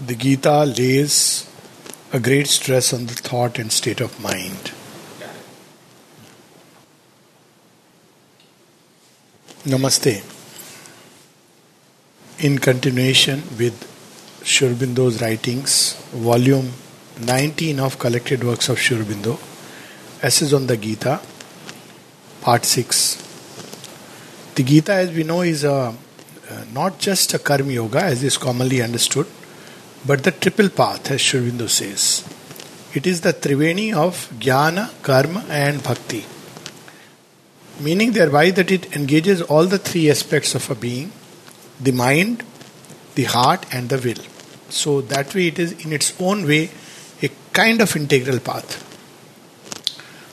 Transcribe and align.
The 0.00 0.14
Gita 0.14 0.64
lays 0.64 1.50
a 2.12 2.20
great 2.20 2.46
stress 2.46 2.92
on 2.92 3.06
the 3.06 3.14
thought 3.14 3.58
and 3.58 3.72
state 3.72 4.00
of 4.00 4.20
mind. 4.22 4.70
Namaste. 9.64 10.22
In 12.38 12.58
continuation 12.58 13.42
with 13.58 13.74
Sri 14.44 14.68
Aurobindo's 14.68 15.20
writings, 15.20 15.94
volume 16.12 16.70
19 17.20 17.80
of 17.80 17.98
collected 17.98 18.44
works 18.44 18.68
of 18.68 18.78
Sri 18.78 18.98
Aurobindo, 18.98 19.36
Essays 20.22 20.54
on 20.54 20.68
the 20.68 20.76
Gita, 20.76 21.20
part 22.40 22.64
6. 22.64 23.16
The 24.54 24.62
Gita, 24.62 24.92
as 24.92 25.10
we 25.10 25.24
know, 25.24 25.40
is 25.40 25.64
a, 25.64 25.72
uh, 25.72 25.94
not 26.72 27.00
just 27.00 27.34
a 27.34 27.40
karma 27.40 27.72
yoga 27.72 28.04
as 28.04 28.22
is 28.22 28.38
commonly 28.38 28.80
understood, 28.80 29.26
but 30.08 30.24
the 30.24 30.30
triple 30.30 30.70
path, 30.70 31.10
as 31.10 31.20
Sri 31.20 31.38
Aurobindo 31.38 31.68
says. 31.68 32.02
It 32.94 33.06
is 33.06 33.20
the 33.20 33.34
triveni 33.34 33.92
of 33.92 34.30
jnana, 34.44 34.84
karma, 35.02 35.44
and 35.50 35.82
bhakti. 35.82 36.24
Meaning 37.78 38.12
thereby 38.12 38.50
that 38.52 38.70
it 38.70 38.96
engages 38.96 39.42
all 39.42 39.66
the 39.66 39.78
three 39.78 40.10
aspects 40.10 40.54
of 40.54 40.70
a 40.70 40.74
being 40.74 41.12
the 41.78 41.92
mind, 41.92 42.42
the 43.16 43.24
heart, 43.24 43.66
and 43.70 43.90
the 43.90 43.98
will. 43.98 44.24
So 44.70 45.02
that 45.12 45.34
way 45.34 45.48
it 45.48 45.58
is 45.58 45.72
in 45.84 45.92
its 45.92 46.18
own 46.18 46.46
way 46.46 46.70
a 47.22 47.28
kind 47.52 47.82
of 47.82 47.94
integral 47.94 48.40
path. 48.40 48.82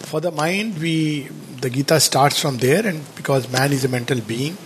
For 0.10 0.22
the 0.22 0.32
mind, 0.32 0.80
we 0.80 1.28
the 1.64 1.70
Gita 1.70 2.00
starts 2.00 2.40
from 2.40 2.60
there, 2.60 2.86
and 2.88 3.04
because 3.16 3.52
man 3.52 3.74
is 3.74 3.84
a 3.84 3.90
mental 3.90 4.22
being, 4.22 4.58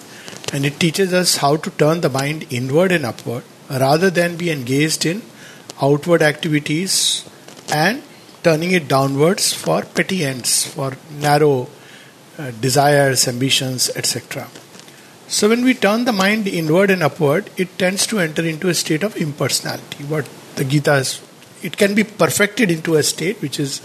and 0.54 0.68
it 0.68 0.80
teaches 0.80 1.14
us 1.14 1.38
how 1.38 1.56
to 1.56 1.72
turn 1.72 2.02
the 2.02 2.10
mind 2.10 2.46
inward 2.52 2.92
and 2.92 3.08
upward 3.08 3.44
rather 3.70 4.10
than 4.10 4.36
be 4.36 4.50
engaged 4.50 5.06
in 5.06 5.22
outward 5.82 6.22
activities 6.22 7.28
and 7.72 8.02
turning 8.44 8.72
it 8.72 8.88
downwards 8.88 9.54
for 9.54 9.84
petty 9.84 10.24
ends, 10.24 10.66
for 10.66 10.94
narrow 11.12 11.68
uh, 12.38 12.52
desires, 12.62 13.28
ambitions, 13.28 13.90
etc. 13.96 14.48
So, 15.28 15.50
when 15.50 15.64
we 15.64 15.74
turn 15.74 16.06
the 16.06 16.14
mind 16.14 16.48
inward 16.48 16.90
and 16.90 17.04
upward, 17.04 17.50
it 17.58 17.78
tends 17.78 18.08
to 18.08 18.20
enter 18.20 18.44
into 18.44 18.70
a 18.70 18.74
state 18.74 19.04
of 19.04 19.16
impersonality. 19.16 20.04
What 20.06 20.28
the 20.56 20.64
Gita 20.64 20.96
is, 20.96 21.22
it 21.62 21.78
can 21.78 21.94
be 21.94 22.04
perfected 22.04 22.72
into 22.72 22.96
a 22.96 23.04
state 23.04 23.42
which 23.42 23.60
is 23.60 23.82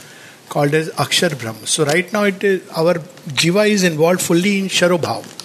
called 0.48 0.72
as 0.72 0.88
Akshar 0.90 1.38
Brahma. 1.38 1.66
So, 1.66 1.84
right 1.84 2.10
now, 2.12 2.24
it 2.24 2.42
is, 2.42 2.66
our 2.70 2.94
Jiva 3.40 3.68
is 3.68 3.82
involved 3.82 4.22
fully 4.22 4.58
in 4.58 4.66
Sharobhav. 4.66 5.42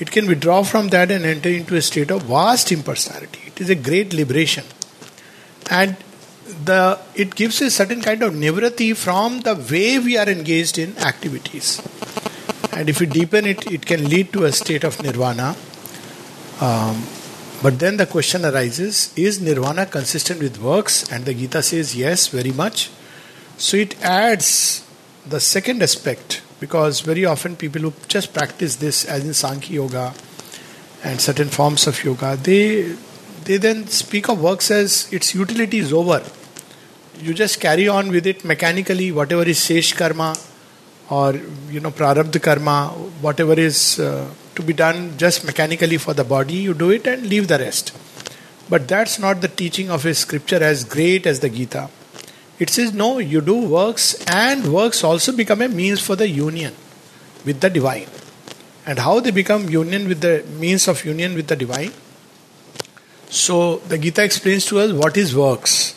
It 0.00 0.10
can 0.10 0.26
withdraw 0.26 0.62
from 0.62 0.88
that 0.88 1.10
and 1.10 1.24
enter 1.24 1.48
into 1.48 1.74
a 1.74 1.82
state 1.82 2.10
of 2.10 2.22
vast 2.22 2.70
impersonality. 2.72 3.45
It 3.56 3.62
is 3.62 3.70
a 3.70 3.74
great 3.74 4.12
liberation. 4.12 4.64
And 5.70 5.96
the 6.64 6.98
it 7.14 7.34
gives 7.34 7.60
a 7.62 7.70
certain 7.70 8.02
kind 8.02 8.22
of 8.22 8.34
nivrati 8.34 8.94
from 8.94 9.40
the 9.40 9.54
way 9.54 9.98
we 9.98 10.18
are 10.18 10.28
engaged 10.28 10.78
in 10.78 10.96
activities. 10.98 11.80
And 12.72 12.90
if 12.90 13.00
we 13.00 13.06
deepen 13.06 13.46
it, 13.46 13.66
it 13.72 13.86
can 13.86 14.08
lead 14.10 14.32
to 14.34 14.44
a 14.44 14.52
state 14.52 14.84
of 14.84 15.02
nirvana. 15.02 15.56
Um, 16.60 17.02
but 17.62 17.78
then 17.78 17.96
the 17.96 18.04
question 18.04 18.44
arises 18.44 19.14
is 19.16 19.40
nirvana 19.40 19.86
consistent 19.86 20.40
with 20.40 20.60
works? 20.60 21.10
And 21.10 21.24
the 21.24 21.32
Gita 21.32 21.62
says 21.62 21.96
yes, 21.96 22.28
very 22.28 22.52
much. 22.52 22.90
So 23.56 23.78
it 23.78 23.98
adds 24.04 24.86
the 25.26 25.40
second 25.40 25.82
aspect 25.82 26.42
because 26.60 27.00
very 27.00 27.24
often 27.24 27.56
people 27.56 27.80
who 27.80 27.94
just 28.06 28.34
practice 28.34 28.76
this, 28.76 29.06
as 29.06 29.24
in 29.24 29.32
Sankhya 29.32 29.76
Yoga 29.76 30.12
and 31.02 31.20
certain 31.20 31.48
forms 31.48 31.86
of 31.86 32.02
yoga, 32.04 32.36
they 32.36 32.94
they 33.46 33.56
then 33.58 33.86
speak 33.86 34.28
of 34.28 34.42
works 34.42 34.70
as 34.70 35.12
its 35.12 35.34
utility 35.34 35.78
is 35.78 35.92
over. 35.92 36.22
You 37.20 37.32
just 37.32 37.60
carry 37.60 37.88
on 37.88 38.10
with 38.10 38.26
it 38.26 38.44
mechanically, 38.44 39.12
whatever 39.12 39.44
is 39.44 39.62
sesh 39.62 39.92
karma 39.92 40.36
or 41.08 41.34
you 41.70 41.80
know 41.80 41.90
prarabdha 41.90 42.42
karma, 42.42 42.88
whatever 43.20 43.54
is 43.54 44.00
uh, 44.00 44.28
to 44.56 44.62
be 44.62 44.72
done 44.72 45.16
just 45.16 45.44
mechanically 45.44 45.96
for 45.96 46.12
the 46.12 46.24
body, 46.24 46.54
you 46.54 46.74
do 46.74 46.90
it 46.90 47.06
and 47.06 47.26
leave 47.26 47.46
the 47.46 47.58
rest. 47.58 47.92
But 48.68 48.88
that's 48.88 49.18
not 49.18 49.40
the 49.40 49.48
teaching 49.48 49.90
of 49.90 50.04
a 50.04 50.14
scripture 50.14 50.62
as 50.62 50.82
great 50.82 51.26
as 51.26 51.38
the 51.40 51.48
Gita. 51.48 51.88
It 52.58 52.70
says 52.70 52.92
no, 52.92 53.18
you 53.18 53.40
do 53.40 53.56
works, 53.68 54.14
and 54.26 54.72
works 54.72 55.04
also 55.04 55.32
become 55.32 55.62
a 55.62 55.68
means 55.68 56.00
for 56.00 56.16
the 56.16 56.28
union 56.28 56.74
with 57.44 57.60
the 57.60 57.70
divine. 57.70 58.08
And 58.84 58.98
how 58.98 59.20
they 59.20 59.30
become 59.30 59.68
union 59.68 60.08
with 60.08 60.20
the 60.20 60.44
means 60.58 60.88
of 60.88 61.04
union 61.04 61.34
with 61.34 61.46
the 61.46 61.56
divine? 61.56 61.92
So 63.28 63.78
the 63.78 63.98
Gita 63.98 64.22
explains 64.22 64.66
to 64.66 64.78
us 64.78 64.92
what 64.92 65.16
is 65.16 65.34
works. 65.34 65.94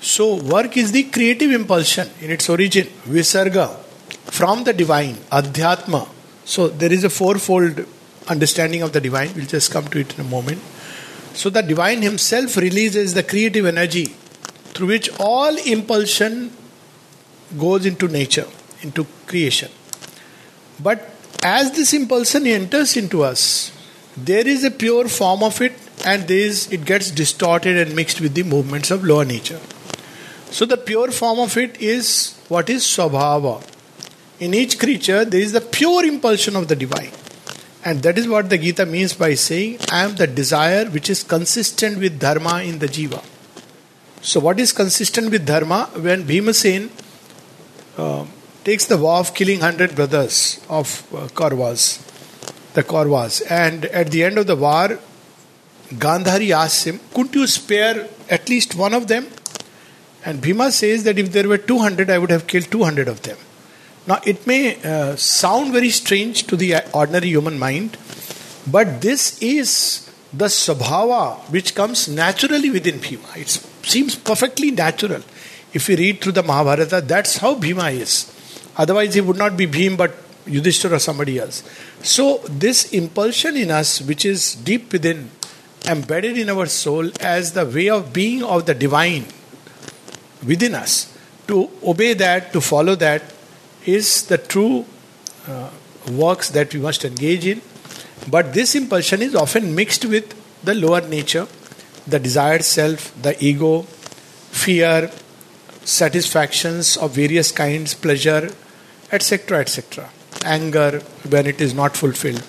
So 0.00 0.36
work 0.36 0.76
is 0.76 0.92
the 0.92 1.04
creative 1.04 1.50
impulsion 1.50 2.08
in 2.20 2.30
its 2.30 2.48
origin, 2.48 2.86
visarga, 3.04 3.76
from 4.30 4.64
the 4.64 4.72
divine, 4.72 5.14
adhyatma. 5.30 6.08
So 6.44 6.68
there 6.68 6.92
is 6.92 7.04
a 7.04 7.10
fourfold 7.10 7.86
understanding 8.28 8.82
of 8.82 8.92
the 8.92 9.00
divine. 9.00 9.34
We'll 9.34 9.46
just 9.46 9.72
come 9.72 9.88
to 9.88 9.98
it 9.98 10.14
in 10.14 10.20
a 10.20 10.28
moment. 10.28 10.60
So 11.34 11.50
the 11.50 11.62
divine 11.62 12.02
himself 12.02 12.56
releases 12.56 13.14
the 13.14 13.22
creative 13.22 13.66
energy 13.66 14.06
through 14.74 14.88
which 14.88 15.10
all 15.18 15.56
impulsion 15.56 16.52
goes 17.56 17.86
into 17.86 18.08
nature, 18.08 18.46
into 18.82 19.06
creation. 19.26 19.70
But 20.80 21.10
as 21.42 21.72
this 21.72 21.92
impulsion 21.92 22.46
enters 22.46 22.96
into 22.96 23.22
us, 23.22 23.72
there 24.16 24.46
is 24.46 24.64
a 24.64 24.70
pure 24.70 25.08
form 25.08 25.42
of 25.42 25.60
it 25.60 25.72
and 26.04 26.26
this 26.28 26.70
it 26.72 26.84
gets 26.84 27.10
distorted 27.10 27.76
and 27.76 27.94
mixed 27.94 28.20
with 28.20 28.34
the 28.34 28.42
movements 28.42 28.90
of 28.90 29.04
lower 29.04 29.24
nature. 29.24 29.60
So 30.50 30.64
the 30.64 30.76
pure 30.76 31.10
form 31.10 31.38
of 31.38 31.56
it 31.56 31.80
is 31.80 32.36
what 32.48 32.70
is 32.70 32.84
Swabhava. 32.84 33.62
In 34.40 34.54
each 34.54 34.78
creature 34.78 35.24
there 35.24 35.40
is 35.40 35.52
the 35.52 35.60
pure 35.60 36.04
impulsion 36.04 36.56
of 36.56 36.68
the 36.68 36.76
divine. 36.76 37.10
And 37.84 38.02
that 38.02 38.18
is 38.18 38.28
what 38.28 38.50
the 38.50 38.58
Gita 38.58 38.84
means 38.86 39.14
by 39.14 39.34
saying, 39.34 39.78
I 39.90 40.04
am 40.04 40.16
the 40.16 40.26
desire 40.26 40.86
which 40.86 41.08
is 41.08 41.22
consistent 41.22 41.98
with 41.98 42.18
dharma 42.18 42.62
in 42.62 42.80
the 42.80 42.86
jiva. 42.86 43.24
So, 44.20 44.40
what 44.40 44.58
is 44.58 44.72
consistent 44.72 45.30
with 45.30 45.46
dharma? 45.46 45.88
When 45.94 46.24
Bhimasen 46.24 46.90
uh, 47.96 48.26
takes 48.64 48.86
the 48.86 48.96
vow 48.96 49.20
of 49.20 49.32
killing 49.32 49.60
100 49.60 49.94
brothers 49.94 50.60
of 50.68 51.06
uh, 51.14 51.28
Kauravas, 51.28 52.02
the 52.74 52.82
Kauravas, 52.82 53.42
and 53.50 53.84
at 53.86 54.10
the 54.10 54.24
end 54.24 54.38
of 54.38 54.46
the 54.48 54.56
war, 54.56 54.98
Gandhari 55.94 56.50
asks 56.50 56.84
him, 56.84 57.00
Couldn't 57.14 57.34
you 57.34 57.46
spare 57.46 58.08
at 58.28 58.48
least 58.48 58.74
one 58.74 58.94
of 58.94 59.08
them? 59.08 59.26
And 60.24 60.40
Bhima 60.40 60.70
says 60.70 61.04
that 61.04 61.18
if 61.18 61.32
there 61.32 61.48
were 61.48 61.58
200, 61.58 62.10
I 62.10 62.18
would 62.18 62.30
have 62.30 62.46
killed 62.46 62.70
200 62.70 63.08
of 63.08 63.22
them. 63.22 63.38
Now, 64.06 64.20
it 64.24 64.46
may 64.46 64.82
uh, 64.82 65.16
sound 65.16 65.72
very 65.72 65.90
strange 65.90 66.46
to 66.48 66.56
the 66.56 66.82
ordinary 66.92 67.28
human 67.28 67.58
mind, 67.58 67.96
but 68.66 69.00
this 69.00 69.40
is 69.42 70.10
the 70.32 70.46
swabhava 70.46 71.38
which 71.50 71.74
comes 71.74 72.08
naturally 72.08 72.70
within 72.70 72.98
Bhima. 73.00 73.28
It 73.36 73.48
seems 73.82 74.14
perfectly 74.14 74.70
natural. 74.70 75.22
If 75.72 75.88
we 75.88 75.96
read 75.96 76.20
through 76.20 76.32
the 76.32 76.42
Mahabharata, 76.42 77.02
that's 77.02 77.38
how 77.38 77.54
Bhima 77.54 77.90
is. 77.90 78.34
Otherwise, 78.76 79.14
he 79.14 79.20
would 79.20 79.36
not 79.36 79.56
be 79.56 79.66
Bhim 79.66 79.96
but 79.96 80.14
Yudhishthira 80.46 80.96
or 80.96 80.98
somebody 80.98 81.38
else. 81.38 81.62
So, 82.02 82.38
this 82.48 82.92
impulsion 82.92 83.56
in 83.56 83.70
us, 83.70 84.00
which 84.00 84.24
is 84.24 84.54
deep 84.54 84.92
within, 84.92 85.30
embedded 85.88 86.36
in 86.36 86.50
our 86.50 86.66
soul 86.66 87.10
as 87.20 87.52
the 87.52 87.64
way 87.66 87.88
of 87.88 88.12
being 88.12 88.42
of 88.42 88.66
the 88.66 88.74
divine 88.74 89.24
within 90.46 90.74
us. 90.74 91.16
To 91.48 91.70
obey 91.82 92.12
that, 92.14 92.52
to 92.52 92.60
follow 92.60 92.94
that, 92.96 93.22
is 93.86 94.26
the 94.26 94.36
true 94.36 94.84
uh, 95.46 95.70
works 96.12 96.50
that 96.50 96.74
we 96.74 96.80
must 96.80 97.04
engage 97.04 97.46
in. 97.46 97.62
But 98.28 98.52
this 98.52 98.74
impulsion 98.74 99.22
is 99.22 99.34
often 99.34 99.74
mixed 99.74 100.04
with 100.04 100.34
the 100.62 100.74
lower 100.74 101.00
nature, 101.00 101.46
the 102.06 102.18
desired 102.18 102.64
self, 102.64 103.10
the 103.22 103.42
ego, 103.42 103.82
fear, 103.82 105.10
satisfactions 105.84 106.96
of 106.98 107.12
various 107.12 107.50
kinds, 107.50 107.94
pleasure, 107.94 108.50
etc., 109.10 109.60
etc., 109.60 110.10
anger 110.44 111.00
when 111.28 111.46
it 111.46 111.60
is 111.60 111.72
not 111.72 111.96
fulfilled. 111.96 112.44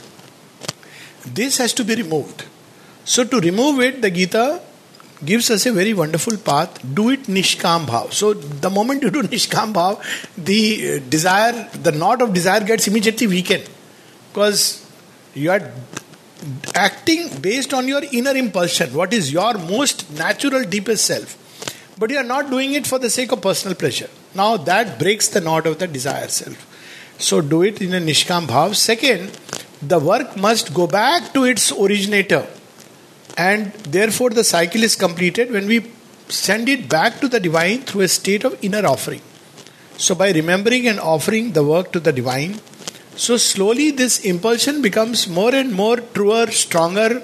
This 1.26 1.58
has 1.58 1.74
to 1.74 1.86
be 1.86 1.96
removed. 1.96 2.46
So, 3.06 3.24
to 3.24 3.40
remove 3.40 3.80
it, 3.80 4.02
the 4.02 4.12
Gita 4.12 4.62
gives 5.24 5.50
us 5.52 5.66
a 5.66 5.72
very 5.72 5.94
wonderful 5.94 6.38
path. 6.38 6.80
Do 6.94 7.10
it 7.10 7.24
Nishkam 7.24 7.86
Bhav. 7.86 8.14
So, 8.14 8.34
the 8.34 8.70
moment 8.70 9.04
you 9.04 9.10
do 9.10 9.24
Nishkam 9.36 9.74
Bhav, 9.74 10.02
the 10.38 10.98
uh, 10.98 11.10
desire, 11.10 11.70
the 11.74 11.92
knot 11.92 12.22
of 12.22 12.34
desire 12.34 12.62
gets 12.62 12.88
immediately 12.88 13.28
weakened. 13.28 13.70
Because 14.32 14.86
you 15.34 15.52
are 15.52 15.72
acting 16.76 17.30
based 17.42 17.74
on 17.74 17.88
your 17.88 18.02
inner 18.12 18.32
impulsion, 18.32 18.94
what 18.94 19.14
is 19.14 19.32
your 19.32 19.56
most 19.58 20.10
natural, 20.12 20.64
deepest 20.64 21.06
self. 21.06 21.36
But 21.98 22.12
you 22.12 22.18
are 22.18 22.24
not 22.24 22.50
doing 22.50 22.74
it 22.74 22.88
for 22.88 22.98
the 22.98 23.10
sake 23.10 23.32
of 23.34 23.42
personal 23.42 23.76
pleasure. 23.76 24.10
Now, 24.34 24.56
that 24.58 25.00
breaks 25.00 25.28
the 25.28 25.42
knot 25.42 25.68
of 25.68 25.80
the 25.80 25.88
desire 25.88 26.28
self. 26.28 26.66
So, 27.18 27.42
do 27.42 27.64
it 27.64 27.82
in 27.82 27.94
a 27.94 28.00
Nishkam 28.00 28.48
Bhav. 28.48 28.76
Second, 28.76 29.38
the 29.82 30.00
work 30.00 30.38
must 30.38 30.74
go 30.74 30.88
back 30.88 31.34
to 31.34 31.44
its 31.44 31.72
originator 31.72 32.48
And 33.48 33.72
therefore, 33.96 34.32
the 34.32 34.44
cycle 34.44 34.84
is 34.84 34.96
completed 34.98 35.50
when 35.50 35.66
we 35.66 35.78
send 36.28 36.68
it 36.68 36.90
back 36.90 37.22
to 37.22 37.28
the 37.30 37.40
divine 37.40 37.84
through 37.84 38.02
a 38.02 38.08
state 38.10 38.44
of 38.44 38.58
inner 38.62 38.86
offering. 38.86 39.22
So, 39.98 40.14
by 40.14 40.32
remembering 40.32 40.88
and 40.90 41.00
offering 41.00 41.54
the 41.54 41.64
work 41.64 41.94
to 41.94 42.02
the 42.02 42.12
divine, 42.12 42.60
so 43.16 43.38
slowly 43.38 43.92
this 43.92 44.20
impulsion 44.26 44.82
becomes 44.82 45.28
more 45.28 45.54
and 45.56 45.72
more 45.74 45.98
truer, 46.18 46.48
stronger, 46.48 47.22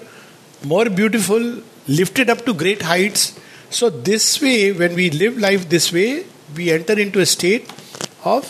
more 0.63 0.85
beautiful, 0.89 1.61
lifted 1.87 2.29
up 2.29 2.45
to 2.45 2.53
great 2.53 2.81
heights. 2.83 3.37
So, 3.69 3.89
this 3.89 4.41
way, 4.41 4.71
when 4.71 4.95
we 4.95 5.09
live 5.09 5.37
life 5.37 5.67
this 5.67 5.91
way, 5.91 6.25
we 6.55 6.71
enter 6.71 6.97
into 6.97 7.19
a 7.19 7.25
state 7.25 7.69
of 8.23 8.49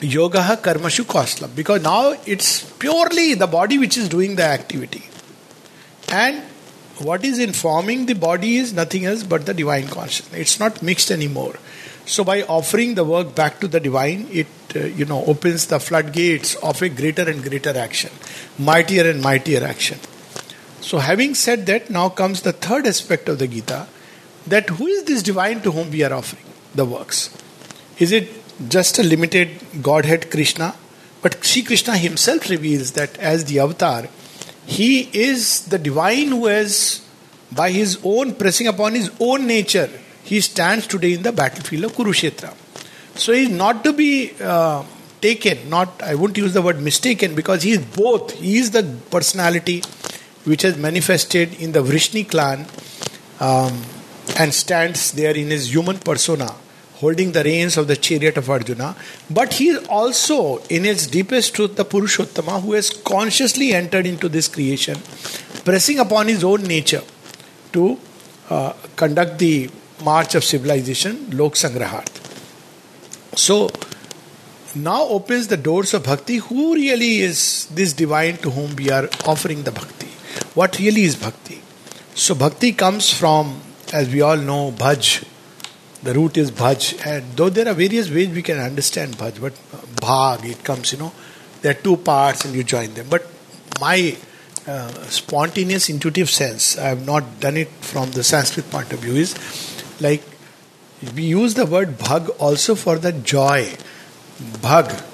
yoga 0.00 0.38
karmashu 0.62 1.56
because 1.56 1.82
now 1.82 2.14
it's 2.24 2.70
purely 2.74 3.34
the 3.34 3.48
body 3.48 3.78
which 3.78 3.96
is 3.96 4.08
doing 4.08 4.36
the 4.36 4.44
activity. 4.44 5.02
And 6.08 6.42
what 6.98 7.24
is 7.24 7.38
informing 7.38 8.06
the 8.06 8.14
body 8.14 8.56
is 8.56 8.72
nothing 8.72 9.06
else 9.06 9.22
but 9.22 9.46
the 9.46 9.54
divine 9.54 9.88
consciousness. 9.88 10.40
It's 10.40 10.60
not 10.60 10.82
mixed 10.82 11.10
anymore. 11.10 11.56
So 12.04 12.24
by 12.24 12.42
offering 12.42 12.94
the 12.94 13.04
work 13.04 13.34
back 13.34 13.60
to 13.60 13.68
the 13.68 13.80
divine, 13.80 14.28
it 14.30 14.46
uh, 14.74 14.80
you 14.80 15.04
know 15.04 15.24
opens 15.24 15.66
the 15.66 15.78
floodgates 15.78 16.56
of 16.56 16.82
a 16.82 16.88
greater 16.88 17.28
and 17.28 17.42
greater 17.42 17.76
action, 17.76 18.10
mightier 18.58 19.08
and 19.08 19.22
mightier 19.22 19.64
action. 19.64 19.98
So 20.80 20.98
having 20.98 21.34
said 21.34 21.66
that, 21.66 21.90
now 21.90 22.08
comes 22.08 22.42
the 22.42 22.52
third 22.52 22.86
aspect 22.86 23.28
of 23.28 23.38
the 23.38 23.46
Gita, 23.46 23.86
that 24.46 24.68
who 24.68 24.86
is 24.86 25.04
this 25.04 25.22
divine 25.22 25.60
to 25.62 25.70
whom 25.70 25.90
we 25.90 26.02
are 26.02 26.12
offering 26.12 26.44
the 26.74 26.84
works? 26.84 27.30
Is 27.98 28.10
it 28.10 28.30
just 28.68 28.98
a 28.98 29.02
limited 29.04 29.50
Godhead 29.80 30.30
Krishna? 30.30 30.74
But 31.22 31.44
Sri 31.44 31.62
Krishna 31.62 31.96
himself 31.96 32.50
reveals 32.50 32.92
that 32.92 33.16
as 33.18 33.44
the 33.44 33.60
avatar, 33.60 34.08
he 34.66 35.08
is 35.12 35.66
the 35.66 35.78
divine 35.78 36.28
who 36.28 36.46
has, 36.46 37.06
by 37.50 37.70
his 37.70 37.98
own 38.04 38.34
pressing 38.34 38.66
upon 38.66 38.94
his 38.94 39.10
own 39.20 39.46
nature, 39.46 39.90
he 40.24 40.40
stands 40.40 40.86
today 40.86 41.14
in 41.14 41.22
the 41.22 41.32
battlefield 41.32 41.84
of 41.84 41.92
Kurukshetra. 41.92 42.54
So 43.14 43.32
he 43.32 43.44
is 43.44 43.50
not 43.50 43.84
to 43.84 43.92
be 43.92 44.32
uh, 44.40 44.84
taken, 45.20 45.68
not, 45.68 46.02
I 46.02 46.14
won't 46.14 46.36
use 46.36 46.54
the 46.54 46.62
word 46.62 46.80
mistaken, 46.80 47.34
because 47.34 47.62
he 47.62 47.72
is 47.72 47.78
both. 47.78 48.32
He 48.32 48.58
is 48.58 48.70
the 48.70 48.98
personality 49.10 49.82
which 50.44 50.62
has 50.62 50.76
manifested 50.76 51.54
in 51.60 51.72
the 51.72 51.82
Vrishni 51.82 52.28
clan 52.28 52.66
um, 53.40 53.82
and 54.38 54.54
stands 54.54 55.12
there 55.12 55.36
in 55.36 55.50
his 55.50 55.72
human 55.72 55.98
persona 55.98 56.54
holding 57.02 57.32
the 57.36 57.44
reins 57.44 57.76
of 57.76 57.88
the 57.90 57.96
chariot 58.06 58.36
of 58.40 58.48
Arjuna, 58.48 58.94
but 59.28 59.54
he 59.54 59.68
is 59.68 59.86
also, 59.88 60.58
in 60.76 60.86
its 60.86 61.06
deepest 61.06 61.54
truth, 61.54 61.76
the 61.76 61.84
Purushottama 61.84 62.62
who 62.62 62.72
has 62.72 62.90
consciously 62.90 63.72
entered 63.74 64.06
into 64.06 64.28
this 64.28 64.48
creation, 64.48 64.98
pressing 65.64 65.98
upon 65.98 66.28
his 66.28 66.44
own 66.44 66.62
nature 66.62 67.02
to 67.72 67.98
uh, 68.50 68.72
conduct 68.96 69.38
the 69.38 69.70
march 70.04 70.34
of 70.34 70.44
civilization, 70.44 71.30
Lok 71.30 71.54
Sangrahat. 71.54 72.08
So, 73.36 73.70
now 74.74 75.02
opens 75.02 75.48
the 75.48 75.56
doors 75.56 75.94
of 75.94 76.04
bhakti. 76.04 76.36
Who 76.36 76.74
really 76.74 77.18
is 77.18 77.66
this 77.66 77.92
divine 77.92 78.36
to 78.38 78.50
whom 78.50 78.76
we 78.76 78.90
are 78.90 79.08
offering 79.26 79.64
the 79.64 79.72
bhakti? 79.72 80.08
What 80.54 80.78
really 80.78 81.02
is 81.02 81.16
bhakti? 81.16 81.60
So, 82.14 82.34
bhakti 82.34 82.72
comes 82.72 83.12
from, 83.12 83.60
as 83.92 84.08
we 84.08 84.20
all 84.20 84.36
know, 84.36 84.70
bhaj, 84.70 85.24
the 86.02 86.14
root 86.14 86.36
is 86.36 86.50
bhaj, 86.50 87.06
and 87.06 87.36
though 87.36 87.48
there 87.48 87.68
are 87.68 87.74
various 87.74 88.10
ways 88.10 88.30
we 88.30 88.42
can 88.42 88.58
understand 88.58 89.16
bhaj, 89.16 89.40
but 89.40 89.54
bhag, 89.96 90.44
it 90.44 90.64
comes, 90.64 90.92
you 90.92 90.98
know, 90.98 91.12
there 91.60 91.72
are 91.72 91.80
two 91.80 91.96
parts 91.96 92.44
and 92.44 92.54
you 92.54 92.64
join 92.64 92.92
them. 92.94 93.06
But 93.08 93.26
my 93.80 94.16
uh, 94.66 94.92
spontaneous 95.04 95.88
intuitive 95.88 96.28
sense, 96.28 96.76
I 96.78 96.88
have 96.88 97.06
not 97.06 97.40
done 97.40 97.56
it 97.56 97.68
from 97.68 98.10
the 98.12 98.24
Sanskrit 98.24 98.70
point 98.70 98.92
of 98.92 98.98
view, 99.00 99.14
is 99.14 99.36
like 100.00 100.22
we 101.14 101.24
use 101.24 101.54
the 101.54 101.66
word 101.66 101.98
bhag 101.98 102.34
also 102.40 102.74
for 102.74 102.98
the 102.98 103.12
joy. 103.12 103.72
Bhag 104.40 105.04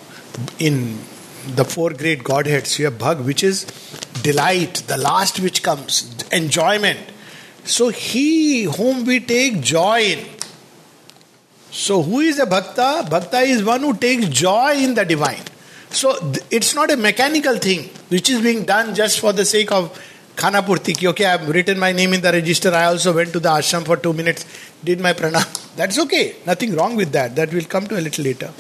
in 0.59 0.99
the 1.55 1.65
four 1.65 1.91
great 1.91 2.25
godheads, 2.25 2.79
you 2.79 2.87
have 2.87 2.95
bhag, 2.95 3.25
which 3.25 3.43
is 3.43 3.65
delight, 4.23 4.75
the 4.87 4.97
last 4.97 5.41
which 5.41 5.63
comes, 5.63 6.15
enjoyment. 6.33 6.99
So 7.65 7.89
he 7.89 8.65
whom 8.65 9.05
we 9.05 9.21
take 9.21 9.61
joy 9.61 10.01
in, 10.01 10.27
so, 11.71 12.03
who 12.03 12.21
is 12.21 12.39
a 12.39 12.47
bhakta? 12.47 13.07
Bhakta 13.11 13.41
is 13.41 13.63
one 13.63 13.81
who 13.81 13.95
takes 13.95 14.29
joy 14.29 14.73
in 14.77 14.95
the 14.95 15.05
divine. 15.05 15.43
So, 15.91 16.17
it's 16.51 16.75
not 16.75 16.91
a 16.91 16.97
mechanical 16.97 17.57
thing 17.59 17.91
which 18.09 18.31
is 18.31 18.41
being 18.41 18.65
done 18.65 18.95
just 18.95 19.21
for 19.21 19.33
the 19.33 19.45
sake 19.45 19.71
of 19.71 19.93
khana 20.35 20.63
purti. 20.63 21.07
Okay, 21.09 21.27
I 21.27 21.33
have 21.33 21.49
written 21.49 21.79
my 21.79 21.93
name 21.93 22.15
in 22.15 22.21
the 22.23 22.33
register. 22.33 22.73
I 22.73 22.85
also 22.85 23.15
went 23.15 23.33
to 23.33 23.41
the 23.41 23.51
ashram 23.51 23.85
for 23.85 23.97
two 23.97 24.13
minutes, 24.13 24.47
did 24.83 25.01
my 25.01 25.13
pranam. 25.13 25.47
That's 25.77 25.99
okay. 25.99 26.37
Nothing 26.47 26.75
wrong 26.75 26.97
with 26.97 27.13
that. 27.13 27.37
That 27.37 27.53
will 27.53 27.65
come 27.65 27.87
to 27.89 27.99
a 27.99 28.01
little 28.01 28.25
later. 28.25 28.51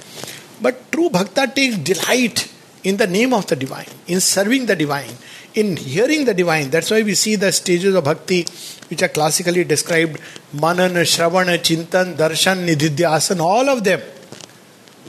But 0.61 0.93
true 0.93 1.09
bhakta 1.09 1.51
takes 1.55 1.77
delight 1.79 2.53
in 2.85 2.97
the 2.97 3.07
name 3.07 3.33
of 3.33 3.47
the 3.47 3.57
divine, 3.57 3.89
in 4.07 4.21
serving 4.21 4.67
the 4.67 4.77
divine, 4.77 5.13
in 5.55 5.77
hearing 5.77 6.25
the 6.25 6.35
divine. 6.35 6.71
That's 6.71 6.91
why 6.91 7.03
we 7.03 7.15
see 7.15 7.37
the 7.37 7.53
stages 7.53 7.95
of 7.95 8.05
bhakti 8.05 8.47
which 8.89 9.03
are 9.03 9.09
classically 9.09 9.65
described 9.65 10.21
manan, 10.53 10.93
shravana, 10.95 11.59
chintan, 11.59 12.17
darshan, 12.17 12.67
nididhyasana, 12.67 13.41
all 13.41 13.69
of 13.69 13.85
them. 13.85 14.01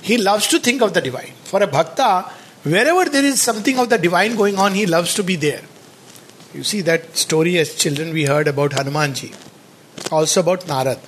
He 0.02 0.18
loves 0.18 0.48
to 0.48 0.60
think 0.60 0.82
of 0.82 0.94
the 0.94 1.02
divine. 1.02 1.34
For 1.44 1.62
a 1.62 1.68
bhakta, 1.68 2.32
wherever 2.64 3.10
there 3.10 3.24
is 3.24 3.42
something 3.42 3.78
of 3.80 3.90
the 3.90 3.98
divine 3.98 4.36
going 4.36 4.58
on, 4.58 4.74
he 4.74 4.86
loves 4.86 5.14
to 5.16 5.24
be 5.24 5.36
there. 5.36 5.62
You 6.54 6.64
see 6.64 6.82
that 6.82 7.16
story 7.16 7.58
as 7.58 7.76
children 7.76 8.12
we 8.12 8.26
heard 8.26 8.48
about 8.48 8.72
Hanumanji, 8.72 9.36
also 10.12 10.42
about 10.42 10.62
Narad. 10.62 11.00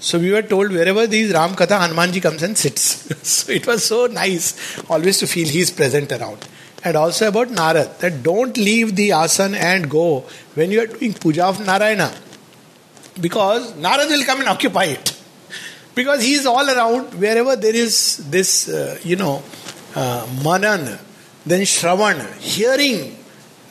So 0.00 0.18
we 0.18 0.30
were 0.30 0.42
told 0.42 0.70
wherever 0.70 1.06
these 1.06 1.32
Ram 1.32 1.50
Katha, 1.50 1.78
Hanumanji 1.80 2.22
comes 2.22 2.42
and 2.42 2.56
sits. 2.56 2.82
so 3.28 3.52
it 3.52 3.66
was 3.66 3.84
so 3.84 4.06
nice 4.06 4.80
always 4.88 5.18
to 5.18 5.26
feel 5.26 5.46
he 5.46 5.60
is 5.60 5.70
present 5.70 6.12
around 6.12 6.46
and 6.84 6.96
also 6.96 7.28
about 7.28 7.48
Narad 7.48 7.98
that 7.98 8.22
don't 8.22 8.56
leave 8.56 8.94
the 8.96 9.12
asan 9.12 9.54
and 9.54 9.90
go 9.90 10.24
when 10.54 10.70
you 10.70 10.80
are 10.80 10.86
doing 10.86 11.12
puja 11.14 11.46
of 11.46 11.64
Narayana 11.64 12.12
because 13.20 13.72
Narad 13.74 14.08
will 14.08 14.24
come 14.24 14.40
and 14.40 14.48
occupy 14.48 14.84
it 14.84 15.16
because 15.94 16.22
he 16.22 16.34
is 16.34 16.46
all 16.46 16.68
around 16.68 17.14
wherever 17.14 17.56
there 17.56 17.74
is 17.74 18.18
this 18.30 18.68
uh, 18.68 18.98
you 19.02 19.16
know 19.16 19.42
uh, 19.94 20.26
manan 20.44 20.98
then 21.44 21.62
shravan 21.62 22.20
hearing 22.38 23.16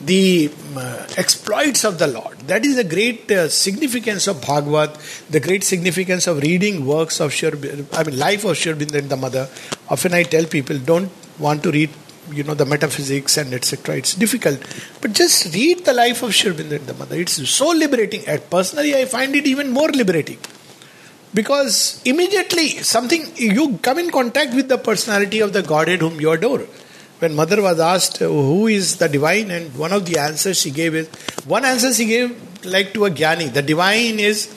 the 0.00 0.50
uh, 0.76 1.06
exploits 1.16 1.84
of 1.84 1.98
the 1.98 2.06
Lord. 2.06 2.38
That 2.40 2.64
is 2.64 2.76
the 2.76 2.84
great 2.84 3.30
uh, 3.30 3.48
significance 3.48 4.28
of 4.28 4.40
Bhagavad, 4.40 4.96
the 5.28 5.40
great 5.40 5.64
significance 5.64 6.26
of 6.26 6.38
reading 6.38 6.86
works 6.86 7.20
of 7.20 7.32
Shri 7.32 7.48
I 7.92 8.04
mean, 8.04 8.18
life 8.18 8.44
of 8.44 8.64
and 8.64 9.10
the 9.10 9.16
Mother. 9.16 9.48
Often 9.88 10.14
I 10.14 10.22
tell 10.22 10.44
people, 10.44 10.78
don't 10.78 11.10
want 11.38 11.62
to 11.64 11.72
read 11.72 11.90
you 12.32 12.42
know 12.42 12.54
the 12.54 12.66
metaphysics 12.66 13.36
and 13.36 13.52
etc 13.54 13.96
it's 13.96 14.14
difficult. 14.14 14.58
But 15.00 15.12
just 15.12 15.54
read 15.54 15.84
the 15.84 15.92
life 15.92 16.22
of 16.22 16.30
the 16.32 16.94
mother. 16.98 17.16
It's 17.16 17.48
so 17.48 17.68
liberating. 17.68 18.26
And 18.26 18.48
personally 18.50 18.94
I 18.94 19.04
find 19.04 19.34
it 19.34 19.46
even 19.46 19.70
more 19.70 19.88
liberating. 19.88 20.38
Because 21.34 22.02
immediately 22.04 22.68
something 22.82 23.26
you 23.36 23.78
come 23.78 23.98
in 23.98 24.10
contact 24.10 24.54
with 24.54 24.68
the 24.68 24.78
personality 24.78 25.40
of 25.40 25.52
the 25.52 25.62
Godhead 25.62 26.00
whom 26.00 26.20
you 26.20 26.30
adore. 26.30 26.66
When 27.18 27.34
mother 27.34 27.60
was 27.60 27.80
asked 27.80 28.18
who 28.18 28.66
is 28.68 28.96
the 28.96 29.08
divine 29.08 29.50
and 29.50 29.76
one 29.76 29.92
of 29.92 30.06
the 30.06 30.18
answers 30.18 30.60
she 30.60 30.70
gave 30.70 30.94
is 30.94 31.08
one 31.44 31.64
answer 31.64 31.92
she 31.92 32.06
gave 32.06 32.64
like 32.64 32.92
to 32.94 33.04
a 33.06 33.10
jnani 33.10 33.52
the 33.52 33.62
divine 33.62 34.18
is 34.18 34.48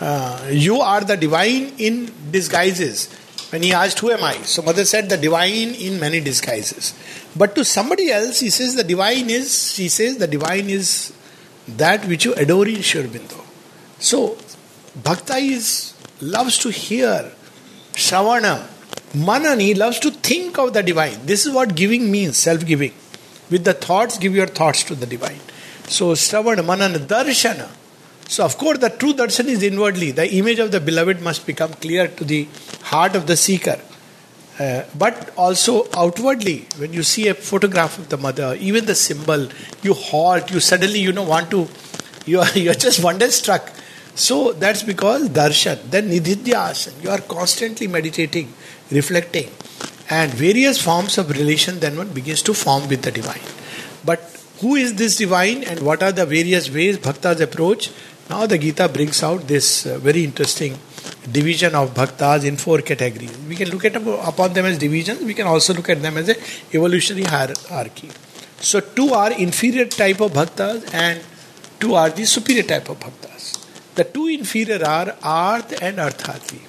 uh, 0.00 0.48
you 0.50 0.80
are 0.80 1.00
the 1.00 1.16
divine 1.16 1.72
in 1.78 2.12
disguises 2.30 3.08
when 3.54 3.62
he 3.62 3.72
asked, 3.72 4.00
Who 4.00 4.10
am 4.10 4.24
I? 4.24 4.34
So 4.52 4.62
mother 4.62 4.84
said, 4.84 5.08
The 5.08 5.16
divine 5.16 5.74
in 5.86 6.00
many 6.00 6.18
disguises. 6.18 6.92
But 7.36 7.54
to 7.54 7.64
somebody 7.64 8.10
else, 8.10 8.40
he 8.40 8.50
says, 8.50 8.74
The 8.74 8.82
divine 8.82 9.30
is, 9.30 9.72
she 9.74 9.88
says, 9.88 10.18
the 10.18 10.26
divine 10.26 10.68
is 10.68 11.12
that 11.68 12.04
which 12.06 12.24
you 12.24 12.34
adore 12.34 12.66
in 12.66 12.82
Sri 12.82 13.02
Aurobindo. 13.02 13.40
So, 14.00 14.36
Bhakta 15.04 15.36
is, 15.36 15.94
loves 16.20 16.58
to 16.58 16.70
hear, 16.70 17.30
Shravana, 17.92 18.66
he 19.60 19.74
loves 19.74 20.00
to 20.00 20.10
think 20.10 20.58
of 20.58 20.72
the 20.72 20.82
divine. 20.82 21.24
This 21.24 21.46
is 21.46 21.52
what 21.52 21.76
giving 21.76 22.10
means, 22.10 22.36
self 22.36 22.66
giving. 22.66 22.92
With 23.52 23.62
the 23.64 23.74
thoughts, 23.74 24.18
give 24.18 24.34
your 24.34 24.48
thoughts 24.48 24.82
to 24.84 24.96
the 24.96 25.06
divine. 25.06 25.38
So, 25.86 26.12
Shravana, 26.12 26.64
Manan, 26.64 26.94
Darshana. 26.94 27.68
So, 28.28 28.44
of 28.44 28.56
course, 28.56 28.78
the 28.78 28.90
true 28.90 29.12
darshan 29.14 29.46
is 29.46 29.62
inwardly. 29.62 30.10
The 30.10 30.32
image 30.34 30.58
of 30.58 30.70
the 30.70 30.80
beloved 30.80 31.20
must 31.20 31.46
become 31.46 31.72
clear 31.74 32.08
to 32.08 32.24
the 32.24 32.48
heart 32.82 33.14
of 33.16 33.26
the 33.26 33.36
seeker. 33.36 33.80
Uh, 34.58 34.84
but 34.96 35.32
also 35.36 35.86
outwardly, 35.94 36.66
when 36.76 36.92
you 36.92 37.02
see 37.02 37.28
a 37.28 37.34
photograph 37.34 37.98
of 37.98 38.08
the 38.08 38.16
mother, 38.16 38.56
even 38.60 38.86
the 38.86 38.94
symbol, 38.94 39.48
you 39.82 39.94
halt, 39.94 40.50
you 40.50 40.60
suddenly, 40.60 41.00
you 41.00 41.12
know, 41.12 41.24
want 41.24 41.50
to, 41.50 41.68
you 42.26 42.40
are, 42.40 42.50
you 42.52 42.70
are 42.70 42.74
just 42.74 43.02
wonderstruck. 43.02 43.70
So 44.14 44.52
that's 44.52 44.82
because 44.82 45.28
darshan. 45.28 45.90
Then 45.90 46.08
nididhyasana, 46.08 47.02
you 47.02 47.10
are 47.10 47.20
constantly 47.20 47.88
meditating, 47.88 48.52
reflecting, 48.90 49.50
and 50.08 50.32
various 50.32 50.80
forms 50.80 51.18
of 51.18 51.30
relation 51.30 51.80
then 51.80 51.96
one 51.96 52.08
begins 52.10 52.42
to 52.42 52.54
form 52.54 52.88
with 52.88 53.02
the 53.02 53.10
divine. 53.10 53.40
But 54.04 54.20
who 54.60 54.76
is 54.76 54.94
this 54.94 55.16
divine 55.16 55.64
and 55.64 55.80
what 55.80 56.02
are 56.02 56.12
the 56.12 56.26
various 56.26 56.70
ways 56.70 56.98
bhaktas 56.98 57.40
approach. 57.40 57.90
Now 58.30 58.46
the 58.46 58.58
Gita 58.58 58.88
brings 58.88 59.22
out 59.22 59.46
this 59.46 59.86
uh, 59.86 59.98
very 59.98 60.24
interesting 60.24 60.78
division 61.30 61.74
of 61.74 61.94
bhaktas 61.94 62.44
in 62.44 62.56
four 62.56 62.78
categories. 62.78 63.36
We 63.48 63.54
can 63.54 63.68
look 63.70 63.84
at 63.84 63.96
upon 63.96 64.52
them 64.54 64.66
as 64.66 64.78
divisions. 64.78 65.22
We 65.22 65.34
can 65.34 65.46
also 65.46 65.74
look 65.74 65.90
at 65.90 66.00
them 66.00 66.16
as 66.16 66.28
a 66.30 66.36
evolutionary 66.74 67.24
hierarchy. 67.24 68.10
So 68.60 68.80
two 68.80 69.10
are 69.10 69.32
inferior 69.32 69.84
type 69.84 70.20
of 70.20 70.32
bhaktas 70.32 70.92
and 70.94 71.20
two 71.78 71.94
are 71.94 72.10
the 72.10 72.24
superior 72.24 72.62
type 72.62 72.88
of 72.88 72.98
bhaktas. 72.98 73.60
The 73.94 74.04
two 74.04 74.28
inferior 74.28 74.84
are 74.84 75.14
Arth 75.22 75.82
and 75.82 75.98
Artharthi. 75.98 76.60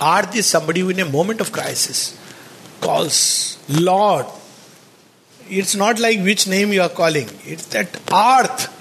Arth 0.00 0.34
is 0.36 0.46
somebody 0.46 0.80
who 0.80 0.90
in 0.90 1.00
a 1.00 1.04
moment 1.04 1.40
of 1.40 1.52
crisis 1.52 2.18
calls 2.80 3.58
Lord. 3.68 4.26
It's 5.48 5.74
not 5.74 5.98
like 5.98 6.20
which 6.20 6.46
name 6.46 6.72
you 6.72 6.82
are 6.82 6.88
calling. 6.88 7.28
It's 7.44 7.66
that 7.66 8.00
Arth 8.12 8.76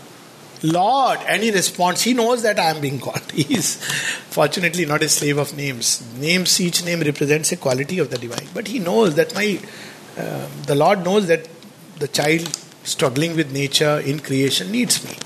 Lord, 0.64 1.20
and 1.28 1.42
he 1.42 1.52
responds, 1.52 2.02
he 2.02 2.14
knows 2.14 2.44
that 2.44 2.60
I 2.60 2.72
am 2.72 2.82
being 2.82 3.00
called. 3.00 3.32
He 3.32 3.56
is 3.56 3.78
fortunately 4.30 4.86
not 4.86 5.02
a 5.02 5.10
slave 5.10 5.38
of 5.38 5.56
names. 5.56 6.04
Names, 6.18 6.60
each 6.60 6.84
name 6.84 7.00
represents 7.02 7.52
a 7.52 7.58
quality 7.58 8.00
of 8.00 8.10
the 8.10 8.18
divine. 8.18 8.48
But 8.54 8.68
he 8.68 8.80
knows 8.80 9.16
that 9.16 9.34
my, 9.36 9.60
uh, 10.18 10.48
the 10.66 10.76
Lord 10.76 11.04
knows 11.06 11.28
that 11.28 11.48
the 12.00 12.08
child 12.08 12.48
struggling 12.84 13.36
with 13.36 13.52
nature 13.52 14.00
in 14.00 14.20
creation 14.20 14.72
needs 14.72 15.04
me. 15.06 15.18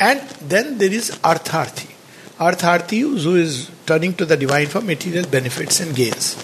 And 0.00 0.20
then 0.52 0.78
there 0.78 0.92
is 0.92 1.10
Artharthi. 1.22 1.90
Artharthi 2.38 3.00
who 3.00 3.36
is 3.36 3.70
turning 3.86 4.14
to 4.14 4.24
the 4.24 4.36
divine 4.36 4.66
for 4.66 4.80
material 4.80 5.26
benefits 5.26 5.80
and 5.80 5.94
gains. 5.94 6.36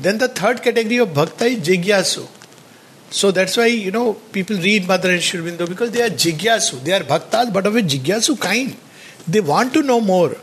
Then 0.00 0.18
the 0.18 0.28
third 0.28 0.62
category 0.62 0.98
of 0.98 1.14
bhakta 1.14 1.46
is 1.46 1.66
Jigyasu 1.66 2.28
so 3.12 3.30
that's 3.30 3.58
why, 3.58 3.66
you 3.66 3.90
know, 3.90 4.14
people 4.14 4.56
read 4.56 4.88
Mother 4.88 5.10
Aurobindo 5.10 5.68
because 5.68 5.90
they 5.90 6.00
are 6.00 6.08
jigyasu. 6.08 6.82
They 6.82 6.92
are 6.92 7.04
bhaktas, 7.04 7.52
but 7.52 7.66
of 7.66 7.76
a 7.76 7.82
jigyasu 7.82 8.40
kind. 8.40 8.74
They 9.28 9.40
want 9.40 9.74
to 9.74 9.82
know 9.82 10.00
more. 10.00 10.34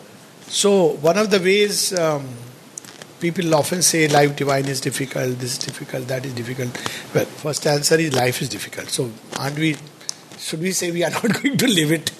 So 0.47 0.89
one 1.07 1.17
of 1.17 1.31
the 1.31 1.39
ways 1.39 1.97
um, 1.97 2.27
people 3.19 3.55
often 3.55 3.81
say 3.81 4.07
life 4.07 4.35
divine 4.35 4.65
is 4.65 4.81
difficult, 4.81 5.39
this 5.39 5.53
is 5.53 5.57
difficult, 5.57 6.07
that 6.09 6.23
is 6.27 6.33
difficult. 6.33 6.69
Well, 7.15 7.25
first 7.25 7.65
answer 7.65 7.95
is 7.95 8.13
life 8.13 8.39
is 8.43 8.49
difficult. 8.49 8.89
So 8.89 9.11
aren't 9.39 9.57
we 9.57 9.75
should 10.37 10.61
we 10.61 10.71
say 10.71 10.91
we 10.91 11.03
are 11.03 11.09
not 11.23 11.41
going 11.41 11.57
to 11.57 11.67
live 11.67 11.91
it? 11.91 12.11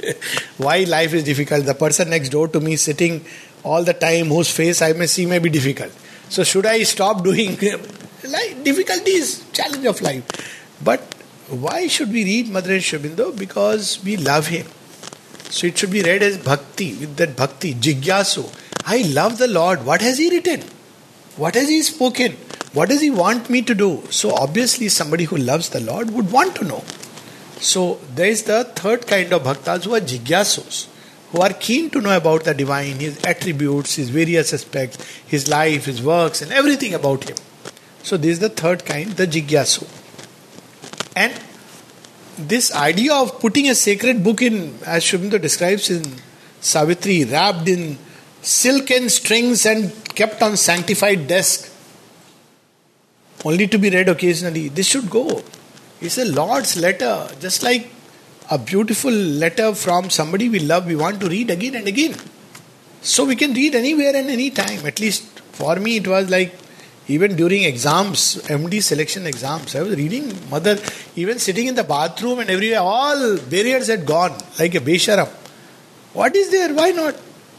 Why 0.57 0.83
life 0.85 1.13
is 1.13 1.23
difficult? 1.25 1.65
The 1.67 1.75
person 1.75 2.09
next 2.09 2.29
door 2.29 2.47
to 2.47 2.59
me 2.59 2.75
sitting 2.75 3.23
all 3.63 3.83
the 3.83 3.93
time 3.93 4.29
whose 4.29 4.49
face 4.49 4.81
I 4.81 4.93
may 4.93 5.05
see 5.05 5.27
may 5.27 5.37
be 5.37 5.51
difficult. 5.51 5.91
So 6.29 6.43
should 6.43 6.65
I 6.65 6.81
stop 6.83 7.23
doing 7.23 7.55
Life, 8.27 8.63
difficulties, 8.63 9.49
challenge 9.53 9.85
of 9.85 10.01
life. 10.01 10.23
But 10.83 10.99
why 11.49 11.87
should 11.87 12.11
we 12.11 12.25
read 12.25 12.47
Sri 12.83 12.99
Aurobindo? 12.99 13.37
Because 13.37 14.03
we 14.03 14.17
love 14.17 14.47
him. 14.47 14.67
So 15.49 15.67
it 15.67 15.77
should 15.77 15.91
be 15.91 16.03
read 16.03 16.21
as 16.21 16.37
bhakti, 16.37 16.95
with 16.95 17.15
that 17.15 17.35
bhakti, 17.35 17.73
jigyasu. 17.73 18.53
I 18.85 19.03
love 19.13 19.37
the 19.37 19.47
Lord. 19.47 19.85
What 19.85 20.01
has 20.01 20.17
he 20.17 20.29
written? 20.29 20.61
What 21.37 21.55
has 21.55 21.69
he 21.69 21.81
spoken? 21.81 22.33
What 22.73 22.89
does 22.89 23.01
he 23.01 23.09
want 23.09 23.49
me 23.49 23.61
to 23.63 23.73
do? 23.73 24.03
So 24.11 24.31
obviously 24.31 24.89
somebody 24.89 25.23
who 25.23 25.37
loves 25.37 25.69
the 25.69 25.79
Lord 25.79 26.11
would 26.11 26.31
want 26.31 26.55
to 26.57 26.65
know. 26.65 26.83
So 27.61 27.99
there 28.13 28.27
is 28.27 28.43
the 28.43 28.65
third 28.65 29.07
kind 29.07 29.33
of 29.33 29.43
bhaktas 29.43 29.85
who 29.85 29.95
are 29.95 30.01
jigyasus, 30.01 30.87
who 31.31 31.41
are 31.41 31.53
keen 31.53 31.89
to 31.91 32.01
know 32.01 32.15
about 32.15 32.43
the 32.43 32.53
divine, 32.53 32.99
his 32.99 33.17
attributes, 33.23 33.95
his 33.95 34.09
various 34.09 34.53
aspects, 34.53 34.97
his 35.25 35.47
life, 35.47 35.85
his 35.85 36.03
works, 36.03 36.41
and 36.41 36.51
everything 36.51 36.93
about 36.93 37.27
him. 37.27 37.37
So 38.09 38.17
this 38.17 38.31
is 38.31 38.39
the 38.39 38.49
third 38.49 38.85
kind, 38.85 39.11
the 39.11 39.27
jigyasu. 39.27 39.87
And 41.15 41.31
this 42.39 42.73
idea 42.73 43.13
of 43.13 43.39
putting 43.39 43.69
a 43.69 43.75
sacred 43.75 44.23
book 44.23 44.41
in, 44.41 44.79
as 44.83 45.03
Sri 45.03 45.29
describes 45.37 45.91
in 45.91 46.15
Savitri, 46.59 47.25
wrapped 47.25 47.67
in 47.67 47.99
silken 48.41 49.09
strings 49.09 49.63
and 49.67 49.93
kept 50.15 50.41
on 50.41 50.57
sanctified 50.57 51.27
desk, 51.27 51.71
only 53.45 53.67
to 53.67 53.77
be 53.77 53.91
read 53.91 54.09
occasionally, 54.09 54.69
this 54.69 54.87
should 54.87 55.07
go. 55.11 55.43
It's 56.01 56.17
a 56.17 56.25
Lord's 56.25 56.77
letter, 56.77 57.27
just 57.39 57.61
like 57.61 57.91
a 58.49 58.57
beautiful 58.57 59.11
letter 59.11 59.75
from 59.75 60.09
somebody 60.09 60.49
we 60.49 60.57
love, 60.57 60.87
we 60.87 60.95
want 60.95 61.21
to 61.21 61.29
read 61.29 61.51
again 61.51 61.75
and 61.75 61.87
again. 61.87 62.15
So 63.03 63.25
we 63.25 63.35
can 63.35 63.53
read 63.53 63.75
anywhere 63.75 64.15
and 64.15 64.31
any 64.31 64.49
time. 64.49 64.83
At 64.87 64.99
least 64.99 65.41
for 65.51 65.75
me, 65.75 65.97
it 65.97 66.07
was 66.07 66.27
like 66.31 66.55
even 67.09 67.35
during 67.35 67.63
exams, 67.63 68.35
MD 68.43 68.83
selection 68.83 69.25
exams, 69.25 69.75
I 69.75 69.81
was 69.81 69.95
reading 69.95 70.31
Mother, 70.51 70.77
even 71.15 71.39
sitting 71.39 71.65
in 71.65 71.73
the 71.73 71.83
bathroom 71.83 72.37
and 72.39 72.49
everywhere, 72.51 72.81
all 72.81 73.37
barriers 73.37 73.87
had 73.87 74.05
gone 74.05 74.37
like 74.59 74.75
a 74.75 74.79
Besharam. 74.79 75.27
What 76.13 76.35
is 76.35 76.51
there? 76.51 76.71
Why 76.73 76.91
not? 76.91 77.15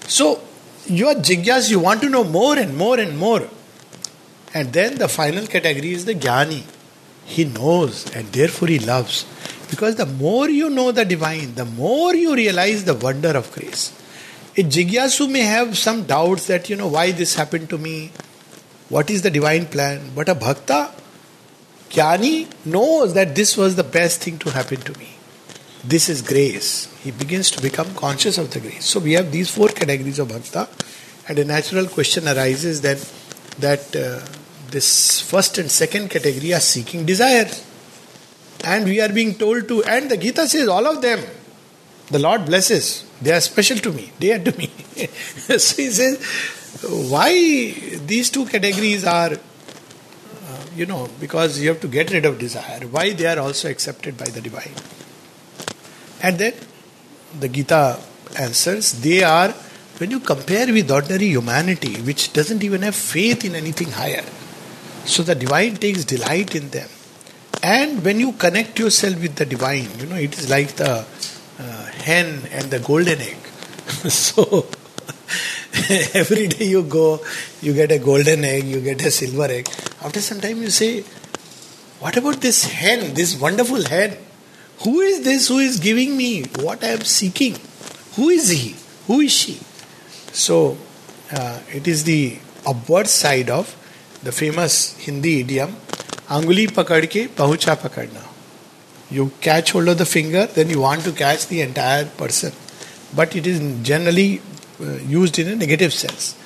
So, 0.07 0.41
you 0.87 1.09
are 1.09 1.15
jigyas, 1.15 1.69
you 1.69 1.81
want 1.81 2.01
to 2.03 2.09
know 2.09 2.23
more 2.23 2.57
and 2.57 2.77
more 2.77 3.01
and 3.01 3.19
more. 3.19 3.49
And 4.55 4.73
then 4.73 4.99
the 4.99 5.09
final 5.09 5.49
category 5.49 5.93
is 5.95 6.05
the 6.05 6.15
jnani. 6.15 6.63
He 7.25 7.45
knows 7.45 8.09
and 8.15 8.27
therefore 8.29 8.69
he 8.69 8.79
loves. 8.79 9.27
Because 9.69 9.97
the 9.97 10.07
more 10.07 10.49
you 10.49 10.71
know 10.71 10.93
the 10.93 11.05
divine, 11.05 11.57
the 11.57 11.65
more 11.65 12.15
you 12.15 12.37
realize 12.37 12.85
the 12.85 12.95
wonder 12.95 13.31
of 13.31 13.51
grace. 13.53 13.93
A 14.57 14.63
jigyasu 14.63 15.31
may 15.31 15.43
have 15.43 15.77
some 15.77 16.05
doubts 16.05 16.47
that, 16.47 16.69
you 16.71 16.77
know, 16.77 16.89
why 16.89 17.11
this 17.13 17.35
happened 17.35 17.69
to 17.71 17.79
me, 17.79 18.11
what 18.91 19.09
is 19.09 19.23
the 19.23 19.31
divine 19.31 19.67
plan. 19.67 20.11
But 20.15 20.29
a 20.29 20.35
bhakta, 20.35 20.91
Jnani, 21.89 22.49
knows 22.67 23.15
that 23.15 23.35
this 23.35 23.57
was 23.57 23.77
the 23.77 23.85
best 23.85 24.23
thing 24.23 24.39
to 24.41 24.51
happen 24.51 24.81
to 24.83 24.99
me. 24.99 25.09
This 25.83 26.11
is 26.11 26.21
grace. 26.21 26.95
He 27.03 27.11
begins 27.11 27.51
to 27.53 27.63
become 27.63 27.95
conscious 27.95 28.37
of 28.37 28.51
the 28.51 28.61
grace. 28.61 28.85
So 28.85 29.01
we 29.01 29.13
have 29.13 29.33
these 29.33 29.51
four 29.51 29.69
categories 29.69 30.19
of 30.19 30.29
bhakta, 30.29 30.69
and 31.29 31.39
a 31.39 31.45
natural 31.45 31.87
question 31.87 32.29
arises 32.29 32.83
then 32.83 32.99
that 33.61 33.97
uh, 33.97 34.21
this 34.71 35.21
first 35.21 35.57
and 35.59 35.71
second 35.71 36.11
category 36.11 36.53
are 36.53 36.61
seeking 36.61 37.07
desire. 37.07 37.51
And 38.65 38.85
we 38.85 39.01
are 39.01 39.09
being 39.09 39.35
told 39.37 39.69
to, 39.69 39.83
and 39.85 40.11
the 40.11 40.19
Gita 40.19 40.47
says 40.47 40.69
all 40.69 40.87
of 40.87 41.01
them, 41.01 41.25
the 42.09 42.19
Lord 42.19 42.45
blesses. 42.45 43.05
They 43.23 43.33
are 43.33 43.41
special 43.41 43.79
to 43.79 43.93
me. 43.93 44.13
They 44.19 44.33
are 44.33 44.39
to 44.39 44.59
me. 44.59 44.67
so 45.07 45.77
he 45.77 45.91
says, 45.91 46.60
why 46.83 47.33
these 48.07 48.31
two 48.31 48.47
categories 48.47 49.05
are, 49.05 49.33
uh, 49.33 50.65
you 50.75 50.87
know, 50.87 51.09
because 51.21 51.61
you 51.61 51.69
have 51.69 51.81
to 51.81 51.89
get 51.89 52.11
rid 52.11 52.25
of 52.25 52.39
desire, 52.39 52.81
why 52.87 53.13
they 53.13 53.27
are 53.27 53.39
also 53.39 53.69
accepted 53.69 54.17
by 54.17 54.27
the 54.27 54.41
divine. 54.41 54.73
And 56.23 56.39
then 56.39 56.55
the 57.39 57.49
Gita 57.49 57.99
answers, 58.39 58.93
they 58.93 59.23
are, 59.23 59.51
when 59.99 60.11
you 60.11 60.21
compare 60.21 60.73
with 60.73 60.91
ordinary 60.91 61.27
humanity, 61.27 62.01
which 62.03 62.33
doesn't 62.33 62.63
even 62.63 62.83
have 62.83 62.95
faith 62.95 63.45
in 63.45 63.55
anything 63.55 63.91
higher, 63.91 64.25
so 65.05 65.23
the 65.23 65.35
divine 65.35 65.77
takes 65.77 66.05
delight 66.05 66.55
in 66.55 66.71
them. 66.71 66.89
And 67.63 68.03
when 68.05 68.21
you 68.21 68.33
connect 68.33 68.79
yourself 68.79 69.21
with 69.21 69.37
the 69.37 69.45
divine, 69.45 69.89
you 69.99 70.07
know, 70.07 70.17
it 70.17 70.39
is 70.39 70.49
like 70.49 70.69
the 70.77 71.05
uh, 71.59 71.85
hen 72.05 72.43
and 72.53 72.71
the 72.71 72.79
golden 72.79 73.21
egg. 73.21 73.37
so 74.09 74.67
every 76.15 76.49
day 76.49 76.67
you 76.67 76.83
go, 76.83 77.21
you 77.61 77.73
get 77.75 77.93
a 77.93 77.99
golden 77.99 78.45
egg, 78.45 78.65
you 78.65 78.81
get 78.81 79.05
a 79.05 79.11
silver 79.11 79.47
egg. 79.47 79.69
After 80.03 80.21
some 80.21 80.41
time, 80.41 80.63
you 80.63 80.71
say, 80.71 81.05
What 82.01 82.17
about 82.17 82.41
this 82.41 82.65
hen, 82.65 83.15
this 83.15 83.39
wonderful 83.39 83.85
hen? 83.85 84.17
Who 84.85 85.01
is 85.01 85.23
this 85.23 85.49
who 85.49 85.59
is 85.59 85.79
giving 85.79 86.17
me 86.17 86.45
what 86.61 86.83
I 86.83 86.89
am 86.89 87.05
seeking? 87.05 87.57
Who 88.17 88.31
is 88.31 88.49
he? 88.49 88.75
Who 89.07 89.21
is 89.21 89.33
she? 89.33 89.61
So, 90.33 90.79
uh, 91.33 91.61
it 91.73 91.87
is 91.87 92.05
the 92.05 92.39
upward 92.67 93.07
side 93.07 93.51
of 93.51 93.77
the 94.23 94.33
famous 94.33 94.97
Hindi 94.99 95.41
idiom 95.41 95.75
Anguli 96.29 96.69
pakad 96.69 97.07
ke 97.11 97.29
pahucha 97.35 97.77
pakadna. 97.77 98.23
You 99.11 99.33
catch 99.41 99.73
hold 99.73 99.89
of 99.89 99.99
the 99.99 100.07
finger, 100.07 100.47
then 100.47 100.71
you 100.71 100.81
want 100.81 101.03
to 101.03 101.13
catch 101.13 101.49
the 101.49 101.61
entire 101.63 102.05
person. 102.05 102.53
But 103.15 103.35
it 103.35 103.49
is 103.49 103.59
generally 103.83 104.39
uh, 104.39 104.50
Uh, 104.81 104.97
used 105.07 105.39
in 105.39 105.47
a 105.49 105.57
negative 105.57 105.93
sense. 105.93 106.37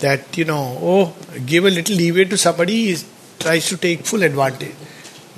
That, 0.00 0.36
you 0.38 0.46
know, 0.46 0.78
oh, 0.80 1.16
give 1.44 1.66
a 1.66 1.70
little 1.70 1.94
leeway 1.94 2.24
to 2.24 2.38
somebody, 2.38 2.94
he 2.94 3.02
tries 3.38 3.68
to 3.68 3.76
take 3.76 4.06
full 4.06 4.22
advantage. 4.22 4.74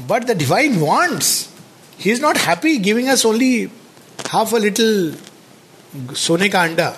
But 0.06 0.28
the 0.28 0.36
divine 0.36 0.80
wants. 0.80 1.52
He 1.96 2.10
is 2.10 2.20
not 2.20 2.36
happy 2.36 2.78
giving 2.78 3.08
us 3.08 3.24
only 3.24 3.70
half 4.26 4.52
a 4.52 4.56
little 4.56 5.14
sone 6.14 6.48
ka 6.48 6.62
anda. 6.62 6.96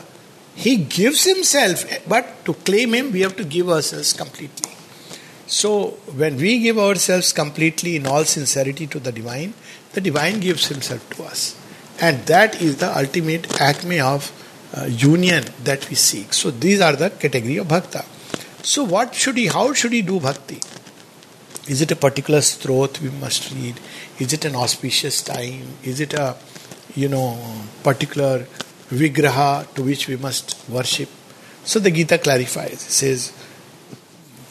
He 0.54 0.76
gives 0.76 1.24
himself, 1.24 1.86
but 2.06 2.44
to 2.44 2.52
claim 2.52 2.92
him, 2.92 3.10
we 3.10 3.20
have 3.20 3.36
to 3.36 3.44
give 3.44 3.70
ourselves 3.70 4.12
completely. 4.12 4.72
So, 5.46 5.90
when 6.16 6.36
we 6.36 6.58
give 6.58 6.78
ourselves 6.78 7.32
completely 7.32 7.96
in 7.96 8.06
all 8.06 8.24
sincerity 8.24 8.86
to 8.88 9.00
the 9.00 9.10
divine, 9.10 9.54
the 9.94 10.02
divine 10.02 10.40
gives 10.40 10.66
himself 10.66 11.08
to 11.16 11.24
us. 11.24 11.56
And 11.98 12.26
that 12.26 12.60
is 12.60 12.76
the 12.76 12.94
ultimate 12.96 13.58
acme 13.58 14.00
of 14.00 14.32
uh, 14.76 14.84
union 14.84 15.44
that 15.64 15.88
we 15.88 15.96
seek. 15.96 16.32
So 16.32 16.50
these 16.50 16.80
are 16.80 16.94
the 16.94 17.10
category 17.10 17.56
of 17.58 17.68
bhakta. 17.68 18.04
So 18.62 18.84
what 18.84 19.14
should 19.14 19.36
he? 19.36 19.46
How 19.46 19.72
should 19.72 19.92
he 19.92 20.02
do 20.02 20.20
bhakti? 20.20 20.60
Is 21.68 21.80
it 21.82 21.90
a 21.90 21.96
particular 21.96 22.40
strot 22.40 23.00
we 23.00 23.10
must 23.10 23.52
read? 23.52 23.80
Is 24.18 24.32
it 24.32 24.44
an 24.44 24.56
auspicious 24.56 25.22
time? 25.22 25.62
Is 25.82 26.00
it 26.00 26.14
a, 26.14 26.36
you 26.94 27.08
know, 27.08 27.38
particular 27.82 28.46
vigraha 28.90 29.72
to 29.74 29.82
which 29.82 30.08
we 30.08 30.16
must 30.16 30.68
worship? 30.68 31.08
So 31.64 31.78
the 31.78 31.90
Gita 31.90 32.18
clarifies. 32.18 32.72
It 32.72 32.90
says, 32.90 33.32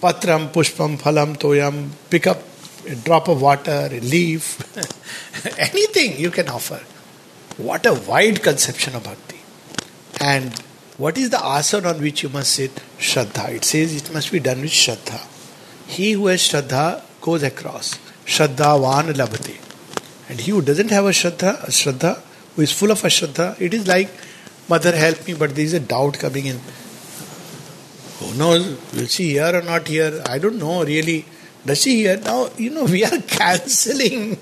Patram, 0.01 0.51
Pushpam, 0.51 0.97
Phalam, 0.97 1.37
Toyam, 1.37 1.89
pick 2.09 2.27
up 2.27 2.39
a 2.87 2.95
drop 2.95 3.27
of 3.27 3.41
water, 3.41 3.89
a 3.91 3.99
leaf, 3.99 4.57
anything 5.59 6.17
you 6.17 6.31
can 6.31 6.47
offer. 6.47 6.81
What 7.57 7.85
a 7.85 7.93
wide 7.93 8.41
conception 8.41 8.95
of 8.95 9.03
bhakti. 9.03 9.38
And 10.19 10.53
what 10.97 11.17
is 11.17 11.29
the 11.29 11.37
asana 11.37 11.95
on 11.95 12.01
which 12.01 12.23
you 12.23 12.29
must 12.29 12.51
sit? 12.51 12.75
Shraddha. 12.97 13.49
It 13.55 13.63
says 13.63 13.95
it 13.95 14.13
must 14.13 14.31
be 14.31 14.39
done 14.39 14.61
with 14.61 14.71
Shraddha. 14.71 15.25
He 15.87 16.11
who 16.13 16.27
has 16.27 16.41
Shraddha 16.41 17.01
goes 17.21 17.43
across. 17.43 17.97
Shraddha 18.25 18.79
van 18.81 19.13
labhate. 19.13 19.57
And 20.29 20.39
he 20.41 20.51
who 20.51 20.61
doesn't 20.61 20.89
have 20.91 21.05
a 21.05 21.09
Shraddha, 21.09 21.63
a 21.63 21.71
Shraddha, 21.71 22.21
who 22.55 22.61
is 22.61 22.71
full 22.71 22.91
of 22.91 23.03
a 23.03 23.07
Shraddha, 23.07 23.59
it 23.61 23.73
is 23.73 23.87
like, 23.87 24.09
Mother 24.67 24.95
help 24.95 25.25
me, 25.25 25.33
but 25.33 25.55
there 25.55 25.65
is 25.65 25.73
a 25.73 25.79
doubt 25.79 26.19
coming 26.19 26.45
in. 26.45 26.59
Who 28.19 28.33
knows? 28.35 28.77
Will 28.93 29.07
she 29.07 29.29
hear 29.31 29.55
or 29.55 29.61
not 29.63 29.87
hear? 29.87 30.21
I 30.27 30.37
don't 30.37 30.59
know 30.59 30.83
really. 30.83 31.25
Does 31.65 31.81
she 31.81 31.95
hear? 31.95 32.17
Now, 32.17 32.49
you 32.57 32.69
know, 32.69 32.83
we 32.83 33.03
are 33.03 33.17
cancelling, 33.27 34.37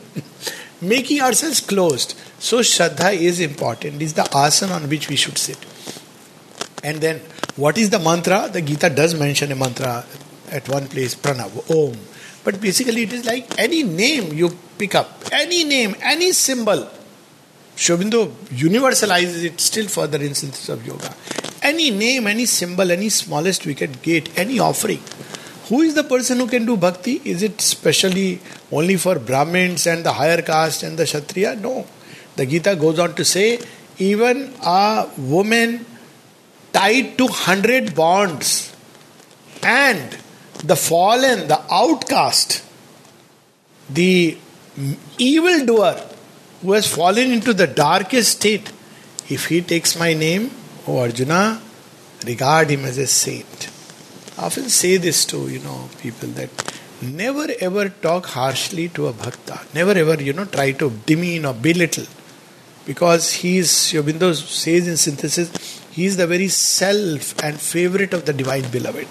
making 0.82 1.22
ourselves 1.22 1.62
closed. 1.62 2.16
So, 2.40 2.60
Shraddha 2.60 3.14
is 3.14 3.40
important. 3.40 4.02
Is 4.02 4.14
the 4.14 4.24
asana 4.24 4.76
on 4.76 4.90
which 4.90 5.10
we 5.10 5.16
should 5.16 5.38
sit. 5.38 5.58
And 6.84 7.02
then, 7.02 7.20
what 7.56 7.78
is 7.78 7.90
the 7.90 8.00
mantra? 8.00 8.50
The 8.52 8.62
Gita 8.62 8.90
does 8.90 9.16
mention 9.16 9.52
a 9.52 9.56
mantra 9.56 10.06
at 10.52 10.70
one 10.70 10.88
place, 10.88 11.16
Pranav, 11.16 11.70
Om. 11.70 11.98
But 12.44 12.62
basically, 12.62 13.04
it 13.04 13.14
is 13.14 13.26
like 13.26 13.60
any 13.60 13.84
name 13.84 14.34
you 14.34 14.56
pick 14.78 14.96
up, 14.96 15.24
any 15.32 15.64
name, 15.64 15.96
any 16.02 16.32
symbol. 16.32 16.88
Sri 17.76 17.96
universalizes 17.96 19.44
it 19.44 19.60
still 19.60 19.88
further 19.88 20.22
in 20.22 20.34
synthesis 20.34 20.70
of 20.70 20.86
yoga. 20.86 21.14
Any 21.62 21.92
name, 21.92 22.28
any 22.28 22.46
symbol, 22.46 22.92
any 22.92 23.10
smallest 23.10 23.66
wicket 23.66 24.02
gate, 24.02 24.30
any 24.38 24.60
offering. 24.60 25.02
Who 25.70 25.82
is 25.82 25.96
the 25.96 26.04
person 26.04 26.38
who 26.38 26.48
can 26.48 26.66
do 26.66 26.78
bhakti? 26.78 27.22
Is 27.26 27.44
it 27.44 27.60
specially 27.60 28.40
only 28.72 28.96
for 28.96 29.20
Brahmins 29.20 29.86
and 29.86 30.06
the 30.06 30.14
higher 30.14 30.42
caste 30.42 30.84
and 30.84 30.98
the 30.98 31.06
Kshatriya? 31.06 31.56
No. 31.58 31.86
The 32.38 32.46
Gita 32.46 32.76
goes 32.76 33.00
on 33.00 33.14
to 33.16 33.26
say, 33.26 33.60
even 33.98 34.54
a 34.64 35.08
woman 35.18 35.86
tied 36.72 37.18
to 37.18 37.28
hundred 37.28 37.96
bonds 37.96 38.74
and 39.64 40.18
the 40.64 40.76
fallen, 40.76 41.48
the 41.48 41.62
outcast, 41.72 42.64
the 43.90 44.38
evildoer 45.18 46.04
who 46.62 46.72
has 46.74 46.88
fallen 46.88 47.32
into 47.32 47.54
the 47.54 47.68
darkest 47.68 48.38
state, 48.38 48.72
if 49.30 49.48
he 49.48 49.62
takes 49.62 50.00
my 50.00 50.14
name, 50.14 50.52
O 50.88 51.00
Arjuna, 51.00 51.62
regard 52.26 52.70
him 52.70 52.86
as 52.86 52.98
a 52.98 53.08
saint. 53.08 53.70
I 54.38 54.46
often 54.46 54.70
say 54.70 54.98
this 54.98 55.26
to 55.26 55.50
you 55.50 55.60
know 55.60 55.90
people 56.02 56.30
that 56.30 56.50
never 57.02 57.48
ever 57.60 57.90
talk 57.90 58.28
harshly 58.28 58.90
to 58.90 59.08
a 59.08 59.14
bhakta. 59.14 59.60
Never 59.74 59.92
ever 59.92 60.22
you 60.22 60.34
know 60.34 60.46
try 60.46 60.72
to 60.74 60.92
demean 61.06 61.46
or 61.46 61.54
belittle, 61.54 62.06
because 62.88 63.34
he 63.34 63.58
is 63.58 63.70
Sri 63.70 64.00
Aurobindo 64.00 64.34
says 64.34 64.88
in 64.88 64.98
synthesis, 64.98 65.50
he 65.92 66.06
is 66.06 66.16
the 66.18 66.26
very 66.26 66.48
self 66.48 67.38
and 67.44 67.60
favorite 67.60 68.14
of 68.14 68.26
the 68.26 68.34
divine 68.34 68.70
beloved. 68.72 69.08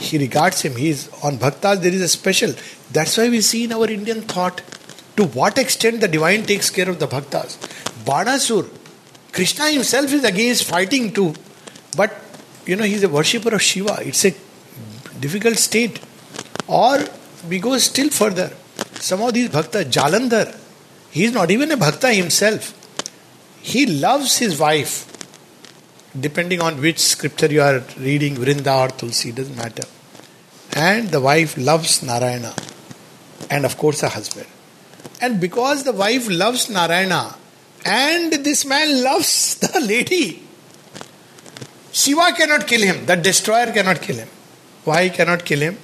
He 0.00 0.18
regards 0.18 0.62
him. 0.62 0.76
He 0.76 0.88
is 0.88 1.08
on 1.22 1.38
bhaktas. 1.38 1.82
There 1.82 1.92
is 1.92 2.02
a 2.02 2.08
special. 2.08 2.54
That's 2.90 3.16
why 3.18 3.28
we 3.28 3.40
see 3.40 3.64
in 3.64 3.72
our 3.72 3.88
Indian 3.88 4.22
thought 4.22 4.62
to 5.16 5.24
what 5.24 5.58
extent 5.58 6.00
the 6.00 6.08
divine 6.08 6.44
takes 6.44 6.70
care 6.70 6.88
of 6.88 6.98
the 6.98 7.06
bhaktas. 7.06 7.56
Banasur, 8.04 8.68
Krishna 9.32 9.70
himself 9.70 10.12
is 10.12 10.24
against 10.24 10.64
fighting 10.64 11.12
too, 11.12 11.34
but 11.96 12.14
you 12.64 12.76
know 12.76 12.84
he's 12.84 13.02
a 13.02 13.08
worshipper 13.08 13.54
of 13.54 13.62
Shiva. 13.62 13.98
It's 14.00 14.24
a 14.24 14.34
difficult 15.20 15.56
state. 15.56 16.00
Or 16.66 16.98
we 17.48 17.58
go 17.58 17.76
still 17.78 18.10
further. 18.10 18.50
Some 18.94 19.22
of 19.22 19.34
these 19.34 19.48
bhaktas, 19.48 19.84
Jalandhar, 19.84 20.54
he 21.16 21.24
is 21.24 21.32
not 21.32 21.50
even 21.50 21.70
a 21.70 21.78
bhakta 21.78 22.12
himself. 22.12 22.64
He 23.62 23.86
loves 23.86 24.36
his 24.36 24.58
wife. 24.58 24.94
Depending 26.26 26.60
on 26.60 26.78
which 26.78 26.98
scripture 26.98 27.46
you 27.46 27.62
are 27.62 27.82
reading, 27.98 28.34
Vrinda 28.36 28.74
or 28.82 28.88
Tulsi, 28.88 29.32
doesn't 29.32 29.56
matter. 29.56 29.84
And 30.74 31.08
the 31.08 31.22
wife 31.22 31.56
loves 31.56 32.02
Narayana. 32.02 32.52
And 33.48 33.64
of 33.64 33.78
course, 33.78 34.02
a 34.02 34.10
husband. 34.10 34.46
And 35.22 35.40
because 35.40 35.84
the 35.84 35.94
wife 35.94 36.28
loves 36.28 36.68
Narayana 36.68 37.34
and 37.86 38.34
this 38.48 38.66
man 38.66 39.02
loves 39.02 39.54
the 39.54 39.80
lady, 39.80 40.42
Shiva 41.92 42.32
cannot 42.36 42.66
kill 42.66 42.82
him, 42.82 43.06
the 43.06 43.16
destroyer 43.16 43.72
cannot 43.72 44.02
kill 44.02 44.16
him. 44.16 44.28
Why 44.84 45.08
cannot 45.08 45.46
kill 45.46 45.60
him? 45.60 45.78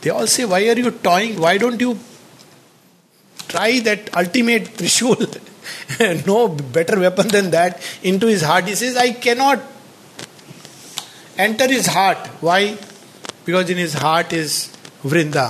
They 0.00 0.08
all 0.08 0.26
say, 0.26 0.46
Why 0.46 0.66
are 0.70 0.78
you 0.78 0.92
toying? 0.92 1.38
Why 1.38 1.58
don't 1.58 1.78
you 1.78 1.98
try 3.52 3.70
that 3.80 4.14
ultimate 4.16 4.64
Trishul? 4.80 5.18
no 6.26 6.48
better 6.48 6.98
weapon 6.98 7.28
than 7.28 7.50
that 7.50 7.80
into 8.02 8.26
his 8.26 8.42
heart. 8.42 8.66
He 8.66 8.74
says, 8.74 8.96
I 8.96 9.12
cannot 9.12 9.60
enter 11.36 11.68
his 11.68 11.86
heart. 11.86 12.18
Why? 12.40 12.78
Because 13.44 13.70
in 13.70 13.78
his 13.78 13.94
heart 13.94 14.32
is 14.32 14.76
Vrinda. 15.02 15.46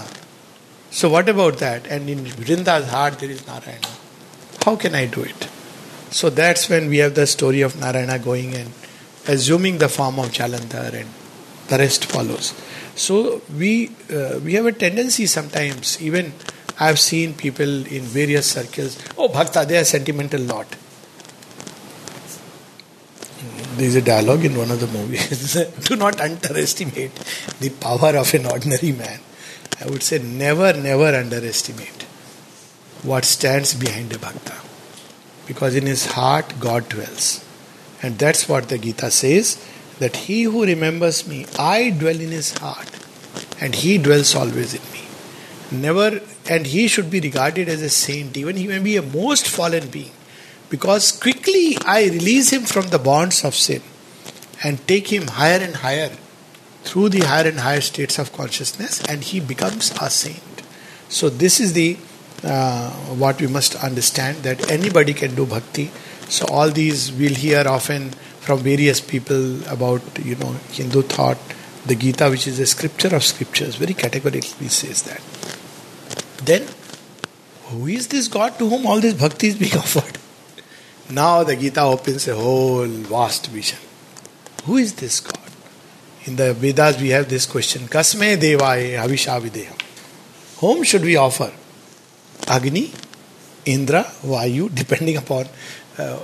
So, 0.90 1.08
what 1.08 1.28
about 1.28 1.58
that? 1.58 1.86
And 1.86 2.08
in 2.08 2.24
Vrinda's 2.24 2.88
heart 2.90 3.18
there 3.18 3.30
is 3.30 3.46
Narayana. 3.46 3.88
How 4.64 4.76
can 4.76 4.94
I 4.94 5.06
do 5.06 5.22
it? 5.22 5.48
So, 6.10 6.28
that's 6.30 6.68
when 6.68 6.88
we 6.88 6.98
have 6.98 7.14
the 7.14 7.26
story 7.26 7.62
of 7.62 7.78
Narayana 7.78 8.18
going 8.18 8.54
and 8.54 8.70
assuming 9.26 9.78
the 9.78 9.88
form 9.88 10.18
of 10.18 10.26
Jalandhar 10.26 10.92
and 10.92 11.08
the 11.68 11.78
rest 11.78 12.04
follows. 12.04 12.54
So, 12.94 13.40
we, 13.56 13.90
uh, 14.12 14.40
we 14.44 14.54
have 14.54 14.66
a 14.66 14.72
tendency 14.72 15.26
sometimes, 15.26 16.00
even 16.02 16.32
I've 16.85 16.99
seen 16.99 17.35
people 17.35 17.87
in 17.87 18.03
various 18.03 18.51
circles, 18.51 18.99
oh, 19.16 19.29
Bhakta, 19.29 19.64
they 19.66 19.79
are 19.79 19.85
sentimental 19.85 20.40
lot. 20.40 20.66
There 23.77 23.87
is 23.87 23.97
a 23.97 24.03
dialogue 24.03 24.45
in 24.45 24.57
one 24.57 24.71
of 24.71 24.81
the 24.81 24.88
movies. 24.88 25.55
Do 25.88 25.97
not 25.97 26.21
underestimate 26.21 27.14
the 27.61 27.71
power 27.71 28.16
of 28.16 28.35
an 28.35 28.47
ordinary 28.47 28.92
man. 28.92 29.21
I 29.81 29.87
would 29.87 30.03
say 30.03 30.18
never, 30.18 30.73
never 30.73 31.14
underestimate 31.14 32.03
what 33.03 33.25
stands 33.25 33.75
behind 33.75 34.12
a 34.12 34.18
bhakta. 34.18 34.57
Because 35.47 35.77
in 35.77 35.87
his 35.87 36.07
heart, 36.07 36.55
God 36.59 36.88
dwells. 36.88 37.45
And 38.03 38.18
that's 38.18 38.49
what 38.49 38.68
the 38.68 38.79
Gita 38.79 39.11
says 39.11 39.64
that 40.01 40.16
he 40.16 40.42
who 40.42 40.64
remembers 40.64 41.29
me, 41.29 41.47
I 41.59 41.90
dwell 41.90 42.21
in 42.21 42.33
his 42.33 42.59
heart, 42.59 42.90
and 43.61 43.75
he 43.75 43.99
dwells 43.99 44.35
always 44.35 44.75
in 44.75 44.92
me. 44.92 45.01
Never, 45.72 46.20
and 46.48 46.66
he 46.66 46.87
should 46.87 47.11
be 47.11 47.20
regarded 47.20 47.68
as 47.68 47.82
a 47.82 47.88
saint, 47.88 48.37
even 48.37 48.56
he 48.56 48.66
may 48.66 48.78
be 48.78 48.96
a 48.96 49.02
most 49.02 49.48
fallen 49.48 49.88
being, 49.88 50.12
because 50.68 51.12
quickly 51.12 51.76
I 51.85 52.04
release 52.04 52.50
him 52.52 52.62
from 52.62 52.88
the 52.88 52.98
bonds 52.98 53.44
of 53.44 53.54
sin 53.54 53.82
and 54.62 54.87
take 54.87 55.12
him 55.12 55.28
higher 55.28 55.58
and 55.58 55.76
higher 55.76 56.11
through 56.85 57.08
the 57.08 57.20
higher 57.20 57.48
and 57.48 57.61
higher 57.61 57.80
states 57.80 58.18
of 58.18 58.32
consciousness 58.32 59.02
and 59.04 59.22
he 59.22 59.40
becomes 59.40 59.92
a 60.00 60.11
saint. 60.11 60.62
So 61.08 61.28
this 61.28 61.61
is 61.61 61.72
the 61.72 61.96
uh, 62.44 62.90
what 63.22 63.40
we 63.40 63.46
must 63.46 63.76
understand 63.76 64.38
that 64.38 64.70
anybody 64.70 65.14
can 65.14 65.35
do 65.35 65.46
bhakti. 65.46 65.90
So 66.28 66.46
all 66.46 66.70
these 66.70 67.12
we'll 67.12 67.35
hear 67.35 67.64
often 67.66 68.11
from 68.40 68.61
various 68.61 69.00
people 69.00 69.64
about 69.68 70.02
you 70.24 70.35
know 70.37 70.52
Hindu 70.70 71.02
thought, 71.02 71.38
the 71.87 71.94
Gita, 71.94 72.28
which 72.30 72.46
is 72.46 72.58
a 72.58 72.66
scripture 72.66 73.14
of 73.14 73.22
scriptures, 73.22 73.76
very 73.76 73.94
categorically 73.94 74.68
says 74.68 75.02
that. 75.02 75.20
Then, 76.44 76.66
who 77.66 77.87
is 77.87 78.09
this 78.09 78.28
God 78.28 78.59
to 78.59 78.68
whom 78.68 78.87
all 78.87 79.00
this 79.00 79.14
bhakti 79.14 79.48
is 79.48 79.57
being 79.57 79.76
offered? 79.76 80.18
Now 81.11 81.44
the 81.44 81.57
Gita 81.57 81.83
opens 81.83 82.26
a 82.28 82.35
whole 82.35 82.87
vast 82.87 83.48
vision. 83.48 83.78
Who 84.64 84.76
is 84.76 84.94
this 84.94 85.20
God? 85.20 85.38
In 86.24 86.37
the 86.37 86.55
Vedas, 86.55 87.00
we 87.00 87.11
have 87.11 87.28
this 87.28 87.46
question 87.46 87.83
Kasme 87.83 88.37
Devaye 88.37 88.96
Havisha 88.96 89.40
Videham. 89.40 89.78
Whom 90.61 90.85
should 90.85 91.02
we 91.02 91.16
offer? 91.16 91.52
Agni, 92.46 92.92
Indra, 93.64 94.05
Vayu, 94.22 94.72
depending 94.74 95.16
upon 95.16 95.46
uh, 95.98 96.18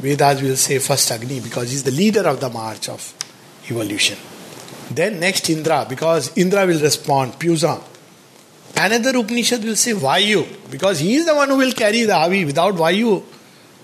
Vedas 0.00 0.42
will 0.42 0.56
say 0.56 0.78
first 0.78 1.10
Agni 1.10 1.40
because 1.40 1.70
he's 1.70 1.84
the 1.84 1.90
leader 1.90 2.28
of 2.28 2.40
the 2.40 2.50
march 2.50 2.88
of 2.88 3.14
evolution. 3.70 4.18
Then 4.90 5.20
next 5.20 5.48
Indra 5.48 5.86
because 5.88 6.36
Indra 6.36 6.66
will 6.66 6.80
respond, 6.80 7.34
Pyusa. 7.34 7.82
Another 8.76 9.16
Upanishad 9.18 9.64
will 9.64 9.76
say 9.76 9.92
Vayu 9.92 10.70
because 10.70 11.00
he 11.00 11.14
is 11.14 11.26
the 11.26 11.34
one 11.34 11.48
who 11.48 11.56
will 11.56 11.72
carry 11.72 12.02
the 12.02 12.14
Avi. 12.14 12.44
Without 12.44 12.74
Vayu, 12.74 13.22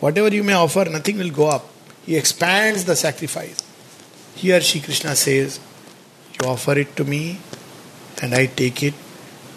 whatever 0.00 0.28
you 0.34 0.42
may 0.42 0.52
offer, 0.52 0.84
nothing 0.84 1.18
will 1.18 1.30
go 1.30 1.48
up. 1.48 1.66
He 2.04 2.16
expands 2.16 2.84
the 2.84 2.96
sacrifice. 2.96 3.58
Here 4.34 4.60
Shri 4.60 4.80
Krishna 4.80 5.14
says, 5.16 5.60
You 6.40 6.48
offer 6.48 6.78
it 6.78 6.94
to 6.96 7.04
me 7.04 7.38
and 8.20 8.34
I 8.34 8.46
take 8.46 8.82
it 8.82 8.94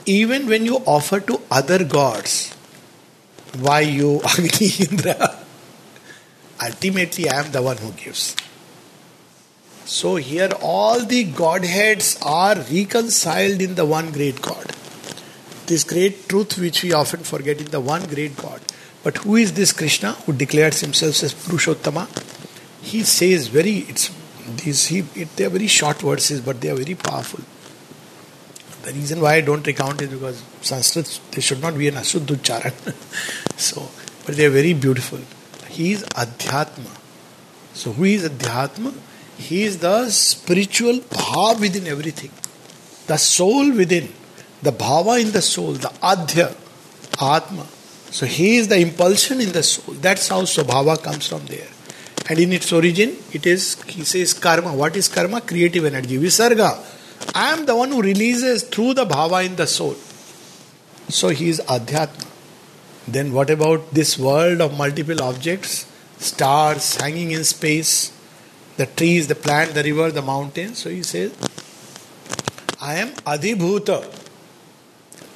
even 0.06 0.48
when 0.48 0.66
you 0.66 0.78
offer 0.86 1.20
to 1.20 1.42
other 1.50 1.84
gods, 1.84 2.56
you 3.56 4.22
Agni 4.38 4.70
Indra? 4.80 5.40
Ultimately, 6.62 7.30
I 7.30 7.40
am 7.40 7.52
the 7.52 7.62
one 7.62 7.78
who 7.78 7.92
gives. 7.92 8.36
So 9.86 10.16
here 10.16 10.52
all 10.62 11.04
the 11.04 11.24
Godheads 11.24 12.18
are 12.22 12.56
reconciled 12.56 13.62
in 13.62 13.76
the 13.76 13.86
one 13.86 14.12
great 14.12 14.42
God. 14.42 14.72
This 15.68 15.84
great 15.84 16.30
truth 16.30 16.58
which 16.58 16.84
we 16.84 16.94
often 16.94 17.22
forget 17.22 17.60
in 17.60 17.66
the 17.66 17.80
one 17.80 18.06
great 18.06 18.38
God. 18.38 18.62
But 19.04 19.18
who 19.18 19.36
is 19.36 19.54
this 19.54 19.72
Krishna 19.72 20.14
who 20.14 20.34
declares 20.34 20.82
himself 20.82 21.22
as 21.24 21.34
Purushottama? 21.34 22.08
He 22.82 23.04
says 23.04 23.48
very 23.48 23.78
it's 23.90 24.12
these 24.64 24.88
he 24.88 25.00
it, 25.16 25.36
they 25.36 25.46
are 25.46 25.50
very 25.50 25.68
short 25.68 26.02
verses, 26.02 26.42
but 26.42 26.62
they 26.62 26.70
are 26.70 26.76
very 26.76 26.96
powerful. 26.96 27.40
The 28.84 28.94
reason 28.94 29.22
why 29.22 29.36
I 29.36 29.42
don't 29.42 29.66
recount 29.66 30.02
is 30.02 30.10
because 30.10 30.44
Sanskrit 30.62 31.20
they 31.32 31.42
should 31.42 31.62
not 31.62 31.78
be 31.78 31.88
an 31.88 31.96
Ashuddhucharan. 31.96 32.94
so 33.58 33.90
but 34.26 34.36
they 34.36 34.46
are 34.46 34.52
very 34.52 34.74
beautiful. 34.74 35.20
He 35.70 35.92
is 35.94 36.04
Adhyatma. 36.04 36.98
So 37.74 37.92
who 37.92 38.04
is 38.04 38.28
Adhyatma? 38.28 38.94
He 39.38 39.64
is 39.64 39.80
the 39.80 40.10
spiritual 40.10 41.00
bhav 41.00 41.60
within 41.60 41.88
everything. 41.88 42.32
The 43.08 43.18
soul 43.18 43.72
within. 43.72 44.12
The 44.66 44.72
bhava 44.72 45.22
in 45.22 45.32
the 45.32 45.42
soul. 45.42 45.74
The 45.74 45.94
adhya. 46.14 46.50
Atma. 47.22 47.66
So 48.12 48.26
he 48.26 48.58
is 48.58 48.68
the 48.68 48.78
impulsion 48.78 49.40
in 49.40 49.52
the 49.52 49.64
soul. 49.64 49.96
That's 49.96 50.28
how 50.28 50.42
Swabhava 50.42 51.02
comes 51.02 51.28
from 51.28 51.46
there. 51.46 51.68
And 52.30 52.40
in 52.40 52.54
its 52.54 52.72
origin, 52.74 53.16
it 53.32 53.46
is, 53.46 53.82
he 53.84 54.04
says, 54.04 54.34
karma. 54.34 54.74
What 54.74 54.96
is 54.96 55.08
karma? 55.08 55.42
Creative 55.42 55.86
energy. 55.86 56.18
Visarga. 56.18 56.72
I 57.34 57.54
am 57.54 57.66
the 57.66 57.76
one 57.76 57.92
who 57.92 58.02
releases 58.02 58.64
through 58.64 58.96
the 58.96 59.06
bhava 59.06 59.46
in 59.46 59.56
the 59.56 59.68
soul. 59.68 59.96
So 61.10 61.30
he 61.30 61.50
is 61.50 61.62
adhyatma. 61.62 62.28
Then 63.08 63.34
what 63.34 63.50
about 63.52 63.92
this 63.92 64.18
world 64.18 64.62
of 64.62 64.76
multiple 64.78 65.22
objects? 65.22 65.86
Stars 66.18 66.96
hanging 66.96 67.32
in 67.32 67.44
space, 67.44 68.12
the 68.78 68.88
trees, 68.88 69.28
the 69.28 69.36
plant, 69.36 69.74
the 69.76 69.84
river, 69.84 70.12
the 70.12 70.24
mountain. 70.24 70.74
So 70.74 70.90
he 70.90 71.04
says, 71.04 71.32
I 72.82 72.96
am 72.96 73.10
Adhibhuta. 73.34 74.25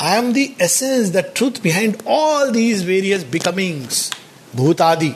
I 0.01 0.15
am 0.15 0.31
the 0.31 0.55
essence, 0.61 1.09
the 1.09 1.23
truth 1.23 1.61
behind 1.61 2.01
all 2.05 2.51
these 2.51 2.83
various 2.83 3.25
becomings. 3.25 4.09
Bhutadi. 4.55 5.13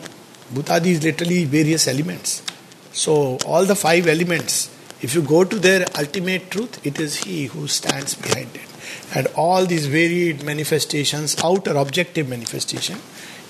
Bhutadi 0.53 0.87
is 0.87 1.03
literally 1.03 1.45
various 1.45 1.87
elements. 1.87 2.43
So, 2.91 3.37
all 3.45 3.63
the 3.63 3.75
five 3.75 4.07
elements, 4.07 4.69
if 5.01 5.15
you 5.15 5.21
go 5.21 5.45
to 5.45 5.57
their 5.57 5.85
ultimate 5.97 6.51
truth, 6.51 6.85
it 6.85 6.99
is 6.99 7.23
He 7.23 7.45
who 7.45 7.67
stands 7.67 8.15
behind 8.15 8.53
it. 8.55 8.67
And 9.15 9.27
all 9.37 9.65
these 9.65 9.85
varied 9.87 10.43
manifestations, 10.43 11.41
outer 11.41 11.77
objective 11.77 12.27
manifestation, 12.27 12.97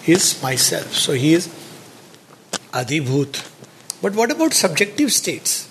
is 0.06 0.40
myself. 0.44 0.94
So, 0.94 1.14
He 1.14 1.34
is 1.34 1.48
Adhibhut. 2.74 3.50
But 4.04 4.14
what 4.14 4.30
about 4.30 4.54
subjective 4.54 5.12
states? 5.12 5.68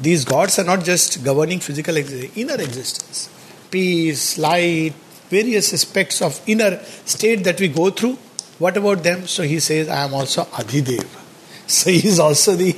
These 0.00 0.24
gods 0.24 0.58
are 0.58 0.64
not 0.64 0.84
just 0.84 1.22
governing 1.22 1.60
physical 1.60 1.98
existence, 1.98 2.34
inner 2.34 2.54
existence. 2.54 3.28
Peace, 3.72 4.38
light, 4.38 4.92
various 5.30 5.72
aspects 5.72 6.22
of 6.22 6.40
inner 6.46 6.78
state 7.04 7.42
that 7.44 7.58
we 7.58 7.68
go 7.68 7.90
through. 7.90 8.18
What 8.58 8.76
about 8.76 9.02
them? 9.02 9.26
So 9.26 9.42
he 9.42 9.58
says, 9.60 9.88
I 9.88 10.04
am 10.04 10.14
also 10.14 10.44
Adhidev. 10.44 11.18
So 11.66 11.90
he 11.90 12.06
is 12.06 12.18
also 12.20 12.54
the 12.54 12.76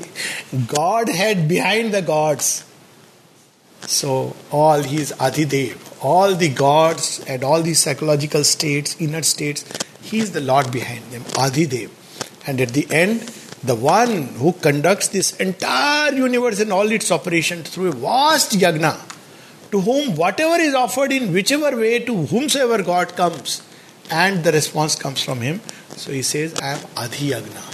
Godhead 0.68 1.48
behind 1.48 1.92
the 1.92 2.02
gods. 2.02 2.64
So 3.86 4.36
all 4.52 4.82
he 4.82 4.98
is 4.98 5.12
Adhidev. 5.12 6.04
All 6.04 6.34
the 6.34 6.50
gods 6.50 7.24
and 7.26 7.42
all 7.42 7.62
the 7.62 7.74
psychological 7.74 8.44
states, 8.44 8.94
inner 9.00 9.22
states, 9.22 9.64
he 10.02 10.18
is 10.18 10.32
the 10.32 10.40
Lord 10.40 10.70
behind 10.70 11.04
them, 11.06 11.22
Adhidev. 11.22 11.90
And 12.46 12.60
at 12.60 12.68
the 12.68 12.86
end, 12.90 13.22
the 13.64 13.74
one 13.74 14.28
who 14.34 14.52
conducts 14.52 15.08
this 15.08 15.34
entire 15.36 16.12
universe 16.12 16.60
and 16.60 16.72
all 16.72 16.92
its 16.92 17.10
operations 17.10 17.70
through 17.70 17.88
a 17.88 17.92
vast 17.92 18.52
yagna, 18.52 19.00
to 19.74 19.80
whom 19.80 20.14
whatever 20.14 20.56
is 20.62 20.74
offered 20.80 21.10
in 21.10 21.32
whichever 21.32 21.76
way 21.76 21.98
to 22.08 22.14
whomsoever 22.32 22.80
God 22.84 23.16
comes, 23.16 23.60
and 24.08 24.44
the 24.44 24.52
response 24.52 24.94
comes 24.94 25.20
from 25.20 25.40
him. 25.40 25.60
So 26.02 26.12
he 26.12 26.22
says, 26.22 26.54
I 26.60 26.74
am 26.74 26.82
Adhi 27.04 27.30
Yagna. 27.32 27.64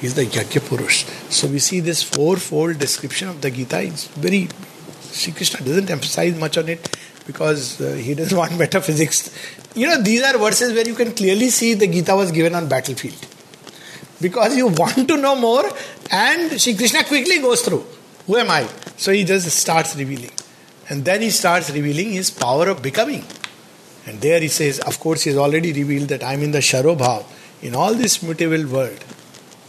He 0.00 0.08
is 0.08 0.14
the 0.14 0.26
Yagya 0.26 0.60
Purush. 0.68 0.98
So 1.32 1.48
we 1.48 1.58
see 1.58 1.80
this 1.80 2.02
fourfold 2.02 2.78
description 2.78 3.28
of 3.28 3.40
the 3.40 3.50
Gita. 3.50 3.82
It's 3.82 4.08
very, 4.08 4.48
Sri 5.00 5.32
Krishna 5.32 5.64
doesn't 5.64 5.88
emphasize 5.88 6.38
much 6.38 6.58
on 6.58 6.68
it 6.68 6.98
because 7.26 7.80
uh, 7.80 7.92
he 7.94 8.14
doesn't 8.14 8.36
want 8.42 8.58
metaphysics. 8.58 9.30
You 9.74 9.86
know, 9.86 10.02
these 10.02 10.22
are 10.22 10.36
verses 10.36 10.74
where 10.74 10.86
you 10.86 10.94
can 10.94 11.14
clearly 11.14 11.48
see 11.48 11.72
the 11.72 11.86
Gita 11.86 12.14
was 12.14 12.30
given 12.30 12.54
on 12.54 12.68
battlefield 12.68 13.26
because 14.20 14.54
you 14.54 14.66
want 14.66 15.08
to 15.08 15.16
know 15.16 15.34
more 15.34 15.64
and 16.10 16.60
Shri 16.60 16.74
Krishna 16.74 17.04
quickly 17.04 17.38
goes 17.38 17.62
through. 17.62 17.86
Who 18.26 18.36
am 18.36 18.50
I? 18.50 18.68
So 18.98 19.12
he 19.12 19.24
just 19.24 19.48
starts 19.48 19.96
revealing. 19.96 20.32
And 20.88 21.04
then 21.04 21.22
he 21.22 21.30
starts 21.30 21.70
revealing 21.70 22.12
his 22.12 22.30
power 22.30 22.68
of 22.68 22.82
becoming. 22.82 23.24
And 24.06 24.20
there 24.20 24.40
he 24.40 24.48
says, 24.48 24.78
of 24.80 24.98
course, 25.00 25.22
he 25.22 25.30
has 25.30 25.38
already 25.38 25.72
revealed 25.72 26.08
that 26.08 26.22
I 26.22 26.32
am 26.32 26.42
in 26.42 26.52
the 26.52 26.60
Sharobhav, 26.60 27.26
in 27.60 27.74
all 27.74 27.94
this 27.94 28.22
mutable 28.22 28.66
world, 28.66 29.04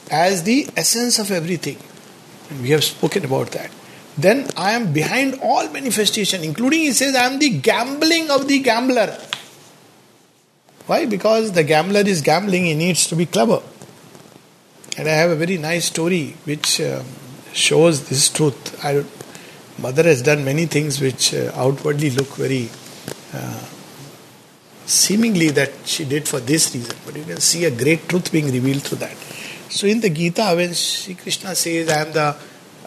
as 0.10 0.44
the 0.44 0.68
essence 0.78 1.20
of 1.20 1.30
everything. 1.30 1.78
And 2.50 2.62
we 2.62 2.70
have 2.70 2.84
spoken 2.84 3.26
about 3.26 3.52
that. 3.52 3.70
Then 4.18 4.50
I 4.56 4.72
am 4.72 4.94
behind 4.94 5.40
all 5.42 5.70
manifestation, 5.70 6.44
including 6.44 6.80
he 6.80 6.92
says, 6.94 7.16
I 7.16 7.26
am 7.26 7.40
the 7.40 7.50
gambling 7.50 8.30
of 8.32 8.48
the 8.48 8.60
gambler. 8.60 9.18
Why? 10.88 11.06
Because 11.06 11.52
the 11.52 11.64
gambler 11.64 12.02
is 12.02 12.22
gambling, 12.22 12.66
he 12.66 12.74
needs 12.74 13.08
to 13.08 13.16
be 13.16 13.26
clever. 13.26 13.62
And 14.98 15.08
I 15.08 15.12
have 15.12 15.30
a 15.30 15.36
very 15.36 15.58
nice 15.58 15.86
story 15.86 16.36
which 16.46 16.82
um, 16.82 17.06
shows 17.54 18.10
this 18.10 18.30
truth. 18.30 18.84
I, 18.84 19.04
mother 19.82 20.04
has 20.04 20.22
done 20.22 20.44
many 20.46 20.66
things 20.66 21.02
which 21.02 21.34
uh, 21.34 21.52
outwardly 21.56 22.10
look 22.12 22.36
very 22.36 22.70
uh, 23.34 23.66
seemingly 24.86 25.50
that 25.50 25.72
she 25.86 26.06
did 26.06 26.28
for 26.28 26.40
this 26.40 26.74
reason, 26.74 26.98
but 27.06 27.16
you 27.16 27.24
can 27.24 27.40
see 27.40 27.66
a 27.66 27.72
great 27.72 28.10
truth 28.10 28.32
being 28.32 28.52
revealed 28.52 28.82
through 28.82 28.98
that. 28.98 29.16
So 29.70 29.86
in 29.86 30.02
the 30.02 30.10
Gita, 30.10 30.54
when 30.56 30.74
Sri 30.74 31.14
Krishna 31.14 31.54
says, 31.54 31.90
I 31.90 32.02
am 32.02 32.12
the 32.12 32.36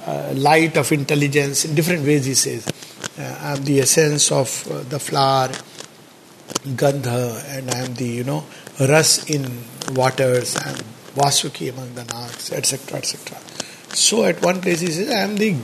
uh, 0.04 0.32
light 0.34 0.76
of 0.76 0.90
intelligence, 0.90 1.64
in 1.64 1.74
different 1.74 2.04
ways 2.04 2.24
he 2.24 2.34
says, 2.34 2.66
uh, 3.18 3.38
I 3.40 3.52
am 3.52 3.64
the 3.64 3.80
essence 3.80 4.32
of 4.32 4.68
uh, 4.70 4.82
the 4.82 4.98
flower, 4.98 5.48
Gandha, 6.64 7.56
and 7.56 7.70
I 7.70 7.78
am 7.78 7.94
the, 7.94 8.06
you 8.06 8.24
know, 8.24 8.44
ras 8.80 9.30
in 9.30 9.62
waters, 9.94 10.56
I 10.56 10.70
am 10.70 10.76
Vasuki 11.14 11.72
among 11.72 11.94
the 11.94 12.04
Nags, 12.04 12.50
etc., 12.52 12.98
etc. 12.98 13.38
So 13.94 14.24
at 14.24 14.42
one 14.42 14.60
place 14.60 14.80
he 14.80 14.88
says, 14.88 15.08
I 15.10 15.20
am 15.20 15.36
the 15.36 15.54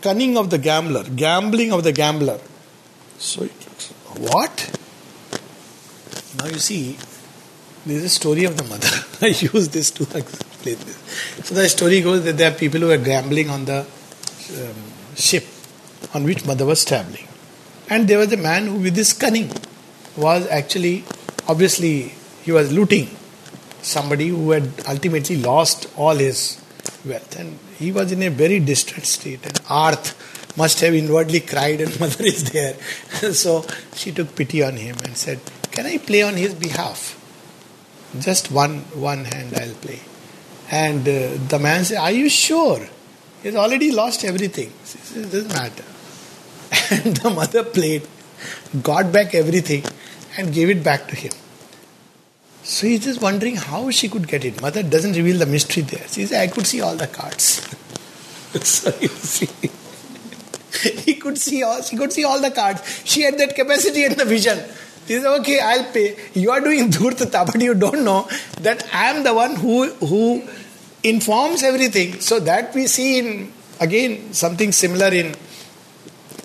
cunning 0.00 0.36
of 0.36 0.50
the 0.50 0.58
gambler, 0.58 1.04
gambling 1.04 1.72
of 1.72 1.84
the 1.84 1.92
gambler. 1.92 2.38
So 3.18 3.44
it 3.44 3.52
looks, 3.66 3.90
what? 4.32 4.78
Now 6.38 6.46
you 6.46 6.58
see, 6.58 6.96
there 7.84 7.96
is 7.96 8.04
a 8.04 8.08
story 8.08 8.44
of 8.44 8.56
the 8.56 8.64
mother. 8.64 8.88
I 9.20 9.28
use 9.28 9.68
this 9.68 9.90
to 9.92 10.02
explain 10.02 10.76
this. 10.76 11.46
So 11.46 11.54
the 11.54 11.68
story 11.68 12.00
goes 12.00 12.24
that 12.24 12.36
there 12.36 12.50
are 12.50 12.54
people 12.54 12.80
who 12.80 12.90
are 12.90 12.98
gambling 12.98 13.50
on 13.50 13.64
the 13.64 13.80
um, 13.80 14.74
ship 15.16 15.44
on 16.14 16.24
which 16.24 16.44
mother 16.46 16.64
was 16.64 16.84
traveling. 16.84 17.26
And 17.90 18.06
there 18.06 18.18
was 18.18 18.32
a 18.32 18.36
man 18.36 18.66
who, 18.66 18.76
with 18.76 18.96
his 18.96 19.12
cunning, 19.12 19.50
was 20.16 20.46
actually, 20.48 21.04
obviously, 21.48 22.12
he 22.42 22.52
was 22.52 22.72
looting 22.72 23.08
somebody 23.82 24.28
who 24.28 24.50
had 24.50 24.70
ultimately 24.86 25.36
lost 25.36 25.90
all 25.96 26.16
his 26.16 26.60
wealth. 27.04 27.38
And 27.38 27.58
he 27.78 27.92
was 27.92 28.12
in 28.12 28.22
a 28.22 28.30
very 28.30 28.60
distressed 28.60 29.20
state. 29.20 29.44
And 29.44 29.60
Arth 29.68 30.56
must 30.56 30.80
have 30.80 30.94
inwardly 30.94 31.40
cried, 31.40 31.80
and 31.80 32.00
mother 32.04 32.24
is 32.24 32.50
there. 32.50 32.74
so 33.32 33.64
she 33.94 34.12
took 34.12 34.34
pity 34.34 34.62
on 34.62 34.76
him 34.76 34.96
and 35.04 35.16
said, 35.16 35.40
Can 35.70 35.86
I 35.86 35.98
play 35.98 36.22
on 36.22 36.34
his 36.34 36.54
behalf? 36.54 37.14
Just 38.18 38.50
one, 38.50 38.78
one 39.10 39.24
hand 39.24 39.54
I'll 39.54 39.74
play. 39.74 40.00
And 40.70 41.00
uh, 41.00 41.38
the 41.48 41.58
man 41.60 41.84
said, 41.84 41.98
Are 41.98 42.10
you 42.10 42.28
sure? 42.28 42.80
He's 43.42 43.54
already 43.54 43.92
lost 43.92 44.24
everything. 44.24 44.72
It 45.14 45.30
doesn't 45.30 45.48
matter. 45.48 45.84
And 46.90 47.16
the 47.16 47.30
mother 47.30 47.64
played, 47.64 48.06
got 48.82 49.12
back 49.12 49.34
everything, 49.34 49.84
and 50.36 50.52
gave 50.52 50.70
it 50.70 50.82
back 50.82 51.06
to 51.08 51.16
him. 51.16 51.32
So 52.68 52.86
he's 52.86 53.02
just 53.02 53.22
wondering 53.22 53.56
how 53.56 53.90
she 53.90 54.10
could 54.10 54.28
get 54.28 54.44
it. 54.44 54.60
Mother 54.60 54.82
doesn't 54.82 55.14
reveal 55.14 55.38
the 55.38 55.46
mystery 55.46 55.82
there. 55.84 56.06
She 56.06 56.26
says, 56.26 56.34
I 56.34 56.48
could 56.48 56.66
see 56.66 56.82
all 56.82 56.96
the 56.96 57.06
cards. 57.06 57.66
so 58.62 58.92
you 59.00 59.08
see. 59.08 59.48
he 61.02 61.14
could 61.14 61.38
see 61.38 61.62
all 61.62 61.80
she 61.82 61.96
could 61.96 62.12
see 62.12 62.24
all 62.24 62.42
the 62.42 62.50
cards. 62.50 62.82
She 63.06 63.22
had 63.22 63.38
that 63.38 63.54
capacity 63.54 64.04
and 64.04 64.16
the 64.16 64.26
vision. 64.26 64.58
He 65.06 65.14
said, 65.14 65.40
okay, 65.40 65.58
I'll 65.60 65.90
pay. 65.92 66.18
You 66.34 66.50
are 66.50 66.60
doing 66.60 66.90
dhurtata, 66.90 67.46
but 67.46 67.58
you 67.58 67.72
don't 67.72 68.04
know 68.04 68.28
that 68.60 68.86
I 68.92 69.12
am 69.12 69.24
the 69.24 69.32
one 69.32 69.56
who 69.56 69.86
who 70.10 70.42
informs 71.02 71.62
everything. 71.62 72.20
So 72.20 72.38
that 72.40 72.74
we 72.74 72.86
see 72.86 73.18
in 73.18 73.50
again 73.80 74.34
something 74.34 74.72
similar 74.72 75.08
in 75.22 75.32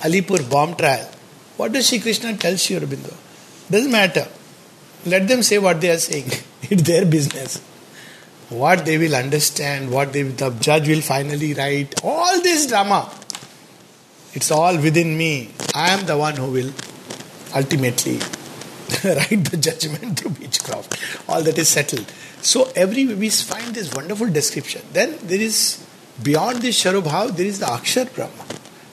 Alipur 0.08 0.50
bomb 0.50 0.78
trial. 0.78 1.12
What 1.58 1.74
does 1.74 1.90
Shri 1.90 2.00
Krishna 2.00 2.38
tell 2.38 2.56
Sri 2.56 2.78
Aurobindo? 2.78 3.14
Doesn't 3.70 3.92
matter. 3.92 4.26
Let 5.06 5.28
them 5.28 5.44
say 5.44 5.60
what 5.60 5.82
they 5.82 5.90
are 5.90 5.98
saying. 5.98 6.32
it's 6.64 6.84
their 6.84 7.06
business. 7.06 7.62
What 8.50 8.86
they 8.86 8.98
will 8.98 9.16
understand, 9.16 9.92
what 9.92 10.14
they, 10.14 10.24
the 10.24 10.52
judge 10.52 10.88
will 10.88 11.02
finally 11.02 11.54
write, 11.54 12.04
all 12.04 12.42
this 12.42 12.68
drama. 12.68 13.12
It's 14.34 14.52
all 14.52 14.78
within 14.78 15.18
me. 15.18 15.52
I 15.74 15.90
am 15.90 16.06
the 16.06 16.18
one 16.18 16.36
who 16.36 16.52
will 16.52 16.72
ultimately 17.56 18.18
write 19.04 19.46
the 19.52 19.58
judgment 19.58 20.20
through 20.20 20.32
Beachcroft. 20.32 21.30
All 21.30 21.42
that 21.44 21.58
is 21.58 21.68
settled. 21.68 22.12
So 22.42 22.72
every 22.76 23.06
we 23.06 23.30
find 23.30 23.74
this 23.74 23.94
wonderful 23.94 24.30
description. 24.30 24.82
Then 24.92 25.18
there 25.24 25.40
is 25.40 25.84
beyond 26.22 26.62
this 26.62 26.84
Sharubhav, 26.84 27.36
there 27.36 27.46
is 27.46 27.60
the 27.60 27.66
Akshar 27.66 28.14
Brahma, 28.14 28.46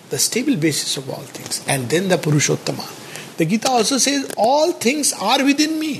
the 0.08 0.18
stable 0.18 0.56
basis 0.56 0.96
of 0.96 1.10
all 1.10 1.22
things, 1.22 1.64
and 1.66 1.88
then 1.90 2.08
the 2.08 2.16
Purushottama. 2.16 2.99
The 3.40 3.46
Gita 3.46 3.70
also 3.70 3.96
says 3.96 4.34
all 4.36 4.72
things 4.72 5.14
are 5.14 5.42
within 5.42 5.78
me. 5.80 5.98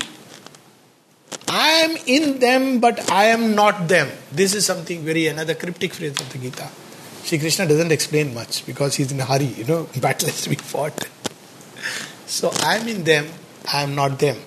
I 1.47 1.69
am 1.85 1.97
in 2.05 2.37
them, 2.37 2.79
but 2.79 3.11
I 3.11 3.25
am 3.35 3.55
not 3.55 3.87
them. 3.87 4.09
This 4.31 4.53
is 4.53 4.63
something 4.63 5.03
very 5.03 5.25
another 5.25 5.55
cryptic 5.55 5.95
phrase 5.95 6.21
of 6.21 6.31
the 6.31 6.37
Gita. 6.37 6.69
Sri 7.23 7.39
Krishna 7.39 7.65
doesn't 7.65 7.91
explain 7.91 8.35
much 8.35 8.63
because 8.67 8.93
he's 8.93 9.11
in 9.11 9.19
a 9.19 9.25
hurry, 9.25 9.45
you 9.45 9.63
know, 9.63 9.89
battle 9.99 10.27
has 10.27 10.43
to 10.43 10.49
be 10.49 10.55
fought. 10.55 11.09
So 12.27 12.51
I 12.61 12.75
am 12.77 12.87
in 12.87 13.05
them, 13.05 13.25
I 13.73 13.81
am 13.81 13.95
not 13.95 14.19
them. 14.19 14.37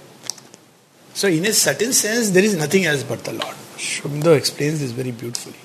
So, 1.14 1.26
in 1.26 1.44
a 1.46 1.52
certain 1.52 1.92
sense, 1.92 2.30
there 2.30 2.44
is 2.44 2.54
nothing 2.56 2.84
else 2.84 3.02
but 3.02 3.24
the 3.24 3.32
Lord. 3.32 3.56
Sri 3.76 4.36
explains 4.36 4.78
this 4.78 4.92
very 4.92 5.10
beautifully. 5.10 5.58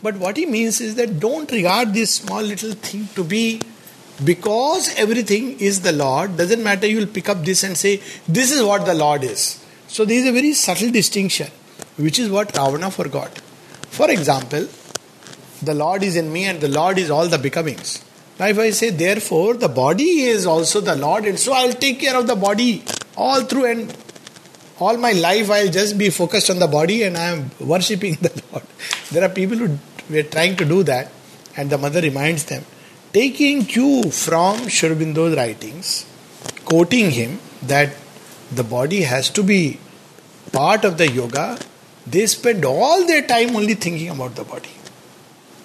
But 0.00 0.18
what 0.18 0.36
he 0.36 0.46
means 0.46 0.80
is 0.80 0.94
that 0.94 1.18
don't 1.18 1.50
regard 1.50 1.92
this 1.92 2.14
small 2.14 2.40
little 2.40 2.74
thing 2.74 3.08
to 3.16 3.24
be 3.24 3.62
because 4.24 4.94
everything 4.96 5.58
is 5.60 5.80
the 5.82 5.92
Lord, 5.92 6.36
doesn't 6.36 6.62
matter, 6.62 6.86
you 6.86 6.98
will 6.98 7.06
pick 7.06 7.28
up 7.28 7.44
this 7.44 7.62
and 7.62 7.76
say, 7.76 8.02
This 8.26 8.50
is 8.50 8.62
what 8.62 8.84
the 8.84 8.94
Lord 8.94 9.22
is. 9.24 9.64
So, 9.86 10.04
there 10.04 10.18
is 10.18 10.26
a 10.26 10.32
very 10.32 10.52
subtle 10.52 10.90
distinction, 10.90 11.48
which 11.96 12.18
is 12.18 12.30
what 12.30 12.56
Ravana 12.56 12.90
forgot. 12.90 13.38
For 13.90 14.10
example, 14.10 14.68
the 15.62 15.74
Lord 15.74 16.02
is 16.02 16.16
in 16.16 16.32
me 16.32 16.44
and 16.44 16.60
the 16.60 16.68
Lord 16.68 16.98
is 16.98 17.10
all 17.10 17.28
the 17.28 17.38
becomings. 17.38 18.04
Now, 18.38 18.46
if 18.46 18.58
I 18.58 18.70
say, 18.70 18.90
therefore, 18.90 19.54
the 19.54 19.68
body 19.68 20.22
is 20.22 20.46
also 20.46 20.80
the 20.80 20.94
Lord, 20.94 21.24
and 21.24 21.38
so 21.38 21.52
I'll 21.52 21.72
take 21.72 22.00
care 22.00 22.16
of 22.16 22.26
the 22.26 22.36
body 22.36 22.84
all 23.16 23.42
through, 23.42 23.64
and 23.66 23.96
all 24.78 24.96
my 24.96 25.12
life 25.12 25.50
I'll 25.50 25.70
just 25.70 25.98
be 25.98 26.10
focused 26.10 26.50
on 26.50 26.58
the 26.58 26.68
body 26.68 27.02
and 27.02 27.16
I 27.16 27.30
am 27.30 27.50
worshipping 27.58 28.14
the 28.20 28.42
Lord. 28.52 28.64
There 29.10 29.24
are 29.24 29.28
people 29.28 29.56
who 29.56 29.78
were 30.10 30.22
trying 30.22 30.56
to 30.56 30.64
do 30.64 30.82
that, 30.84 31.10
and 31.56 31.70
the 31.70 31.78
mother 31.78 32.00
reminds 32.00 32.44
them, 32.44 32.64
taking 33.12 33.64
cue 33.64 34.10
from 34.10 34.68
Sri 34.68 34.90
writings, 34.90 36.06
quoting 36.64 37.10
him 37.10 37.38
that 37.62 37.94
the 38.52 38.64
body 38.64 39.02
has 39.02 39.30
to 39.30 39.42
be 39.42 39.78
part 40.52 40.84
of 40.84 40.98
the 40.98 41.10
yoga, 41.10 41.58
they 42.06 42.26
spend 42.26 42.64
all 42.64 43.06
their 43.06 43.22
time 43.22 43.54
only 43.54 43.74
thinking 43.74 44.08
about 44.08 44.34
the 44.34 44.44
body. 44.44 44.70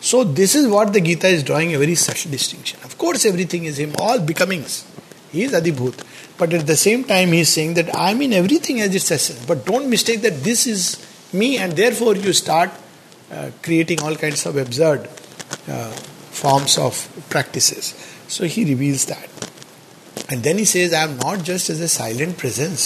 So, 0.02 0.26
this 0.26 0.54
is 0.54 0.68
what 0.68 0.92
the 0.92 1.00
Gita 1.00 1.28
is 1.28 1.44
drawing 1.44 1.74
a 1.74 1.78
very 1.78 1.96
subtle 1.96 2.30
distinction. 2.30 2.78
Of 2.84 2.98
course, 2.98 3.26
everything 3.26 3.64
is 3.64 3.80
Him, 3.80 3.94
all 4.00 4.20
becomings. 4.20 4.86
He 5.32 5.44
is 5.44 5.54
Adhibhut. 5.54 6.04
But 6.38 6.52
at 6.54 6.68
the 6.68 6.76
same 6.76 7.06
time, 7.06 7.32
He 7.32 7.40
is 7.40 7.50
saying 7.50 7.76
that 7.76 7.96
I 7.96 8.12
am 8.12 8.22
in 8.22 8.34
everything 8.34 8.82
as 8.82 8.94
its 8.94 9.10
essence. 9.10 9.46
But 9.46 9.66
don't 9.66 9.90
mistake 9.90 10.22
that 10.24 10.44
this 10.44 10.68
is 10.68 10.98
me, 11.32 11.58
and 11.58 11.72
therefore 11.72 12.18
you 12.18 12.34
start 12.34 12.72
uh, 13.32 13.52
creating 13.62 14.02
all 14.02 14.16
kinds 14.18 14.46
of 14.46 14.58
absurd 14.58 15.10
uh, 15.70 15.96
forms 16.44 16.78
of 16.78 16.94
practices. 17.30 17.94
So, 18.28 18.46
He 18.46 18.66
reveals 18.66 19.06
that. 19.06 19.30
And 20.30 20.44
then 20.44 20.58
He 20.58 20.66
says, 20.66 20.94
I 20.94 21.04
am 21.04 21.18
not 21.18 21.44
just 21.44 21.70
as 21.70 21.80
a 21.80 21.88
silent 21.88 22.38
presence, 22.38 22.84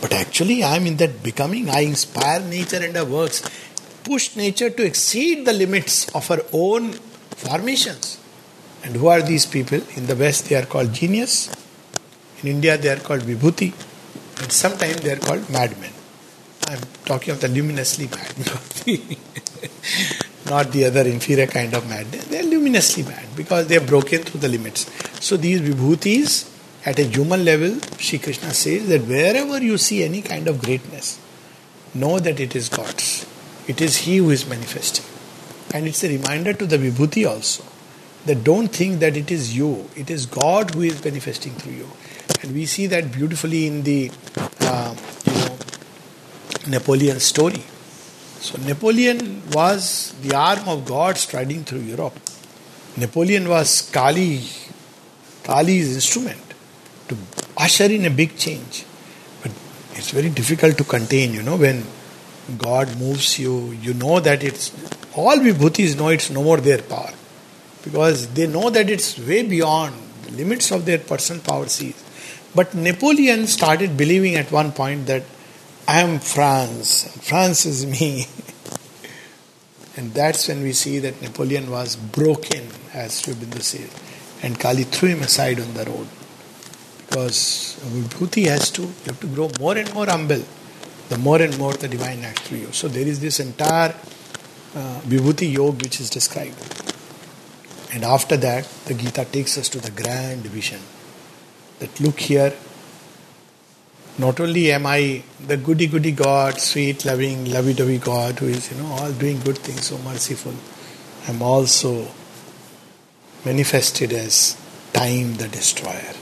but 0.00 0.12
actually 0.12 0.62
I 0.62 0.76
am 0.76 0.86
in 0.86 0.96
that 0.98 1.22
becoming. 1.22 1.68
I 1.68 1.80
inspire 1.80 2.40
nature 2.40 2.82
and 2.82 2.96
her 2.96 3.04
works 3.04 3.42
push 4.04 4.36
nature 4.36 4.70
to 4.70 4.84
exceed 4.84 5.46
the 5.46 5.52
limits 5.52 6.08
of 6.14 6.28
her 6.28 6.42
own 6.52 6.92
formations. 7.44 8.18
And 8.84 8.96
who 8.96 9.08
are 9.08 9.22
these 9.22 9.46
people? 9.46 9.80
In 9.96 10.06
the 10.06 10.14
West, 10.14 10.48
they 10.48 10.56
are 10.56 10.66
called 10.66 10.92
genius. 10.92 11.50
In 12.42 12.48
India, 12.48 12.76
they 12.76 12.90
are 12.90 13.00
called 13.00 13.22
vibhuti. 13.22 13.72
And 14.42 14.52
sometimes 14.52 15.00
they 15.00 15.12
are 15.12 15.22
called 15.28 15.48
madmen. 15.48 15.92
I'm 16.68 16.80
talking 17.04 17.32
of 17.32 17.40
the 17.40 17.48
luminously 17.48 18.08
mad, 18.08 18.34
not 20.46 20.72
the 20.72 20.84
other 20.84 21.02
inferior 21.02 21.46
kind 21.46 21.74
of 21.74 21.88
mad. 21.88 22.06
They 22.06 22.40
are 22.40 22.42
luminously 22.42 23.02
mad 23.02 23.26
because 23.36 23.66
they 23.66 23.74
have 23.74 23.86
broken 23.86 24.22
through 24.22 24.40
the 24.40 24.48
limits. 24.48 24.90
So 25.24 25.36
these 25.36 25.60
vibhutis, 25.60 26.50
at 26.86 26.98
a 26.98 27.04
human 27.04 27.44
level, 27.44 27.80
Sri 27.98 28.18
Krishna 28.18 28.52
says 28.52 28.88
that 28.88 29.02
wherever 29.02 29.62
you 29.62 29.78
see 29.78 30.02
any 30.02 30.20
kind 30.20 30.48
of 30.48 30.60
greatness, 30.60 31.18
know 31.94 32.18
that 32.18 32.40
it 32.40 32.54
is 32.54 32.68
God's. 32.68 33.26
It 33.66 33.80
is 33.80 33.98
He 33.98 34.18
who 34.18 34.30
is 34.30 34.46
manifesting. 34.48 35.04
And 35.72 35.86
it's 35.86 36.04
a 36.04 36.08
reminder 36.08 36.52
to 36.52 36.66
the 36.66 36.76
Vibhuti 36.76 37.28
also 37.28 37.64
that 38.26 38.44
don't 38.44 38.68
think 38.68 39.00
that 39.00 39.16
it 39.16 39.30
is 39.30 39.56
you, 39.56 39.88
it 39.96 40.10
is 40.10 40.26
God 40.26 40.74
who 40.74 40.82
is 40.82 41.04
manifesting 41.04 41.52
through 41.52 41.72
you. 41.72 41.88
And 42.42 42.54
we 42.54 42.66
see 42.66 42.86
that 42.88 43.12
beautifully 43.12 43.66
in 43.66 43.82
the 43.82 44.10
uh, 44.60 44.94
you 45.24 45.32
know 45.32 45.58
Napoleon 46.68 47.20
story. 47.20 47.62
So 48.44 48.58
Napoleon 48.60 49.40
was 49.52 50.14
the 50.20 50.36
arm 50.36 50.68
of 50.68 50.84
God 50.84 51.16
striding 51.16 51.64
through 51.64 51.78
Europe. 51.78 52.12
Napoleon 52.98 53.48
was 53.48 53.90
Kali, 53.90 54.42
Kali's 55.42 55.94
instrument 55.94 56.42
to 57.08 57.16
usher 57.56 57.86
in 57.86 58.04
a 58.04 58.10
big 58.10 58.36
change. 58.36 58.84
But 59.42 59.50
it's 59.92 60.10
very 60.10 60.28
difficult 60.28 60.76
to 60.76 60.84
contain, 60.84 61.32
you 61.32 61.42
know, 61.42 61.56
when 61.56 61.86
God 62.58 62.98
moves 62.98 63.38
you, 63.38 63.72
you 63.80 63.94
know 63.94 64.20
that 64.20 64.44
it's 64.44 64.72
all 65.14 65.38
vibhutis 65.38 65.96
know 65.96 66.08
it's 66.08 66.28
no 66.28 66.42
more 66.42 66.58
their 66.58 66.82
power 66.82 67.14
because 67.82 68.28
they 68.34 68.46
know 68.46 68.68
that 68.68 68.90
it's 68.90 69.18
way 69.18 69.42
beyond 69.42 69.94
the 70.24 70.32
limits 70.32 70.70
of 70.70 70.84
their 70.84 70.98
personal 70.98 71.40
power 71.42 71.66
sees. 71.66 71.98
But 72.54 72.74
Napoleon 72.74 73.46
started 73.46 73.96
believing 73.96 74.34
at 74.34 74.52
one 74.52 74.72
point 74.72 75.06
that 75.06 75.22
am 75.88 76.18
France, 76.18 77.16
France 77.26 77.66
is 77.66 77.86
me. 77.86 78.26
and 79.96 80.12
that's 80.14 80.48
when 80.48 80.62
we 80.62 80.72
see 80.72 80.98
that 81.00 81.20
Napoleon 81.22 81.70
was 81.70 81.96
broken, 81.96 82.68
as 82.92 83.22
Aurobindo 83.22 83.60
says, 83.62 83.90
and 84.42 84.58
Kali 84.58 84.84
threw 84.84 85.10
him 85.10 85.22
aside 85.22 85.60
on 85.60 85.74
the 85.74 85.84
road. 85.84 86.08
Because 87.06 87.78
Vibhuti 87.84 88.48
has 88.48 88.70
to, 88.72 88.82
you 88.82 88.88
have 89.06 89.20
to 89.20 89.26
grow 89.26 89.50
more 89.60 89.76
and 89.76 89.92
more 89.94 90.06
humble 90.06 90.42
the 91.08 91.18
more 91.18 91.40
and 91.40 91.56
more 91.58 91.72
the 91.74 91.88
divine 91.88 92.24
acts 92.24 92.42
through 92.42 92.58
you. 92.58 92.72
So 92.72 92.88
there 92.88 93.06
is 93.06 93.20
this 93.20 93.40
entire 93.40 93.90
uh, 94.74 95.00
Vibhuti 95.02 95.52
Yoga 95.52 95.84
which 95.84 96.00
is 96.00 96.10
described. 96.10 96.56
And 97.92 98.04
after 98.04 98.36
that, 98.38 98.64
the 98.86 98.94
Gita 98.94 99.24
takes 99.24 99.56
us 99.58 99.68
to 99.70 99.80
the 99.80 99.90
grand 99.90 100.42
vision. 100.46 100.80
That 101.78 102.00
look 102.00 102.18
here, 102.18 102.54
not 104.18 104.40
only 104.40 104.70
am 104.72 104.86
I 104.86 105.22
the 105.46 105.56
goody 105.56 105.86
goody 105.86 106.12
God, 106.12 106.60
sweet, 106.60 107.04
loving, 107.04 107.50
lovey 107.50 107.74
dovey 107.74 107.98
God 107.98 108.38
who 108.38 108.46
is, 108.46 108.70
you 108.70 108.78
know, 108.78 108.90
all 108.92 109.12
doing 109.12 109.40
good 109.40 109.58
things, 109.58 109.86
so 109.86 109.98
merciful, 109.98 110.54
I'm 111.28 111.42
also 111.42 112.06
manifested 113.44 114.12
as 114.12 114.56
time 114.92 115.34
the 115.34 115.48
destroyer. 115.48 116.14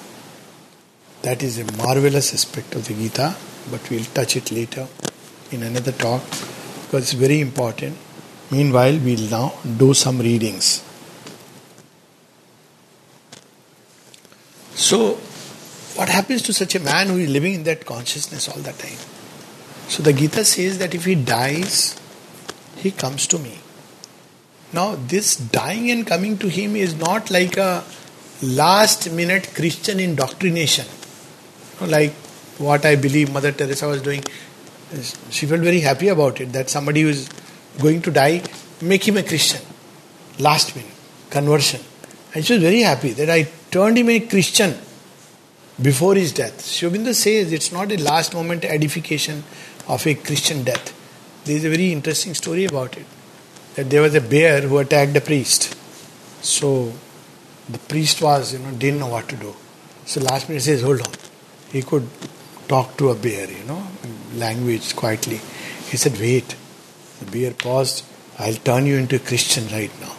That 1.23 1.43
is 1.43 1.59
a 1.59 1.77
marvelous 1.77 2.33
aspect 2.35 2.75
of 2.75 2.89
the 2.89 2.95
Gita 2.95 3.37
but 3.71 3.89
we'll 3.91 4.05
touch 4.05 4.37
it 4.37 4.51
later 4.51 4.87
in 5.51 5.63
another 5.63 5.93
talk 5.93 6.23
because 6.83 7.05
it's 7.05 7.13
very 7.13 7.41
important. 7.41 7.97
Meanwhile, 8.51 8.99
we'll 8.99 9.31
now 9.31 9.55
do 9.79 9.95
some 9.95 10.19
readings. 10.19 10.83
So, 14.75 15.19
what 15.97 16.09
happens 16.09 16.43
to 16.43 16.53
such 16.53 16.75
a 16.75 16.81
man 16.81 17.09
who 17.09 17.19
is 17.19 17.31
living 17.31 17.55
in 17.55 17.65
that 17.65 17.85
consciousness 17.87 18.49
all 18.49 18.61
the 18.61 18.73
time? 18.73 18.99
So, 19.89 20.03
the 20.03 20.13
Gita 20.13 20.45
says 20.45 20.79
that 20.79 20.95
if 20.95 21.05
he 21.05 21.15
dies, 21.15 22.01
he 22.77 22.91
comes 22.91 23.27
to 23.29 23.39
me. 23.39 23.59
Now, 24.73 24.97
this 24.97 25.37
dying 25.37 25.91
and 25.91 26.07
coming 26.07 26.39
to 26.39 26.49
him 26.49 26.77
is 26.77 26.95
not 26.95 27.31
like 27.31 27.57
a 27.59 27.85
last 28.43 29.13
minute 29.13 29.53
Christian 29.55 30.01
indoctrination. 30.01 30.87
Like 31.81 32.13
what 32.59 32.87
I 32.87 32.97
believe 32.97 33.33
Mother 33.33 33.53
Teresa 33.53 33.87
was 33.87 34.03
doing. 34.03 34.25
She 35.31 35.47
felt 35.47 35.61
very 35.61 35.81
happy 35.81 36.09
about 36.09 36.41
it 36.41 36.53
that 36.53 36.71
somebody 36.71 37.03
who 37.03 37.09
is 37.09 37.29
going 37.81 38.03
to 38.03 38.11
die, 38.11 38.43
make 38.81 39.07
him 39.07 39.17
a 39.17 39.23
Christian. 39.23 39.61
Last 40.39 40.75
minute, 40.75 40.91
conversion. 41.31 41.81
And 42.35 42.45
she 42.45 42.55
was 42.55 42.63
very 42.63 42.81
happy 42.81 43.11
that 43.13 43.29
I 43.29 43.49
turned 43.71 43.99
him 43.99 44.09
a 44.09 44.21
Christian 44.21 44.75
before 45.81 46.15
his 46.15 46.33
death. 46.33 46.65
Sri 46.65 46.89
Aurobindo 46.89 47.15
says 47.15 47.53
it's 47.53 47.73
not 47.73 47.91
a 47.93 47.97
last 48.03 48.35
moment 48.35 48.65
edification 48.65 49.45
of 49.89 50.07
a 50.07 50.15
Christian 50.15 50.65
death. 50.65 50.95
There 51.45 51.57
is 51.57 51.65
a 51.65 51.71
very 51.71 51.93
interesting 51.93 52.35
story 52.35 52.65
about 52.65 52.97
it. 52.97 53.07
That 53.75 53.91
there 53.91 54.03
was 54.03 54.15
a 54.15 54.21
bear 54.21 54.61
who 54.61 54.79
attacked 54.79 55.17
a 55.17 55.21
priest. 55.21 55.77
So 56.43 56.93
the 57.69 57.79
priest 57.79 58.21
was, 58.21 58.53
you 58.53 58.59
know, 58.59 58.71
didn't 58.73 59.01
know 59.01 59.09
what 59.09 59.29
to 59.31 59.37
do. 59.37 59.55
So 60.05 60.21
last 60.21 60.49
minute 60.49 60.63
says, 60.63 60.83
hold 60.83 61.01
on. 61.01 61.15
He 61.71 61.83
could 61.83 62.09
talk 62.69 62.97
to 62.99 63.11
a 63.11 63.15
bear, 63.15 63.51
you 63.51 63.65
know, 63.65 63.87
language 64.35 64.95
quietly. 64.95 65.41
He 65.91 65.97
said, 65.97 66.19
Wait. 66.19 66.57
The 67.21 67.31
bear 67.31 67.53
paused. 67.53 68.05
I'll 68.39 68.55
turn 68.55 68.87
you 68.87 68.97
into 68.97 69.17
a 69.17 69.19
Christian 69.19 69.69
right 69.69 69.93
now. 70.01 70.15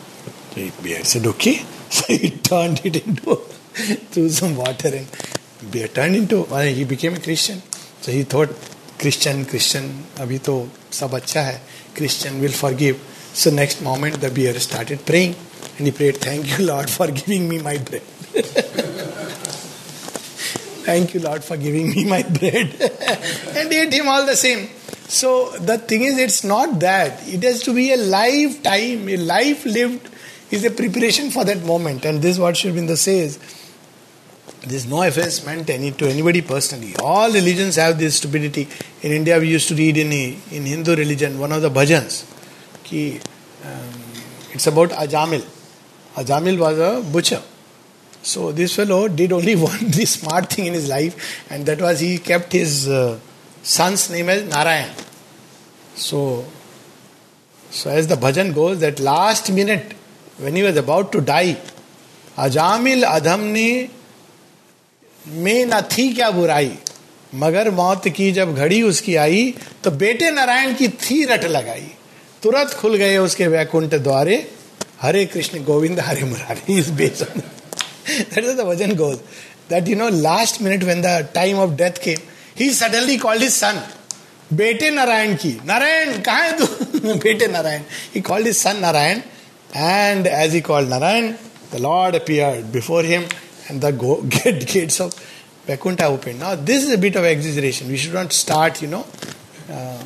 The 0.55 0.71
bear 0.81 1.03
said, 1.03 1.25
Okay. 1.27 1.65
So 1.93 2.11
he 2.11 2.31
turned 2.31 2.83
it 2.83 3.05
into, 3.05 3.35
threw 4.11 4.27
some 4.29 4.55
water 4.55 4.87
and 4.87 5.07
turned 5.87 6.15
into, 6.15 6.43
well, 6.43 6.65
he 6.65 6.83
became 6.83 7.15
a 7.15 7.19
Christian. 7.19 7.61
So 8.01 8.11
he 8.11 8.23
thought, 8.23 8.49
Christian, 8.97 9.45
Christian, 9.45 10.05
abhi 10.15 10.43
to 10.43 10.69
sab 10.89 11.11
hai. 11.11 11.59
Christian 11.95 12.41
will 12.41 12.51
forgive. 12.51 12.99
So 13.33 13.49
next 13.51 13.81
moment 13.81 14.21
the 14.21 14.29
bear 14.29 14.59
started 14.59 15.05
praying 15.05 15.35
and 15.77 15.87
he 15.87 15.91
prayed, 15.91 16.17
Thank 16.17 16.57
you, 16.57 16.65
Lord, 16.65 16.89
for 16.89 17.07
giving 17.07 17.49
me 17.49 17.59
my 17.59 17.77
bread. 17.77 18.01
Thank 20.83 21.13
you, 21.13 21.21
Lord, 21.21 21.43
for 21.43 21.57
giving 21.57 21.89
me 21.89 22.05
my 22.05 22.23
bread. 22.23 22.75
and 23.55 23.73
ate 23.73 23.93
him 23.93 24.07
all 24.07 24.25
the 24.25 24.35
same. 24.35 24.67
So 25.07 25.49
the 25.57 25.77
thing 25.77 26.03
is, 26.03 26.17
it's 26.17 26.43
not 26.43 26.79
that. 26.81 27.27
It 27.27 27.43
has 27.43 27.63
to 27.63 27.73
be 27.73 27.93
a 27.93 27.97
lifetime, 27.97 29.07
a 29.09 29.17
life 29.17 29.65
lived 29.65 30.09
is 30.53 30.63
a 30.63 30.71
preparation 30.71 31.31
for 31.31 31.43
that 31.43 31.63
moment. 31.63 32.05
And 32.05 32.21
this 32.21 32.35
is 32.35 32.39
what 32.39 32.55
Aurobindo 32.55 32.95
says. 32.95 33.39
There's 34.65 34.85
no 34.85 35.03
offense 35.03 35.45
meant 35.45 35.69
any 35.69 35.91
to 35.91 36.07
anybody 36.07 36.41
personally. 36.41 36.95
All 37.03 37.31
religions 37.31 37.75
have 37.75 37.99
this 37.99 38.15
stupidity. 38.15 38.67
In 39.01 39.11
India, 39.11 39.37
we 39.37 39.49
used 39.49 39.67
to 39.67 39.75
read 39.75 39.97
in 39.97 40.11
in 40.11 40.65
Hindu 40.65 40.95
religion 40.95 41.37
one 41.37 41.51
of 41.51 41.61
the 41.61 41.69
bhajans. 41.69 42.25
Ki, 42.83 43.19
um, 43.65 43.89
it's 44.53 44.65
about 44.67 44.91
Ajamil. 44.91 45.43
Ajamil 46.15 46.57
was 46.59 46.79
a 46.79 47.11
butcher. 47.11 47.41
So 48.21 48.53
this 48.53 48.73
fellow 48.73 49.09
did 49.09 49.33
only 49.33 49.55
one 49.67 49.91
the 49.91 50.05
smart 50.05 50.49
thing 50.49 50.67
in 50.67 50.73
his 50.73 50.87
life, 50.87 51.51
and 51.51 51.65
that 51.65 51.81
was 51.81 51.99
he 51.99 52.17
kept 52.17 52.53
his 52.53 52.87
uh, 52.87 53.19
son's 53.63 54.09
name 54.09 54.29
as 54.29 54.43
Narayan. 54.43 54.95
So, 55.95 56.45
so 57.69 57.89
as 57.89 58.07
the 58.07 58.15
bhajan 58.15 58.55
goes, 58.55 58.79
that 58.79 59.01
last 59.01 59.51
minute 59.51 59.93
when 60.37 60.55
he 60.55 60.63
was 60.63 60.77
about 60.77 61.11
to 61.11 61.19
die, 61.19 61.57
Ajamil 62.37 63.03
Adhamni 63.03 63.89
में 65.27 65.65
न 65.65 65.81
थी 65.81 66.13
क्या 66.13 66.29
बुराई? 66.31 66.71
मगर 67.35 67.69
मौत 67.71 68.07
की 68.07 68.31
जब 68.31 68.55
घड़ी 68.55 68.81
उसकी 68.81 69.15
आई 69.15 69.53
तो 69.83 69.91
बेटे 69.91 70.31
नारायण 70.31 70.73
की 70.73 70.87
थी 70.87 71.23
रट 71.25 71.43
लगाई। 71.43 71.87
तुरंत 72.43 72.73
खुल 72.73 72.95
गए 72.95 73.17
उसके 73.17 73.47
वैकुंठ 73.47 73.83
द्वारे। 73.83 74.51
हरे 75.01 75.25
कृष्ण 75.25 75.63
गोविंद, 75.63 75.99
हरे 75.99 76.23
मुरारी, 76.23 76.79
इस 76.79 76.89
बेसन। 76.89 77.39
That 78.09 78.37
is 78.37 78.57
the 78.57 78.59
version 78.59 78.95
goes 78.95 79.17
that 79.69 79.87
you 79.87 79.95
know 79.95 80.09
last 80.09 80.61
minute 80.61 80.83
when 80.83 81.01
the 81.01 81.27
time 81.33 81.57
of 81.57 81.71
death 81.71 82.03
came 82.03 82.19
he 82.59 82.69
suddenly 82.73 83.17
called 83.17 83.41
his 83.41 83.51
son 83.51 83.81
बेटे 84.53 84.89
नारायण 84.89 85.35
की। 85.35 85.57
नारायण, 85.65 86.21
कहा 86.21 86.37
है 86.37 86.57
तू? 86.57 86.65
बेटे 87.13 87.47
Narayan. 87.47 87.81
He 88.15 88.21
called 88.21 88.47
his 88.47 88.57
son 88.57 88.77
Narayan 88.77 89.21
and 89.75 90.27
as 90.27 90.53
he 90.53 90.61
called 90.61 90.89
Narayan 90.89 91.31
the 91.73 91.79
lord 91.79 92.15
appeared 92.15 92.65
before 92.65 93.05
him 93.05 93.25
and 93.69 93.81
the 93.81 93.91
go- 93.91 94.21
gate, 94.23 94.67
gates 94.67 94.99
of 94.99 95.13
Vaikuntha 95.65 96.05
opened. 96.05 96.39
Now, 96.39 96.55
this 96.55 96.83
is 96.83 96.91
a 96.91 96.97
bit 96.97 97.15
of 97.15 97.23
exaggeration. 97.23 97.87
We 97.87 97.97
should 97.97 98.13
not 98.13 98.33
start, 98.33 98.81
you 98.81 98.89
know, 98.89 99.05
uh, 99.69 100.03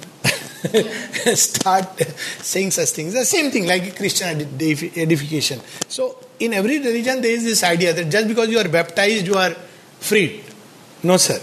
start 1.36 2.00
saying 2.42 2.72
such 2.72 2.90
things. 2.90 3.14
The 3.14 3.26
same 3.26 3.50
thing 3.50 3.66
like 3.66 3.96
Christian 3.96 4.42
edification. 4.62 5.60
So, 5.88 6.18
in 6.40 6.54
every 6.54 6.78
religion, 6.78 7.22
there 7.22 7.32
is 7.32 7.44
this 7.44 7.64
idea 7.64 7.94
that 7.94 8.10
just 8.10 8.28
because 8.28 8.50
you 8.50 8.60
are 8.60 8.68
baptized, 8.68 9.26
you 9.26 9.36
are 9.36 9.52
freed. 10.00 10.44
No, 11.04 11.18
sir. 11.18 11.40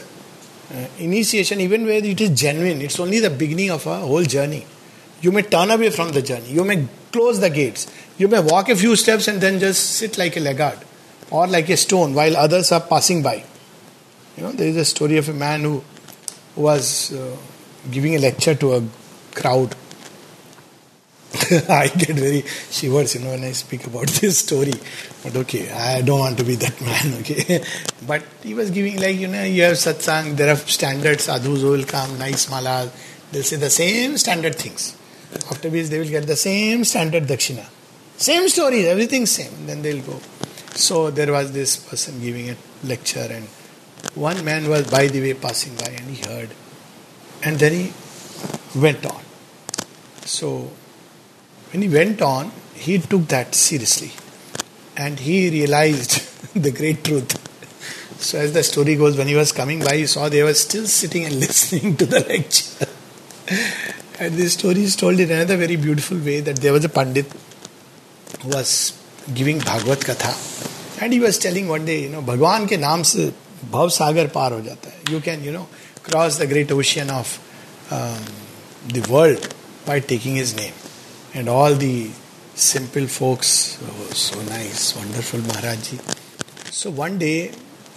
Uh, 0.73 0.87
initiation, 0.99 1.61
even 1.61 1.85
where 1.85 2.05
it 2.05 2.21
is 2.21 2.31
genuine, 2.31 2.83
it's 2.83 2.99
only 3.01 3.19
the 3.19 3.31
beginning 3.31 3.71
of 3.71 3.87
a 3.87 3.99
whole 3.99 4.23
journey. 4.23 4.65
You 5.21 5.33
may 5.33 5.43
turn 5.43 5.71
away 5.71 5.91
from 5.91 6.13
the 6.13 6.23
journey. 6.23 6.51
You 6.51 6.65
may 6.65 6.87
close 7.11 7.41
the 7.41 7.51
gates. 7.51 7.91
You 8.19 8.29
may 8.29 8.41
walk 8.41 8.69
a 8.69 8.77
few 8.77 8.95
steps 8.95 9.27
and 9.27 9.41
then 9.41 9.59
just 9.59 9.93
sit 9.93 10.19
like 10.19 10.37
a 10.37 10.41
laggard 10.41 10.79
or 11.31 11.47
like 11.47 11.69
a 11.69 11.77
stone 11.77 12.15
while 12.15 12.37
others 12.37 12.73
are 12.73 12.81
passing 12.81 13.23
by. 13.23 13.45
You 14.37 14.43
know, 14.43 14.53
there 14.53 14.69
is 14.69 14.77
a 14.77 14.85
story 14.85 15.17
of 15.17 15.29
a 15.29 15.33
man 15.33 15.63
who 15.63 15.83
was 16.57 17.13
uh, 17.13 17.37
giving 17.91 18.15
a 18.15 18.19
lecture 18.19 18.55
to 18.55 18.75
a 18.75 18.83
crowd. 19.33 19.75
I 21.69 21.89
get 21.89 22.17
very 22.17 22.43
shivers, 22.71 23.15
you 23.15 23.21
know, 23.23 23.31
when 23.31 23.45
I 23.45 23.53
speak 23.53 23.87
about 23.87 24.07
this 24.21 24.39
story. 24.39 24.73
But 25.23 25.37
okay, 25.37 25.71
I 25.71 26.03
don't 26.03 26.21
want 26.21 26.39
to 26.39 26.45
be 26.45 26.55
that 26.57 26.81
man, 26.81 27.15
okay. 27.21 27.65
but 28.07 28.23
he 28.43 28.55
was 28.55 28.71
giving 28.71 29.01
like, 29.01 29.17
you 29.17 29.29
know, 29.29 29.43
you 29.43 29.63
have 29.63 29.75
satsang, 29.75 30.37
there 30.37 30.53
are 30.53 30.57
standard 30.57 31.21
sadhus 31.21 31.63
will 31.63 31.85
come, 31.85 32.19
nice 32.19 32.47
malas, 32.47 32.91
they'll 33.33 33.43
say 33.43 33.57
the 33.57 33.71
same 33.71 34.17
standard 34.19 34.55
things. 34.55 34.97
After 35.51 35.69
this, 35.69 35.89
they 35.89 35.99
will 35.99 36.09
get 36.09 36.27
the 36.27 36.37
same 36.37 36.85
standard 36.85 37.25
dakshina. 37.25 37.67
Same 38.17 38.49
stories, 38.49 38.87
everything 38.87 39.27
same. 39.27 39.67
Then 39.67 39.83
they'll 39.83 40.03
go. 40.03 40.21
So 40.75 41.11
there 41.11 41.33
was 41.33 41.53
this 41.53 41.77
person 41.77 42.21
giving 42.21 42.51
a 42.51 42.57
lecture, 42.83 43.29
and 43.31 43.47
one 44.15 44.45
man 44.45 44.69
was 44.69 44.91
by 44.91 45.07
the 45.07 45.21
way 45.21 45.35
passing 45.35 45.75
by, 45.77 45.89
and 45.89 46.11
he 46.11 46.23
heard. 46.29 46.51
And 47.43 47.59
then 47.59 47.73
he 47.73 47.93
went 48.75 49.05
on. 49.07 49.23
So, 50.25 50.71
when 51.71 51.83
he 51.83 51.89
went 51.89 52.23
on, 52.23 52.51
he 52.75 52.99
took 52.99 53.29
that 53.29 53.55
seriously 53.55 54.13
and 54.97 55.19
he 55.19 55.51
realized 55.51 56.23
the 56.55 56.71
great 56.71 57.05
truth. 57.05 57.41
So, 58.21 58.39
as 58.39 58.53
the 58.53 58.63
story 58.63 58.97
goes, 58.97 59.17
when 59.17 59.29
he 59.29 59.35
was 59.35 59.53
coming 59.53 59.81
by, 59.81 59.97
he 59.97 60.07
saw 60.07 60.29
they 60.29 60.43
were 60.43 60.55
still 60.55 60.87
sitting 60.87 61.25
and 61.25 61.35
listening 61.41 61.97
to 61.97 62.07
the 62.07 62.21
lecture. 62.21 62.87
and 64.19 64.35
this 64.35 64.55
story 64.55 64.83
is 64.83 64.97
told 64.97 65.21
in 65.21 65.31
another 65.31 65.57
very 65.57 65.77
beautiful 65.77 66.19
way 66.19 66.41
that 66.41 66.57
there 66.57 66.73
was 66.73 66.85
a 66.85 66.89
Pandit 66.89 67.27
who 68.43 68.49
was 68.49 68.99
giving 69.31 69.61
Bhagwat 69.63 70.03
Katha 70.05 70.37
and 71.03 71.13
he 71.13 71.19
was 71.19 71.41
telling 71.43 71.69
one 71.69 71.85
day 71.85 71.97
you 71.97 72.11
know 72.11 72.21
भगवान 72.23 72.67
के 72.67 72.77
नाम 72.77 73.03
से 73.03 73.33
भव 73.73 73.89
सागर 73.91 74.27
पार 74.35 74.53
हो 74.53 74.61
जाता 74.61 74.91
है 74.91 75.13
you 75.13 75.21
can 75.21 75.45
you 75.45 75.53
know 75.53 75.67
cross 76.05 76.39
the 76.41 76.49
great 76.49 76.73
ocean 76.73 77.11
of 77.11 77.37
the 78.93 79.05
world 79.09 79.47
by 79.87 80.01
taking 80.13 80.39
his 80.39 80.55
name 80.57 81.39
and 81.39 81.49
all 81.49 81.77
the 81.77 81.97
simple 82.63 83.07
folks 83.09 83.49
so 84.17 84.43
nice 84.43 84.93
wonderful 84.97 85.41
Maharaj 85.43 85.79
ji 85.91 85.99
so 86.73 86.91
one 87.03 87.19
day 87.19 87.35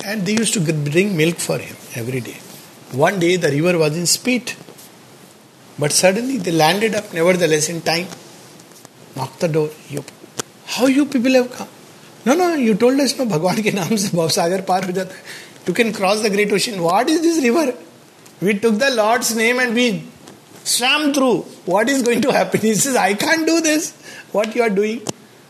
and 0.05 0.23
they 0.23 0.33
used 0.33 0.53
to 0.53 0.61
bring 0.73 1.15
milk 1.15 1.39
for 1.39 1.61
him 1.61 2.01
every 2.01 2.19
day 2.21 2.35
one 2.95 3.19
day 3.19 3.35
the 3.37 3.45
river 3.55 3.75
was 3.75 3.97
in 3.97 4.05
speed 4.15 4.51
but 5.77 5.91
suddenly 5.91 6.37
they 6.39 6.51
landed 6.51 6.95
up 6.95 7.09
nevertheless 7.53 7.69
in 7.69 7.79
time 7.85 8.05
knock 9.17 9.33
the 9.41 9.51
door 9.51 9.75
you 9.91 10.01
How 10.67 10.85
you 10.85 11.05
people 11.05 11.33
have 11.33 11.51
come? 11.51 11.67
No, 12.25 12.35
no, 12.35 12.53
you 12.55 12.75
told 12.75 12.99
us 12.99 13.15
se 13.15 13.25
Bhav 13.25 14.31
Sagar 14.31 14.61
par 14.63 14.81
ho 14.81 14.91
jata 14.91 15.15
You 15.65 15.73
can 15.73 15.93
cross 15.93 16.21
the 16.21 16.29
great 16.29 16.51
ocean. 16.51 16.81
What 16.81 17.09
is 17.09 17.21
this 17.21 17.41
river? 17.43 17.73
We 18.41 18.59
took 18.59 18.77
the 18.77 18.89
Lord's 18.91 19.35
name 19.35 19.59
and 19.59 19.73
we 19.73 20.03
swam 20.63 21.13
through. 21.13 21.41
What 21.65 21.89
is 21.89 22.03
going 22.03 22.21
to 22.21 22.31
happen? 22.31 22.59
He 22.61 22.73
says, 22.75 22.95
I 22.95 23.13
can't 23.13 23.47
do 23.47 23.61
this. 23.61 23.91
What 24.31 24.55
you 24.55 24.61
are 24.61 24.69
doing. 24.69 25.01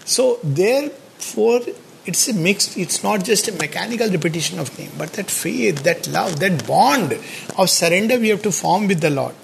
So, 0.05 0.39
therefore, 0.43 1.61
it's 2.05 2.27
a 2.27 2.33
mixed, 2.33 2.77
it's 2.77 3.03
not 3.03 3.25
just 3.25 3.47
a 3.47 3.51
mechanical 3.51 4.09
repetition 4.09 4.59
of 4.59 4.77
name, 4.79 4.91
but 4.97 5.13
that 5.13 5.29
faith, 5.29 5.83
that 5.83 6.07
love, 6.07 6.39
that 6.39 6.65
bond 6.65 7.13
of 7.57 7.69
surrender 7.69 8.17
we 8.19 8.29
have 8.29 8.41
to 8.43 8.51
form 8.51 8.87
with 8.87 9.01
the 9.01 9.09
Lord. 9.09 9.35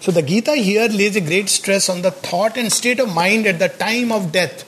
So, 0.00 0.12
the 0.12 0.22
Gita 0.22 0.54
here 0.54 0.88
lays 0.88 1.16
a 1.16 1.20
great 1.20 1.48
stress 1.48 1.88
on 1.88 2.02
the 2.02 2.12
thought 2.12 2.56
and 2.56 2.72
state 2.72 3.00
of 3.00 3.12
mind 3.12 3.46
at 3.46 3.58
the 3.58 3.68
time 3.68 4.12
of 4.12 4.32
death. 4.32 4.64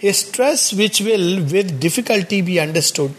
A 0.00 0.12
stress 0.12 0.72
which 0.72 1.00
will, 1.00 1.42
with 1.42 1.80
difficulty, 1.80 2.40
be 2.40 2.60
understood 2.60 3.14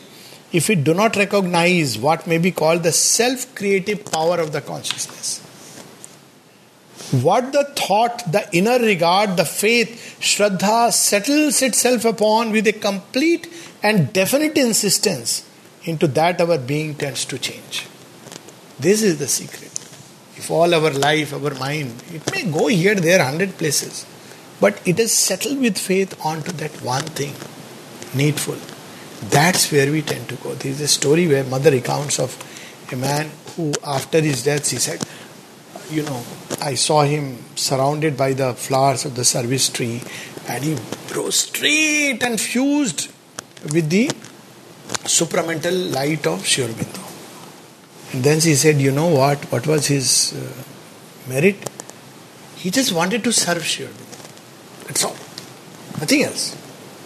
if 0.52 0.70
we 0.70 0.76
do 0.76 0.94
not 0.94 1.16
recognize 1.16 1.98
what 1.98 2.26
may 2.26 2.38
be 2.38 2.52
called 2.52 2.84
the 2.84 2.92
self 2.92 3.54
creative 3.54 4.06
power 4.06 4.40
of 4.40 4.52
the 4.52 4.62
consciousness. 4.62 5.40
What 7.12 7.52
the 7.52 7.66
thought, 7.76 8.32
the 8.32 8.48
inner 8.54 8.80
regard, 8.80 9.36
the 9.36 9.46
faith, 9.46 10.18
Shraddha 10.22 10.94
settles 10.94 11.62
itself 11.62 12.06
upon 12.06 12.52
with 12.52 12.68
a 12.68 12.74
complete 12.74 13.52
and 13.82 14.14
definite 14.14 14.58
insistence, 14.58 15.44
into 15.84 16.08
that 16.08 16.40
our 16.40 16.58
being 16.58 16.96
tends 16.96 17.26
to 17.26 17.40
change. 17.40 17.88
This 18.80 19.02
is 19.02 19.18
the 19.18 19.28
secret. 19.28 19.72
If 20.36 20.50
all 20.52 20.74
our 20.74 20.92
life, 20.92 21.34
our 21.34 21.54
mind, 21.56 22.04
it 22.14 22.32
may 22.32 22.44
go 22.50 22.68
here, 22.68 22.96
there, 22.96 23.24
hundred 23.24 23.58
places, 23.58 24.06
but 24.60 24.82
it 24.86 25.00
is 25.00 25.14
settled 25.14 25.60
with 25.60 25.78
faith 25.78 26.20
onto 26.26 26.52
that 26.54 26.82
one 26.82 27.04
thing, 27.04 27.36
needful 28.14 28.58
that's 29.22 29.72
where 29.72 29.92
we 29.92 30.02
tend 30.02 30.30
to 30.30 30.36
go. 30.36 30.54
There 30.54 30.72
is 30.72 30.82
a 30.82 30.88
story 30.88 31.28
where 31.28 31.44
mother 31.44 31.72
recounts 31.72 32.20
of 32.20 32.38
a 32.92 32.96
man 32.96 33.30
who, 33.56 33.74
after 33.86 34.22
his 34.22 34.44
death, 34.44 34.70
he 34.70 34.78
said, 34.78 35.04
You 35.90 36.04
know, 36.04 36.24
I 36.62 36.76
saw 36.76 37.04
him 37.04 37.38
surrounded 37.56 38.16
by 38.18 38.34
the 38.34 38.54
flowers 38.54 39.06
of 39.06 39.16
the 39.16 39.26
service 39.26 39.70
tree, 39.70 40.02
and 40.48 40.64
he 40.64 40.78
rose 41.14 41.36
straight 41.36 42.24
and 42.24 42.40
fused 42.40 43.12
with 43.74 43.90
the 43.90 44.08
supramental 45.04 45.94
light 45.94 46.26
of 46.26 46.46
Sri 46.46 46.64
Aurobindo. 46.64 48.14
And 48.14 48.24
then 48.24 48.40
she 48.40 48.56
said, 48.56 48.80
You 48.80 48.92
know 48.92 49.08
what? 49.08 49.52
What 49.52 49.68
was 49.68 49.88
his 49.88 50.34
uh, 50.34 51.30
merit? 51.30 51.70
He 52.56 52.72
just 52.72 52.94
wanted 52.94 53.24
to 53.26 53.34
serve 53.34 53.66
Sri 53.66 53.86
Aurobindo. 53.86 54.09
That's 54.90 55.04
all. 55.04 55.16
Nothing 56.02 56.24
else. 56.24 56.58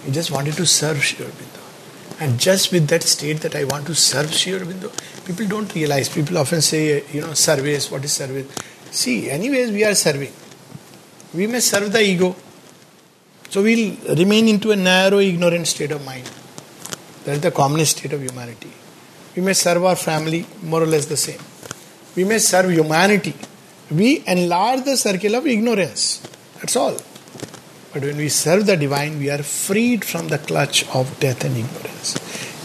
He 0.06 0.12
just 0.12 0.32
wanted 0.32 0.54
to 0.54 0.66
serve 0.66 1.04
Sri 1.04 1.26
Aurobindo. 1.26 2.22
And 2.22 2.40
just 2.40 2.72
with 2.72 2.88
that 2.88 3.04
state 3.04 3.42
that 3.42 3.56
I 3.56 3.66
want 3.66 3.86
to 3.88 3.94
serve 3.94 4.34
Sri 4.34 4.54
Aurobindo, 4.54 4.90
people 5.26 5.46
don't 5.48 5.74
realize. 5.76 6.08
People 6.08 6.38
often 6.38 6.62
say, 6.62 7.04
you 7.12 7.20
know, 7.20 7.34
service, 7.34 7.92
what 7.92 8.06
is 8.06 8.14
service? 8.14 8.48
See, 8.90 9.30
anyways, 9.30 9.72
we 9.72 9.84
are 9.84 9.96
serving. 9.96 10.32
We 11.34 11.48
may 11.48 11.60
serve 11.60 11.92
the 11.92 12.02
ego. 12.02 12.36
So 13.50 13.62
we'll 13.62 13.98
remain 14.16 14.48
into 14.48 14.72
a 14.72 14.78
narrow, 14.78 15.20
ignorant 15.20 15.68
state 15.68 15.92
of 15.92 16.06
mind. 16.06 16.30
That 17.26 17.34
is 17.34 17.42
the 17.42 17.52
commonest 17.52 17.98
state 17.98 18.14
of 18.14 18.22
humanity. 18.22 18.72
We 19.36 19.42
may 19.42 19.54
serve 19.54 19.84
our 19.84 19.98
family, 19.98 20.46
more 20.62 20.84
or 20.84 20.86
less 20.86 21.08
the 21.08 21.18
same. 21.18 21.42
We 22.16 22.24
may 22.24 22.40
serve 22.40 22.72
humanity. 22.72 23.34
We 23.92 24.24
enlarge 24.26 24.86
the 24.86 24.96
circle 24.96 25.36
of 25.36 25.46
ignorance. 25.48 26.22
That's 26.60 26.78
all. 26.78 26.96
But 27.94 28.02
when 28.02 28.18
we 28.18 28.28
serve 28.30 28.66
the 28.66 28.76
divine, 28.76 29.20
we 29.20 29.30
are 29.30 29.44
freed 29.44 30.04
from 30.04 30.30
the 30.30 30.40
clutch 30.40 30.88
of 30.96 31.20
death 31.20 31.44
and 31.46 31.56
ignorance. 31.56 32.18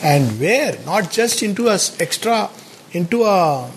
And 0.03 0.41
where? 0.41 0.79
Not 0.87 1.11
just 1.11 1.43
into 1.43 1.69
a 1.69 1.75
extra, 2.01 2.49
into 2.93 3.25
a 3.25 3.71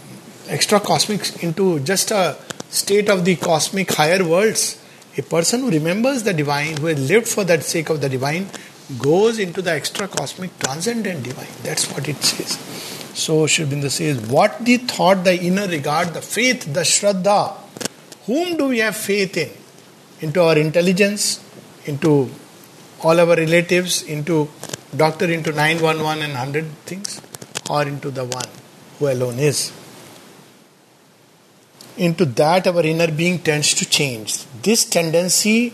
extra 0.47 0.80
cosmic, 0.80 1.43
into 1.43 1.82
just 1.82 2.12
a 2.12 2.38
state 2.70 3.10
of 3.10 3.26
the 3.26 3.36
cosmic 3.36 3.91
higher 3.91 4.24
worlds. 4.24 4.82
A 5.18 5.22
person 5.22 5.60
who 5.60 5.72
remembers 5.72 6.24
the 6.24 6.34
divine, 6.34 6.78
who 6.78 6.86
has 6.86 7.10
lived 7.10 7.28
for 7.28 7.43
that 7.43 7.64
sake 7.64 7.89
of 7.89 7.99
the 7.99 8.08
divine, 8.08 8.47
goes 8.97 9.38
into 9.38 9.62
the 9.62 9.74
extra 9.74 10.08
cosmic 10.08 10.58
transcendent 10.60 11.24
divine. 11.24 11.52
That's 11.64 11.91
what 11.91 12.08
it 12.08 12.24
says. 12.24 12.58
So 13.14 13.43
Aurobindo 13.43 13.89
says, 13.89 14.20
What 14.22 14.64
the 14.64 14.78
thought, 14.78 15.26
the 15.26 15.38
inner 15.38 15.68
regard, 15.68 16.14
the 16.14 16.22
faith, 16.22 16.74
the 16.74 16.82
shraddha, 16.82 17.58
whom 18.26 18.56
do 18.56 18.68
we 18.70 18.80
have 18.80 18.95
faith 18.95 19.36
in? 19.36 19.49
Into 20.22 20.42
our 20.42 20.58
intelligence, 20.58 21.44
into 21.86 22.30
all 23.04 23.20
our 23.20 23.36
relatives, 23.36 24.04
into 24.04 24.50
doctor, 24.96 25.26
into 25.26 25.52
911 25.52 26.24
and 26.24 26.34
100 26.34 26.66
things, 26.86 27.20
or 27.70 27.84
into 27.84 28.12
the 28.12 28.26
one 28.26 28.50
who 29.00 29.10
alone 29.10 29.40
is. 29.40 29.72
Into 31.98 32.26
that, 32.26 32.68
our 32.68 32.84
inner 32.84 33.12
being 33.12 33.40
tends 33.40 33.74
to 33.76 33.86
change. 33.86 34.46
This 34.62 34.86
tendency 34.86 35.74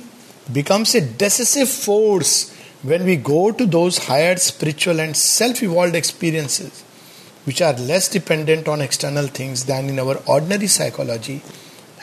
becomes 0.52 0.95
a 0.95 1.02
decisive 1.02 1.70
force 1.70 2.54
when 2.84 3.04
we 3.04 3.16
go 3.16 3.52
to 3.52 3.66
those 3.66 3.98
higher 3.98 4.36
spiritual 4.38 5.00
and 5.00 5.16
self 5.16 5.62
evolved 5.62 5.95
experiences, 5.95 6.84
which 7.45 7.62
are 7.62 7.74
less 7.74 8.08
dependent 8.08 8.68
on 8.68 8.82
external 8.82 9.28
things 9.28 9.66
than 9.66 9.89
in 9.89 10.00
our 10.00 10.18
ordinary 10.26 10.68
psychology, 10.68 11.41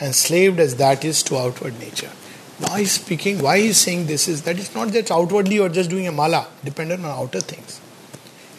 enslaved 0.01 0.59
as 0.59 0.75
that 0.75 1.03
is 1.03 1.23
to 1.23 1.37
outward 1.37 1.79
nature. 1.79 2.11
Now 2.59 2.75
he's 2.75 2.93
speaking, 2.93 3.39
why 3.39 3.59
he's 3.59 3.77
saying 3.77 4.05
this 4.05 4.27
is 4.27 4.43
that 4.43 4.57
it's 4.57 4.73
not 4.73 4.89
that 4.89 5.11
outwardly 5.11 5.55
you're 5.55 5.69
just 5.69 5.89
doing 5.89 6.07
a 6.07 6.11
mala, 6.11 6.47
dependent 6.63 7.03
on 7.03 7.11
outer 7.11 7.41
things. 7.41 7.81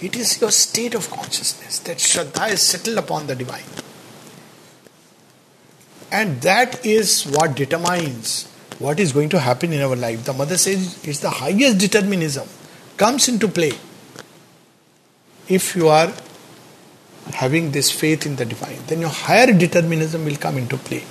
It 0.01 0.15
is 0.15 0.41
your 0.41 0.51
state 0.51 0.95
of 0.95 1.11
consciousness 1.11 1.79
that 1.81 1.97
Shraddha 1.97 2.53
is 2.53 2.61
settled 2.61 2.99
upon 2.99 3.27
the 3.27 3.35
divine. 3.35 3.65
And 6.13 6.43
that 6.43 6.85
is 6.85 7.25
what 7.25 7.57
determines 7.57 8.51
what 8.79 9.01
is 9.01 9.13
going 9.13 9.31
to 9.31 9.41
happen 9.41 9.73
in 9.73 9.81
our 9.81 9.97
life. 9.97 10.25
The 10.25 10.35
mother 10.35 10.59
says 10.59 11.03
it's 11.07 11.21
the 11.21 11.31
highest 11.31 11.79
determinism 11.79 12.47
comes 12.99 13.29
into 13.29 13.49
play 13.49 13.73
if 15.49 15.75
you 15.75 15.89
are 15.89 16.13
having 17.33 17.71
this 17.73 17.91
faith 17.91 18.27
in 18.27 18.37
the 18.37 18.45
divine. 18.45 18.79
Then 18.87 19.01
your 19.01 19.11
higher 19.11 19.53
determinism 19.53 20.25
will 20.25 20.37
come 20.37 20.59
into 20.59 20.77
play. 20.77 21.05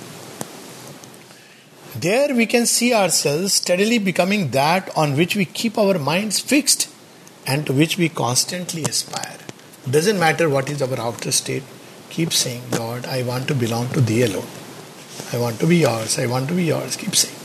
There 2.00 2.34
we 2.34 2.44
can 2.44 2.66
see 2.66 2.92
ourselves 2.92 3.54
steadily 3.54 3.98
becoming 3.98 4.50
that 4.50 4.94
on 4.94 5.16
which 5.16 5.34
we 5.34 5.46
keep 5.46 5.78
our 5.78 5.98
minds 5.98 6.38
fixed 6.38 6.90
and 7.46 7.64
to 7.64 7.72
which 7.72 7.96
we 7.96 8.10
constantly 8.10 8.82
aspire. 8.82 9.38
Doesn't 9.90 10.18
matter 10.18 10.50
what 10.50 10.68
is 10.68 10.82
our 10.82 11.00
outer 11.00 11.32
state, 11.32 11.62
keep 12.10 12.34
saying, 12.34 12.62
Lord, 12.72 13.06
I 13.06 13.22
want 13.22 13.48
to 13.48 13.54
belong 13.54 13.88
to 13.90 14.02
Thee 14.02 14.24
alone. 14.24 14.46
I 15.32 15.38
want 15.38 15.58
to 15.60 15.66
be 15.66 15.78
yours, 15.78 16.18
I 16.18 16.26
want 16.26 16.48
to 16.48 16.54
be 16.54 16.64
yours. 16.64 16.96
Keep 16.96 17.16
saying. 17.16 17.38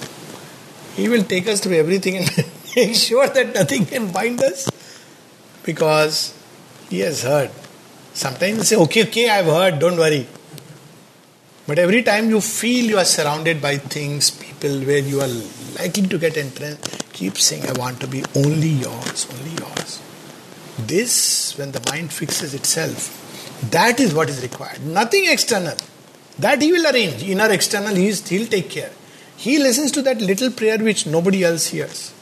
He 0.96 1.08
will 1.08 1.24
take 1.24 1.48
us 1.48 1.62
through 1.62 1.78
everything 1.78 2.18
and 2.18 2.46
make 2.76 2.96
sure 2.96 3.28
that 3.28 3.56
nothing 3.56 3.86
can 3.86 4.12
bind 4.12 4.44
us 4.44 4.70
because 5.64 6.34
He 6.90 7.00
has 7.00 7.24
heard. 7.24 7.52
Sometimes 8.14 8.68
say, 8.68 8.76
okay, 8.76 9.04
okay, 9.04 9.30
I've 9.30 9.46
heard, 9.46 9.80
don't 9.80 9.98
worry. 9.98 10.28
But 11.68 11.78
every 11.78 12.04
time 12.04 12.30
you 12.30 12.42
feel 12.42 12.86
you 12.86 12.98
are 12.98 13.06
surrounded 13.06 13.62
by 13.62 13.78
things, 13.78 14.32
people 14.32 14.80
where 14.82 14.98
you 14.98 15.22
are 15.22 15.28
likely 15.80 16.08
to 16.08 16.18
get 16.18 16.36
entranced, 16.38 17.14
keep 17.14 17.38
saying, 17.38 17.68
I 17.68 17.74
want 17.80 18.00
to 18.02 18.08
be 18.08 18.24
only 18.36 18.70
yours, 18.70 19.28
only 19.32 19.52
yours. 19.52 20.02
This, 20.80 21.58
when 21.58 21.72
the 21.72 21.82
mind 21.92 22.12
fixes 22.12 22.54
itself, 22.54 23.18
that 23.70 24.00
is 24.00 24.14
what 24.14 24.30
is 24.30 24.42
required. 24.42 24.84
Nothing 24.86 25.26
external. 25.28 25.78
That 26.40 26.62
he 26.62 26.72
will 26.72 26.88
arrange. 26.88 27.22
Inner, 27.24 27.52
external, 27.52 27.96
he 27.96 28.08
is, 28.08 28.28
he'll 28.28 28.48
take 28.48 28.70
care. 28.70 28.92
He 29.38 29.60
listens 29.60 29.92
to 29.92 30.02
that 30.02 30.20
little 30.20 30.50
prayer 30.52 30.80
which 30.80 31.06
nobody 31.06 31.44
else 31.44 31.68
hears. 31.68 32.14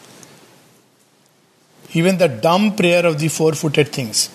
Even 1.93 2.17
the 2.17 2.27
dumb 2.27 2.75
prayer 2.75 3.05
of 3.05 3.19
the 3.19 3.29
four 3.29 3.53
footed 3.53 3.89
things. 3.89 4.29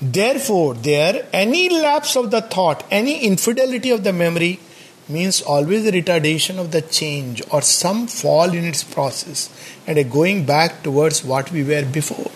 Therefore, 0.00 0.74
there, 0.74 1.26
any 1.32 1.68
lapse 1.68 2.16
of 2.16 2.30
the 2.30 2.40
thought, 2.40 2.84
any 2.90 3.24
infidelity 3.24 3.90
of 3.90 4.04
the 4.04 4.12
memory 4.12 4.60
means 5.08 5.42
always 5.42 5.86
a 5.86 5.92
retardation 5.92 6.58
of 6.58 6.70
the 6.70 6.82
change 6.82 7.42
or 7.50 7.62
some 7.62 8.06
fall 8.06 8.52
in 8.52 8.64
its 8.64 8.84
process 8.84 9.50
and 9.86 9.98
a 9.98 10.04
going 10.04 10.44
back 10.44 10.82
towards 10.82 11.24
what 11.24 11.50
we 11.50 11.64
were 11.64 11.84
before. 11.84 12.30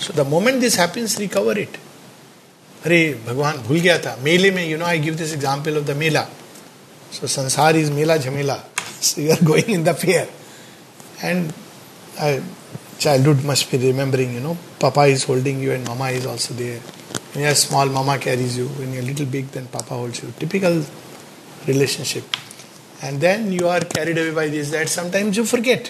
So, 0.00 0.12
the 0.12 0.24
moment 0.24 0.60
this 0.60 0.76
happens, 0.76 1.18
recover 1.18 1.58
it. 1.58 1.78
अरे 2.84 2.98
भगवान 3.26 3.56
भूल 3.66 3.78
गया 3.80 3.96
था 3.98 4.16
मेले 4.22 4.50
में 4.54 4.64
you 4.68 4.76
know 4.78 4.84
I 4.86 4.98
give 5.06 5.14
this 5.16 5.32
example 5.34 5.78
of 5.78 5.84
the 5.86 5.96
मेला 5.98 6.20
सो 7.12 7.26
संसार 7.26 7.76
is 7.76 7.90
मेला 7.90 8.16
झमेला 8.16 8.58
so 9.00 9.20
you 9.20 9.30
are 9.30 9.42
going 9.42 9.70
in 9.70 9.84
the 9.84 9.94
fear. 9.94 10.28
And 11.22 11.52
uh, 12.18 12.40
childhood 13.03 13.43
must 13.43 13.69
be 13.69 13.77
remembering, 13.77 14.33
you 14.33 14.39
know, 14.39 14.57
Papa 14.79 15.01
is 15.01 15.23
holding 15.23 15.59
you 15.59 15.71
and 15.73 15.85
Mama 15.85 16.09
is 16.09 16.25
also 16.25 16.53
there. 16.53 16.79
When 17.33 17.43
you 17.43 17.49
are 17.49 17.55
small, 17.55 17.85
Mama 17.87 18.17
carries 18.17 18.57
you. 18.57 18.67
When 18.67 18.93
you 18.93 18.99
are 18.99 19.03
little 19.03 19.25
big, 19.25 19.47
then 19.47 19.67
Papa 19.67 19.93
holds 19.93 20.23
you. 20.23 20.31
Typical 20.39 20.83
relationship. 21.67 22.23
And 23.01 23.19
then 23.19 23.51
you 23.51 23.67
are 23.67 23.81
carried 23.81 24.17
away 24.17 24.31
by 24.31 24.47
this, 24.47 24.71
that. 24.71 24.87
Sometimes 24.87 25.35
you 25.35 25.45
forget. 25.45 25.87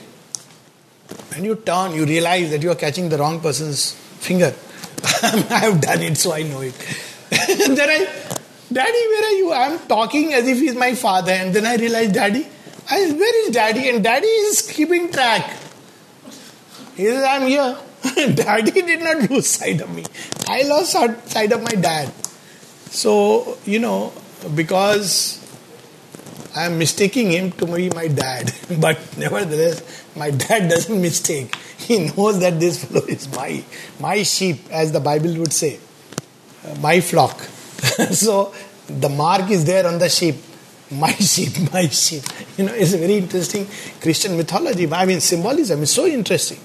When 1.34 1.44
you 1.44 1.56
turn, 1.56 1.94
you 1.94 2.06
realize 2.06 2.50
that 2.52 2.64
you 2.64 2.72
are 2.72 2.76
catching 2.84 3.10
the 3.10 3.18
wrong 3.18 3.40
person's 3.40 3.92
finger. 4.28 4.54
I 5.24 5.60
have 5.68 5.82
done 5.82 6.02
it, 6.02 6.18
so 6.18 6.34
I 6.34 6.44
know 6.44 6.62
it. 6.62 6.74
then 7.30 7.90
I, 7.90 8.08
Daddy, 8.72 9.04
where 9.14 9.26
are 9.26 9.38
you? 9.38 9.54
I'm 9.54 9.80
talking 9.88 10.34
as 10.34 10.48
if 10.48 10.58
he's 10.58 10.76
my 10.76 10.96
father, 10.96 11.32
and 11.32 11.54
then 11.54 11.66
I 11.66 11.76
realize, 11.76 12.12
Daddy, 12.12 12.48
I, 12.90 13.12
where 13.12 13.46
is 13.46 13.54
daddy? 13.54 13.90
And 13.90 14.04
daddy 14.04 14.28
is 14.28 14.62
keeping 14.70 15.12
track. 15.12 15.63
He 16.96 17.06
says, 17.06 17.24
I'm 17.24 17.48
here. 17.48 17.78
daddy 18.36 18.72
did 18.72 19.02
not 19.02 19.30
lose 19.30 19.48
sight 19.48 19.82
of 19.82 19.94
me. 19.94 20.04
I 20.48 20.64
lost 20.64 20.92
sight 20.92 21.52
of 21.52 21.62
my 21.62 21.80
dad. 21.80 22.12
So, 22.90 23.58
you 23.66 23.80
know, 23.80 24.14
because 24.54 25.40
I 26.56 26.66
am 26.66 26.78
mistaking 26.78 27.32
him 27.32 27.52
to 27.54 27.66
be 27.66 27.90
my 27.90 28.08
dad. 28.08 28.54
But 28.80 29.00
nevertheless, 29.18 29.82
my 30.16 30.32
dad 30.32 30.70
doesn't 30.70 31.02
mistake. 31.02 31.56
He 31.78 32.00
knows 32.00 32.40
that 32.40 32.60
this 32.60 32.86
fellow 32.86 33.06
is 33.06 33.34
my, 33.36 33.64
my 34.00 34.24
sheep, 34.24 34.70
as 34.70 34.92
the 34.92 35.00
Bible 35.00 35.34
would 35.38 35.54
say, 35.54 35.80
uh, 36.68 36.76
my 36.76 37.00
flock. 37.00 37.40
so 38.12 38.54
the 38.88 39.10
mark 39.10 39.50
is 39.50 39.66
there 39.66 39.88
on 39.88 39.98
the 39.98 40.10
sheep 40.10 40.36
my 40.92 41.12
sheep, 41.14 41.74
my 41.74 41.88
sheep. 41.88 42.24
You 42.58 42.66
know, 42.66 42.74
it's 42.74 42.94
a 42.94 42.98
very 42.98 43.16
interesting 43.16 43.68
Christian 44.00 44.38
mythology. 44.38 44.92
I 44.92 45.06
mean, 45.06 45.22
symbolism 45.22 45.82
is 45.82 45.92
so 45.92 46.06
interesting. 46.06 46.60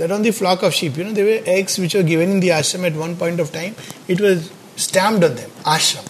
That 0.00 0.10
on 0.10 0.22
the 0.22 0.30
flock 0.30 0.62
of 0.62 0.72
sheep, 0.72 0.96
you 0.96 1.04
know, 1.04 1.12
there 1.12 1.26
were 1.26 1.42
eggs 1.44 1.78
which 1.78 1.94
were 1.94 2.02
given 2.02 2.30
in 2.30 2.40
the 2.40 2.48
ashram 2.48 2.86
at 2.86 2.94
one 2.94 3.16
point 3.16 3.38
of 3.38 3.52
time. 3.52 3.74
It 4.08 4.18
was 4.18 4.50
stamped 4.76 5.22
on 5.22 5.34
them, 5.34 5.50
ashram. 5.64 6.06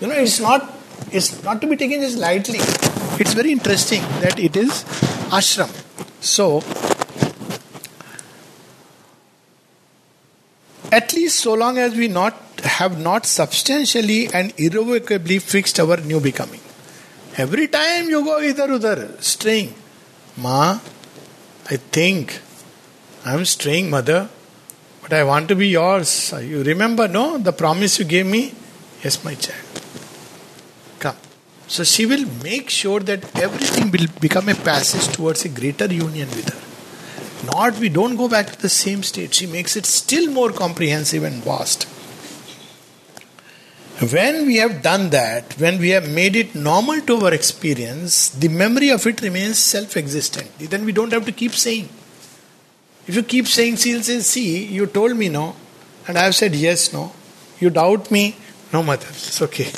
You 0.00 0.06
know, 0.06 0.14
it's 0.14 0.38
not 0.38 0.72
it's 1.10 1.42
not 1.42 1.60
to 1.62 1.66
be 1.66 1.76
taken 1.76 2.00
just 2.00 2.16
lightly. 2.16 2.60
It's 3.18 3.32
very 3.32 3.50
interesting 3.50 4.02
that 4.20 4.38
it 4.38 4.56
is 4.56 4.84
ashram. 5.40 5.74
So, 6.20 6.62
at 10.92 11.12
least 11.12 11.40
so 11.40 11.54
long 11.54 11.78
as 11.78 11.96
we 11.96 12.06
not 12.06 12.40
have 12.78 13.00
not 13.00 13.26
substantially 13.26 14.28
and 14.32 14.52
irrevocably 14.58 15.40
fixed 15.40 15.80
our 15.80 15.96
new 15.96 16.20
becoming. 16.20 16.60
Every 17.36 17.66
time 17.66 18.08
you 18.08 18.24
go 18.24 18.38
either 18.38 18.68
udhar, 18.68 19.20
straying. 19.20 19.74
Ma, 20.36 20.78
I 21.68 21.76
think 21.78 22.42
I'm 23.26 23.44
straying, 23.44 23.90
mother, 23.90 24.28
but 25.02 25.12
I 25.12 25.24
want 25.24 25.48
to 25.48 25.56
be 25.56 25.66
yours. 25.68 26.32
You 26.32 26.62
remember, 26.62 27.08
no? 27.08 27.38
The 27.38 27.52
promise 27.52 27.98
you 27.98 28.04
gave 28.04 28.24
me? 28.24 28.54
Yes, 29.02 29.24
my 29.24 29.34
child. 29.34 29.66
Come. 31.00 31.16
So 31.66 31.82
she 31.82 32.06
will 32.06 32.24
make 32.44 32.70
sure 32.70 33.00
that 33.00 33.36
everything 33.36 33.90
will 33.90 34.06
become 34.20 34.48
a 34.48 34.54
passage 34.54 35.12
towards 35.12 35.44
a 35.44 35.48
greater 35.48 35.86
union 35.86 36.28
with 36.28 36.48
her. 36.54 37.50
Not 37.52 37.78
we 37.78 37.88
don't 37.88 38.16
go 38.16 38.28
back 38.28 38.46
to 38.52 38.62
the 38.62 38.68
same 38.68 39.02
state. 39.02 39.34
She 39.34 39.46
makes 39.46 39.76
it 39.76 39.86
still 39.86 40.30
more 40.30 40.52
comprehensive 40.52 41.24
and 41.24 41.42
vast. 41.42 41.84
When 44.12 44.46
we 44.46 44.56
have 44.58 44.82
done 44.82 45.10
that, 45.10 45.54
when 45.58 45.78
we 45.78 45.88
have 45.90 46.08
made 46.08 46.36
it 46.36 46.54
normal 46.54 47.00
to 47.02 47.16
our 47.24 47.34
experience, 47.34 48.28
the 48.28 48.48
memory 48.48 48.90
of 48.90 49.04
it 49.04 49.20
remains 49.20 49.58
self 49.58 49.96
existent. 49.96 50.50
Then 50.58 50.84
we 50.84 50.92
don't 50.92 51.12
have 51.12 51.24
to 51.26 51.32
keep 51.32 51.52
saying. 51.52 51.88
If 53.06 53.14
you 53.14 53.22
keep 53.22 53.46
saying, 53.46 53.76
she'll 53.76 54.02
See, 54.02 54.64
you 54.66 54.86
told 54.86 55.16
me 55.16 55.28
no, 55.28 55.54
and 56.08 56.18
I 56.18 56.24
have 56.24 56.34
said 56.34 56.54
yes, 56.54 56.92
no. 56.92 57.12
You 57.60 57.70
doubt 57.70 58.10
me, 58.10 58.36
no, 58.72 58.82
mother, 58.82 59.06
it's 59.08 59.40
okay. 59.42 59.70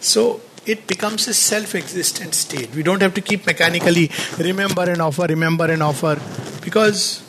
So 0.00 0.40
it 0.66 0.86
becomes 0.86 1.28
a 1.28 1.34
self 1.34 1.74
existent 1.74 2.34
state. 2.34 2.74
We 2.74 2.82
don't 2.82 3.02
have 3.02 3.14
to 3.14 3.20
keep 3.20 3.46
mechanically 3.46 4.10
remember 4.38 4.82
and 4.82 5.02
offer, 5.02 5.26
remember 5.26 5.70
and 5.70 5.82
offer, 5.82 6.20
because 6.62 7.22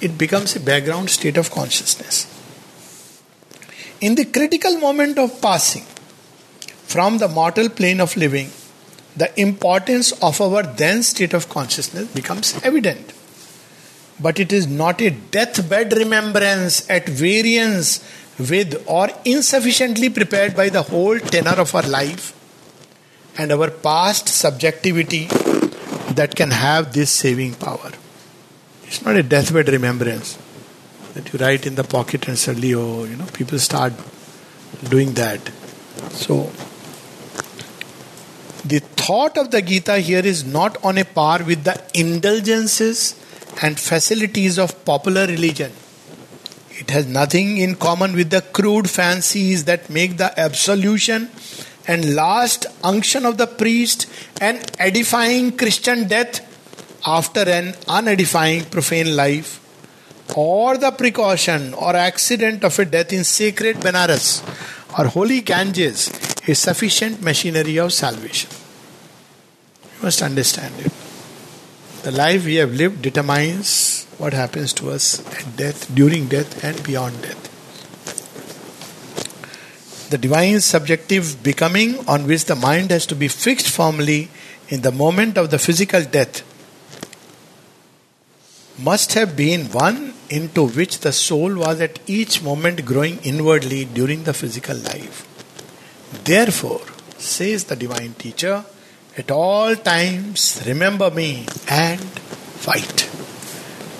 it 0.00 0.18
becomes 0.18 0.54
a 0.54 0.60
background 0.60 1.10
state 1.10 1.38
of 1.38 1.50
consciousness. 1.50 2.32
In 4.00 4.14
the 4.14 4.26
critical 4.26 4.78
moment 4.78 5.18
of 5.18 5.40
passing 5.40 5.84
from 6.84 7.18
the 7.18 7.28
mortal 7.28 7.70
plane 7.70 8.00
of 8.00 8.14
living, 8.16 8.50
the 9.16 9.38
importance 9.40 10.12
of 10.22 10.40
our 10.42 10.62
then 10.62 11.02
state 11.02 11.32
of 11.32 11.48
consciousness 11.48 12.06
becomes 12.12 12.60
evident. 12.62 13.14
But 14.18 14.40
it 14.40 14.52
is 14.52 14.66
not 14.66 15.00
a 15.00 15.10
deathbed 15.10 15.92
remembrance 15.92 16.88
at 16.88 17.08
variance 17.08 18.02
with 18.38 18.82
or 18.86 19.08
insufficiently 19.24 20.08
prepared 20.08 20.56
by 20.56 20.68
the 20.68 20.82
whole 20.82 21.18
tenor 21.18 21.60
of 21.60 21.74
our 21.74 21.82
life 21.82 22.32
and 23.38 23.52
our 23.52 23.70
past 23.70 24.28
subjectivity 24.28 25.26
that 26.14 26.34
can 26.34 26.50
have 26.50 26.92
this 26.92 27.10
saving 27.10 27.54
power. 27.54 27.92
It's 28.84 29.04
not 29.04 29.16
a 29.16 29.22
deathbed 29.22 29.68
remembrance 29.68 30.38
that 31.14 31.32
you 31.32 31.38
write 31.38 31.66
in 31.66 31.74
the 31.74 31.84
pocket 31.84 32.28
and 32.28 32.38
suddenly, 32.38 32.74
oh, 32.74 33.04
you 33.04 33.16
know, 33.16 33.26
people 33.32 33.58
start 33.58 33.92
doing 34.88 35.14
that. 35.14 35.40
So, 36.10 36.52
the 38.64 38.80
thought 38.80 39.38
of 39.38 39.50
the 39.50 39.62
Gita 39.62 39.98
here 39.98 40.24
is 40.24 40.44
not 40.44 40.82
on 40.84 40.98
a 40.98 41.04
par 41.04 41.42
with 41.42 41.64
the 41.64 41.82
indulgences 41.94 43.14
and 43.62 43.78
facilities 43.78 44.58
of 44.58 44.84
popular 44.84 45.26
religion. 45.26 45.72
It 46.70 46.90
has 46.90 47.06
nothing 47.06 47.56
in 47.56 47.76
common 47.76 48.14
with 48.14 48.30
the 48.30 48.42
crude 48.42 48.90
fancies 48.90 49.64
that 49.64 49.88
make 49.88 50.18
the 50.18 50.38
absolution 50.38 51.30
and 51.86 52.14
last 52.14 52.66
unction 52.82 53.24
of 53.24 53.38
the 53.38 53.46
priest 53.46 54.06
an 54.40 54.60
edifying 54.78 55.56
Christian 55.56 56.06
death 56.06 56.40
after 57.06 57.48
an 57.48 57.74
unedifying 57.88 58.64
profane 58.70 59.14
life, 59.14 59.60
or 60.36 60.76
the 60.76 60.90
precaution 60.90 61.72
or 61.74 61.94
accident 61.94 62.64
of 62.64 62.78
a 62.78 62.84
death 62.84 63.12
in 63.12 63.22
sacred 63.24 63.76
Benares 63.76 64.42
or 64.98 65.06
holy 65.06 65.40
Ganges 65.40 66.10
a 66.48 66.54
sufficient 66.54 67.22
machinery 67.22 67.78
of 67.78 67.92
salvation. 67.92 68.50
You 69.96 70.02
must 70.02 70.22
understand 70.22 70.74
it. 70.80 71.05
The 72.06 72.12
life 72.12 72.44
we 72.44 72.54
have 72.62 72.72
lived 72.72 73.02
determines 73.02 74.06
what 74.18 74.32
happens 74.32 74.72
to 74.74 74.90
us 74.90 75.18
at 75.36 75.56
death, 75.56 75.92
during 75.92 76.28
death, 76.28 76.62
and 76.62 76.80
beyond 76.84 77.20
death. 77.20 77.42
The 80.10 80.16
divine 80.16 80.60
subjective 80.60 81.42
becoming 81.42 82.06
on 82.06 82.28
which 82.28 82.44
the 82.44 82.54
mind 82.54 82.92
has 82.92 83.06
to 83.06 83.16
be 83.16 83.26
fixed 83.26 83.68
firmly 83.68 84.28
in 84.68 84.82
the 84.82 84.92
moment 84.92 85.36
of 85.36 85.50
the 85.50 85.58
physical 85.58 86.04
death 86.04 86.44
must 88.78 89.14
have 89.14 89.36
been 89.36 89.64
one 89.72 90.14
into 90.30 90.68
which 90.68 91.00
the 91.00 91.10
soul 91.10 91.56
was 91.56 91.80
at 91.80 91.98
each 92.06 92.40
moment 92.40 92.84
growing 92.84 93.18
inwardly 93.24 93.84
during 93.84 94.22
the 94.22 94.32
physical 94.32 94.76
life. 94.76 95.26
Therefore, 96.22 96.82
says 97.18 97.64
the 97.64 97.74
divine 97.74 98.14
teacher, 98.14 98.64
at 99.16 99.30
all 99.30 99.74
times 99.74 100.62
remember 100.66 101.10
me 101.10 101.46
and 101.68 102.00
fight. 102.00 103.02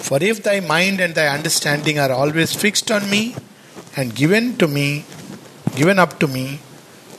For 0.07 0.23
if 0.23 0.43
thy 0.43 0.61
mind 0.61 1.01
and 1.01 1.15
thy 1.15 1.29
understanding 1.29 1.99
are 1.99 2.13
always 2.13 2.55
fixed 2.55 2.91
on 2.91 3.09
me 3.11 3.35
and 3.97 4.15
given 4.15 4.57
to 4.59 4.69
me, 4.69 5.05
given 5.75 5.99
up 5.99 6.19
to 6.21 6.29
me, 6.29 6.61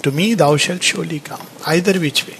to 0.04 0.12
me 0.12 0.36
thou 0.36 0.58
shalt 0.58 0.84
surely 0.84 1.20
come, 1.20 1.46
either 1.66 2.00
which 2.00 2.28
way. 2.28 2.38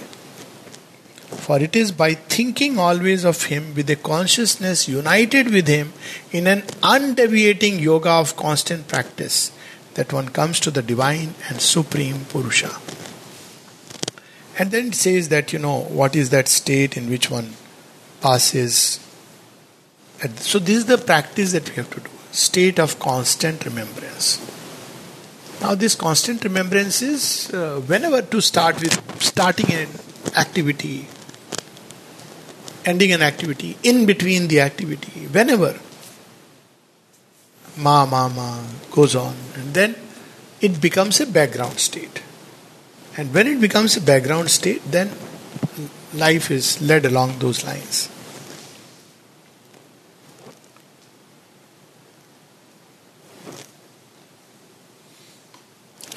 For 1.44 1.60
it 1.60 1.74
is 1.74 1.92
by 1.92 2.14
thinking 2.14 2.78
always 2.78 3.24
of 3.24 3.44
Him 3.44 3.74
with 3.74 3.90
a 3.90 3.96
consciousness 3.96 4.86
united 4.86 5.50
with 5.50 5.66
Him 5.66 5.92
in 6.30 6.46
an 6.46 6.62
undeviating 6.82 7.80
yoga 7.80 8.10
of 8.10 8.36
constant 8.36 8.86
practice 8.86 9.50
that 9.94 10.12
one 10.12 10.28
comes 10.28 10.60
to 10.60 10.70
the 10.70 10.82
divine 10.82 11.34
and 11.48 11.60
supreme 11.60 12.26
Purusha. 12.26 12.70
And 14.58 14.72
then 14.72 14.88
it 14.88 14.94
says 14.96 15.28
that, 15.28 15.52
you 15.52 15.58
know, 15.60 15.82
what 15.82 16.16
is 16.16 16.30
that 16.30 16.48
state 16.48 16.96
in 16.96 17.08
which 17.08 17.30
one 17.30 17.54
passes. 18.20 18.98
So, 20.36 20.58
this 20.58 20.78
is 20.78 20.86
the 20.86 20.98
practice 20.98 21.52
that 21.52 21.68
we 21.68 21.76
have 21.76 21.90
to 21.90 22.00
do 22.00 22.10
state 22.32 22.78
of 22.78 22.98
constant 22.98 23.64
remembrance. 23.64 24.38
Now, 25.60 25.74
this 25.74 25.94
constant 25.94 26.44
remembrance 26.44 27.02
is 27.02 27.52
uh, 27.54 27.80
whenever 27.86 28.22
to 28.22 28.40
start 28.40 28.80
with 28.80 29.22
starting 29.22 29.72
an 29.72 29.88
activity, 30.36 31.08
ending 32.84 33.12
an 33.12 33.22
activity, 33.22 33.76
in 33.82 34.06
between 34.06 34.48
the 34.48 34.60
activity, 34.60 35.26
whenever. 35.26 35.78
Ma, 37.76 38.04
ma, 38.06 38.28
ma 38.28 38.64
goes 38.90 39.14
on, 39.14 39.36
and 39.54 39.72
then 39.72 39.94
it 40.60 40.80
becomes 40.80 41.20
a 41.20 41.26
background 41.26 41.78
state. 41.78 42.22
And 43.18 43.34
when 43.34 43.48
it 43.48 43.60
becomes 43.60 43.96
a 43.96 44.00
background 44.00 44.48
state, 44.48 44.80
then 44.92 45.10
life 46.14 46.52
is 46.52 46.80
led 46.80 47.04
along 47.04 47.40
those 47.40 47.64
lines. 47.64 48.08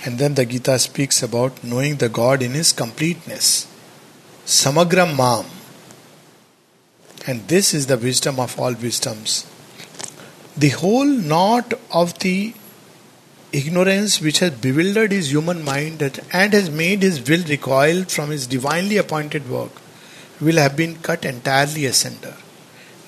And 0.05 0.19
then 0.19 0.35
the 0.35 0.45
Gita 0.45 0.77
speaks 0.77 1.23
about 1.23 1.63
knowing 1.63 1.95
the 1.95 2.07
God 2.07 2.43
in 2.43 2.51
His 2.51 2.71
completeness. 2.71 3.65
Samagram 4.45 5.17
Mam. 5.17 5.45
And 7.25 7.47
this 7.47 7.73
is 7.73 7.87
the 7.87 7.97
wisdom 7.97 8.39
of 8.39 8.59
all 8.59 8.75
wisdoms. 8.75 9.47
The 10.55 10.69
whole 10.69 11.05
knot 11.05 11.73
of 11.91 12.19
the 12.19 12.53
ignorance 13.53 14.21
which 14.21 14.39
has 14.39 14.51
bewildered 14.51 15.11
his 15.11 15.31
human 15.31 15.63
mind 15.63 16.01
and 16.31 16.53
has 16.53 16.69
made 16.69 17.01
his 17.01 17.27
will 17.29 17.43
recoil 17.43 18.03
from 18.05 18.29
his 18.29 18.47
divinely 18.47 18.97
appointed 18.97 19.49
work 19.49 19.71
will 20.39 20.57
have 20.57 20.75
been 20.75 20.95
cut 20.97 21.23
entirely 21.23 21.85
asunder. 21.85 22.35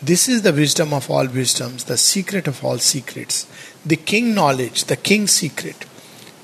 This 0.02 0.28
is 0.28 0.42
the 0.42 0.54
wisdom 0.54 0.94
of 0.94 1.10
all 1.10 1.28
wisdoms, 1.28 1.86
the 1.86 1.98
secret 1.98 2.48
of 2.48 2.64
all 2.64 2.78
secrets, 2.78 3.48
the 3.86 3.96
king 3.96 4.36
knowledge, 4.36 4.84
the 4.86 4.98
king 4.98 5.28
secret. 5.28 5.86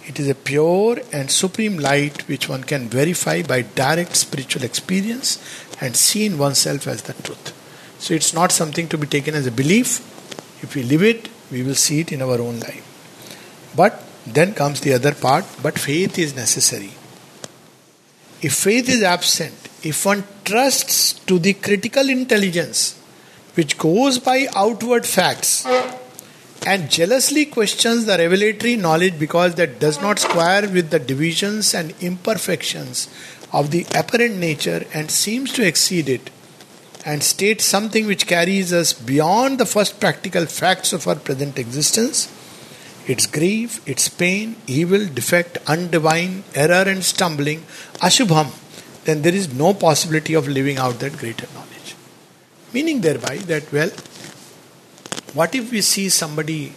It 0.06 0.20
is 0.20 0.28
a 0.28 0.34
pure 0.34 1.00
and 1.12 1.30
supreme 1.30 1.78
light 1.78 2.28
which 2.28 2.50
one 2.50 2.64
can 2.64 2.88
verify 2.88 3.44
by 3.44 3.62
direct 3.62 4.16
spiritual 4.16 4.64
experience 4.64 5.38
and 5.80 5.96
see 5.96 6.26
in 6.26 6.38
oneself 6.38 6.88
as 6.88 7.04
the 7.04 7.14
truth. 7.22 7.54
So 8.00 8.14
it's 8.14 8.34
not 8.34 8.52
something 8.52 8.88
to 8.88 8.98
be 8.98 9.08
taken 9.08 9.36
as 9.36 9.46
a 9.46 9.52
belief. 9.52 10.00
If 10.64 10.74
we 10.74 10.84
live 10.84 11.04
it, 11.04 11.30
we 11.52 11.62
will 11.62 11.76
see 11.76 12.00
it 12.00 12.12
in 12.12 12.22
our 12.22 12.40
own 12.40 12.60
life. 12.62 12.89
But 13.80 14.04
then 14.26 14.54
comes 14.54 14.82
the 14.82 14.94
other 14.94 15.14
part, 15.14 15.46
but 15.64 15.80
faith 15.80 16.20
is 16.20 16.36
necessary. 16.36 16.92
If 18.42 18.54
faith 18.54 18.90
is 18.90 19.04
absent, 19.04 19.70
if 19.84 20.06
one 20.06 20.24
trusts 20.44 21.14
to 21.28 21.40
the 21.40 21.54
critical 21.54 22.10
intelligence 22.10 22.98
which 23.54 23.78
goes 23.78 24.20
by 24.20 24.48
outward 24.56 25.06
facts, 25.06 25.66
and 26.66 26.92
jealously 26.92 27.46
questions 27.46 28.06
the 28.06 28.18
revelatory 28.18 28.76
knowledge 28.76 29.18
because 29.18 29.56
that 29.56 29.80
does 29.80 30.02
not 30.02 30.20
square 30.20 30.68
with 30.68 30.90
the 30.90 31.00
divisions 31.00 31.74
and 31.74 31.94
imperfections 32.02 33.08
of 33.54 33.72
the 33.72 33.86
apparent 33.96 34.36
nature 34.38 34.86
and 34.94 35.10
seems 35.10 35.54
to 35.54 35.66
exceed 35.66 36.10
it, 36.10 36.30
and 37.06 37.24
states 37.24 37.64
something 37.66 38.06
which 38.08 38.28
carries 38.28 38.74
us 38.74 38.92
beyond 38.92 39.58
the 39.58 39.66
first 39.66 40.00
practical 40.02 40.46
facts 40.46 40.92
of 40.92 41.08
our 41.08 41.16
present 41.16 41.58
existence, 41.58 42.28
its 43.10 43.26
grief, 43.26 43.82
its 43.88 44.08
pain, 44.08 44.56
evil, 44.68 45.06
defect, 45.20 45.58
undivine, 45.66 46.44
error, 46.54 46.88
and 46.90 47.04
stumbling, 47.04 47.62
ashubham, 48.08 48.52
then 49.06 49.24
there 49.24 49.34
is 49.34 49.52
no 49.54 49.74
possibility 49.74 50.36
of 50.36 50.48
living 50.48 50.78
out 50.78 51.00
that 51.00 51.18
greater 51.18 51.48
knowledge. 51.56 51.96
Meaning 52.72 53.02
thereby 53.02 53.38
that, 53.52 53.72
well, 53.74 53.90
what 55.34 55.56
if 55.56 55.72
we 55.72 55.82
see 55.82 56.08
somebody 56.10 56.74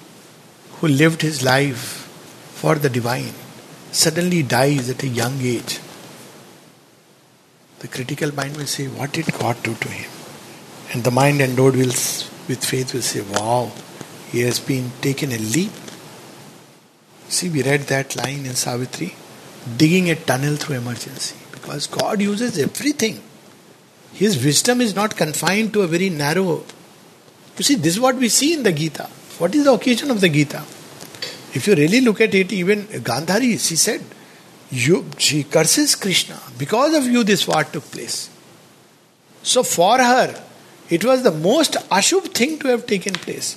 who 0.76 0.88
lived 0.88 1.22
his 1.22 1.42
life 1.42 1.84
for 2.60 2.76
the 2.76 2.88
divine 2.88 3.34
suddenly 3.90 4.42
dies 4.42 4.88
at 4.88 5.02
a 5.02 5.08
young 5.08 5.38
age, 5.42 5.80
the 7.80 7.88
critical 7.88 8.34
mind 8.34 8.56
will 8.56 8.66
say, 8.66 8.86
What 8.86 9.12
did 9.12 9.32
God 9.38 9.62
do 9.62 9.74
to 9.74 9.88
him? 9.88 10.10
And 10.92 11.04
the 11.04 11.10
mind 11.10 11.40
endowed 11.40 11.76
with 11.76 12.64
faith 12.64 12.94
will 12.94 13.02
say, 13.02 13.20
Wow, 13.20 13.72
he 14.30 14.40
has 14.42 14.60
been 14.60 14.92
taken 15.00 15.32
a 15.32 15.38
leap. 15.38 15.72
See, 17.32 17.48
we 17.48 17.62
read 17.62 17.84
that 17.92 18.14
line 18.14 18.44
in 18.44 18.54
Savitri 18.54 19.14
digging 19.78 20.10
a 20.10 20.14
tunnel 20.14 20.56
through 20.56 20.76
emergency 20.76 21.34
because 21.50 21.86
God 21.86 22.20
uses 22.20 22.58
everything. 22.58 23.22
His 24.12 24.44
wisdom 24.44 24.82
is 24.82 24.94
not 24.94 25.16
confined 25.16 25.72
to 25.72 25.80
a 25.80 25.86
very 25.86 26.10
narrow. 26.10 26.62
You 27.56 27.64
see, 27.64 27.76
this 27.76 27.94
is 27.94 28.00
what 28.00 28.16
we 28.16 28.28
see 28.28 28.52
in 28.52 28.62
the 28.64 28.72
Gita. 28.72 29.04
What 29.38 29.54
is 29.54 29.64
the 29.64 29.72
occasion 29.72 30.10
of 30.10 30.20
the 30.20 30.28
Gita? 30.28 30.58
If 31.54 31.66
you 31.66 31.74
really 31.74 32.02
look 32.02 32.20
at 32.20 32.34
it, 32.34 32.52
even 32.52 32.82
Gandhari, 33.08 33.58
she 33.66 33.76
said, 33.76 34.02
you, 34.70 35.06
she 35.16 35.42
curses 35.44 35.94
Krishna. 35.94 36.38
Because 36.58 36.94
of 36.94 37.06
you, 37.06 37.24
this 37.24 37.48
war 37.48 37.64
took 37.64 37.84
place. 37.84 38.28
So 39.42 39.62
for 39.62 39.96
her, 39.96 40.44
it 40.90 41.02
was 41.02 41.22
the 41.22 41.32
most 41.32 41.72
ashub 41.90 42.24
thing 42.34 42.58
to 42.58 42.68
have 42.68 42.86
taken 42.86 43.14
place. 43.14 43.56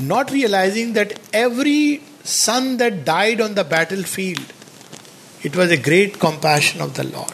Not 0.00 0.32
realizing 0.32 0.94
that 0.94 1.20
every 1.32 2.02
son 2.28 2.76
that 2.76 3.04
died 3.04 3.40
on 3.40 3.54
the 3.54 3.64
battlefield, 3.64 4.52
it 5.42 5.56
was 5.56 5.70
a 5.70 5.76
great 5.76 6.18
compassion 6.18 6.80
of 6.80 6.94
the 6.94 7.04
Lord. 7.04 7.32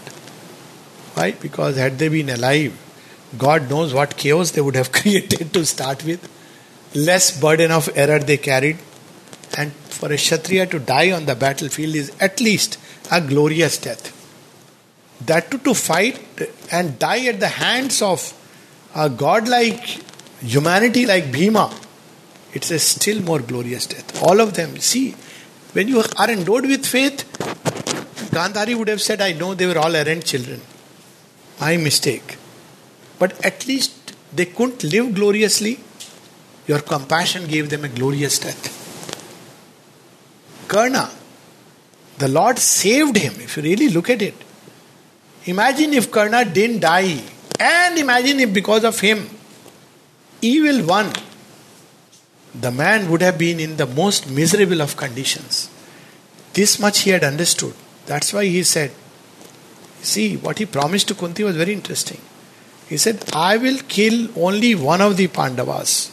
Why? 1.15 1.33
Because 1.33 1.77
had 1.77 1.99
they 1.99 2.09
been 2.09 2.31
alive, 2.31 2.79
God 3.37 3.69
knows 3.69 3.93
what 3.93 4.17
chaos 4.17 4.53
they 4.53 4.61
would 4.61 4.77
have 4.77 4.93
created 5.01 5.53
to 5.55 5.65
start 5.67 6.05
with. 6.05 6.31
Less 6.95 7.39
burden 7.41 7.71
of 7.71 7.89
error 7.97 8.19
they 8.19 8.37
carried. 8.37 8.79
And 9.57 9.73
for 9.73 10.13
a 10.13 10.17
Kshatriya 10.17 10.67
to 10.67 10.79
die 10.79 11.11
on 11.13 11.27
the 11.27 11.35
battlefield 11.35 11.95
is 11.95 12.13
at 12.21 12.41
least 12.41 12.79
a 13.11 13.21
glorious 13.21 13.79
death. 13.79 14.13
That 15.27 15.51
to, 15.51 15.59
to 15.59 15.75
fight 15.75 16.21
and 16.71 16.99
die 16.99 17.27
at 17.27 17.41
the 17.41 17.49
hands 17.49 18.03
of 18.03 18.33
a 18.95 19.09
godlike 19.09 19.85
humanity 20.41 21.07
like 21.07 21.33
Bhima, 21.33 21.73
it's 22.55 22.71
a 22.71 22.79
still 22.79 23.21
more 23.23 23.41
glorious 23.41 23.87
death. 23.87 24.23
All 24.23 24.41
of 24.41 24.55
them, 24.55 24.79
see, 24.79 25.15
when 25.73 25.89
you 25.89 26.03
are 26.17 26.31
endowed 26.31 26.67
with 26.67 26.87
faith, 26.87 27.25
Gandhari 28.31 28.77
would 28.77 28.89
have 28.89 29.03
said, 29.03 29.21
I 29.21 29.33
know 29.33 29.55
they 29.55 29.67
were 29.67 29.79
all 29.79 29.95
errant 29.95 30.25
children. 30.25 30.61
My 31.61 31.77
mistake. 31.77 32.39
But 33.19 33.45
at 33.45 33.67
least 33.67 34.15
they 34.33 34.47
couldn't 34.47 34.85
live 34.85 35.15
gloriously. 35.15 35.81
Your 36.67 36.81
compassion 36.81 37.47
gave 37.47 37.71
them 37.71 37.85
a 37.85 37.89
glorious 37.89 38.39
death. 38.39 38.81
Karna, 40.69 41.11
the 42.19 42.29
Lord 42.29 42.59
saved 42.59 43.17
him, 43.17 43.35
if 43.41 43.57
you 43.57 43.63
really 43.63 43.89
look 43.89 44.09
at 44.11 44.23
it. 44.23 44.35
Imagine 45.47 45.93
if 45.93 46.11
Karna 46.11 46.45
didn't 46.45 46.81
die, 46.81 47.21
and 47.61 47.99
imagine 47.99 48.41
if 48.41 48.53
because 48.53 48.85
of 48.85 48.99
him, 48.99 49.29
evil 50.41 50.87
one, 50.87 51.13
the 52.55 52.71
man 52.71 53.11
would 53.11 53.21
have 53.21 53.39
been 53.39 53.59
in 53.59 53.77
the 53.77 53.87
most 53.87 54.31
miserable 54.31 54.81
of 54.81 54.97
conditions. 54.97 55.69
This 56.53 56.79
much 56.79 57.01
he 57.01 57.11
had 57.11 57.25
understood. 57.25 57.75
That's 58.07 58.33
why 58.33 58.47
he 58.47 58.63
said, 58.63 58.93
See, 60.03 60.37
what 60.37 60.59
he 60.59 60.67
promised 60.67 61.09
to 61.09 61.15
Kunti 61.15 61.43
was 61.43 61.57
very 61.57 61.73
interesting. 61.73 62.21
He 62.89 62.99
said, 62.99 63.25
I 63.33 63.57
will 63.57 63.79
kill 63.89 64.29
only 64.37 64.75
one 64.75 65.01
of 65.01 65.17
the 65.17 65.27
Pandavas. 65.29 66.13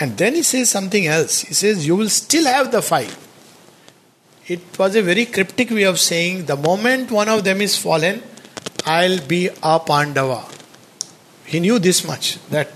And 0.00 0.16
then 0.16 0.34
he 0.34 0.42
says 0.42 0.70
something 0.70 1.06
else. 1.06 1.40
He 1.40 1.54
says, 1.54 1.86
You 1.86 1.96
will 1.96 2.08
still 2.08 2.46
have 2.46 2.70
the 2.70 2.80
five. 2.80 3.16
It 4.46 4.78
was 4.78 4.94
a 4.94 5.02
very 5.02 5.26
cryptic 5.26 5.70
way 5.70 5.82
of 5.82 5.98
saying, 5.98 6.46
The 6.46 6.56
moment 6.56 7.10
one 7.10 7.28
of 7.28 7.44
them 7.44 7.60
is 7.60 7.76
fallen, 7.76 8.22
I'll 8.86 9.20
be 9.26 9.50
a 9.62 9.80
Pandava. 9.80 10.44
He 11.44 11.60
knew 11.60 11.78
this 11.78 12.06
much. 12.06 12.38
That 12.50 12.70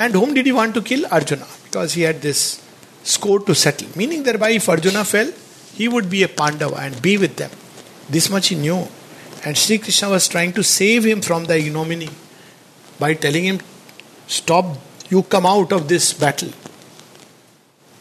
and 0.00 0.14
whom 0.14 0.34
did 0.34 0.46
he 0.46 0.52
want 0.52 0.74
to 0.74 0.82
kill? 0.82 1.06
Arjuna. 1.06 1.46
Because 1.72 1.94
he 1.94 2.02
had 2.02 2.20
this 2.20 2.62
score 3.02 3.40
to 3.40 3.54
settle. 3.54 3.88
Meaning 3.96 4.22
thereby 4.22 4.50
if 4.50 4.68
Arjuna 4.68 5.04
fell, 5.04 5.32
he 5.74 5.88
would 5.88 6.10
be 6.10 6.22
a 6.22 6.28
Pandava 6.28 6.76
and 6.76 7.00
be 7.00 7.16
with 7.16 7.36
them. 7.36 7.50
This 8.10 8.28
much 8.28 8.48
he 8.48 8.56
knew. 8.56 8.86
And 9.46 9.56
Sri 9.56 9.78
Krishna 9.78 10.10
was 10.10 10.28
trying 10.28 10.52
to 10.52 10.62
save 10.62 11.04
him 11.04 11.22
from 11.22 11.46
the 11.46 11.56
ignominy 11.56 12.10
by 12.98 13.14
telling 13.14 13.44
him, 13.44 13.60
Stop, 14.26 14.76
you 15.08 15.22
come 15.22 15.46
out 15.46 15.72
of 15.72 15.88
this 15.88 16.12
battle. 16.12 16.50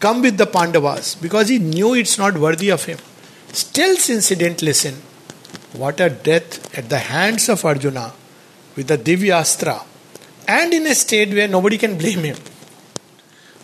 Come 0.02 0.22
with 0.22 0.38
the 0.38 0.46
Pandavas 0.48 1.16
because 1.16 1.48
he 1.48 1.58
knew 1.58 1.94
it's 1.94 2.18
not 2.18 2.38
worthy 2.38 2.70
of 2.70 2.84
him. 2.84 2.98
Still, 3.54 3.96
didn't 3.96 4.62
listen, 4.62 4.96
what 5.74 6.02
a 6.02 6.10
death 6.10 6.78
at 6.78 6.90
the 6.90 7.00
hands 7.00 7.48
of 7.48 7.64
Arjuna 7.64 8.12
with 8.76 8.88
the 8.88 8.98
Divyastra 8.98 9.82
and 10.46 10.74
in 10.74 10.86
a 10.88 10.94
state 10.94 11.30
where 11.30 11.48
nobody 11.48 11.78
can 11.78 11.98
blame 11.98 12.20
him. 12.20 12.38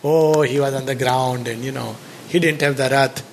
Oh, 0.04 0.42
he 0.42 0.60
was 0.60 0.74
on 0.74 0.86
the 0.86 0.96
ground 0.96 1.48
and 1.48 1.64
you 1.64 1.72
know, 1.72 1.96
he 2.28 2.40
didn't 2.40 2.62
have 2.62 2.78
the 2.78 2.90
rath. 2.90 3.24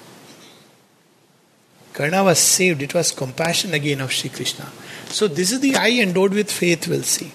Karna 1.93 2.25
was 2.25 2.39
saved. 2.39 2.83
It 2.83 2.93
was 2.93 3.13
compassion 3.13 3.73
again 3.73 4.01
of 4.01 4.13
Sri 4.13 4.29
Krishna. 4.31 4.67
So 5.07 5.29
this 5.29 5.53
is 5.53 5.61
the 5.61 5.77
eye 5.77 6.01
endowed 6.01 6.35
with 6.35 6.51
faith, 6.51 6.89
we'll 6.89 7.03
see. 7.03 7.33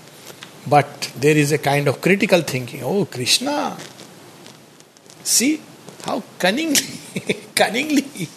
But 0.67 1.13
there 1.17 1.38
is 1.38 1.51
a 1.51 1.57
kind 1.57 1.88
of 1.88 2.01
critical 2.01 2.41
thinking. 2.41 2.84
Oh, 2.84 3.05
Krishna. 3.05 3.77
See 5.23 5.61
how 6.03 6.21
cunningly, 6.38 6.99
cunningly 7.55 8.27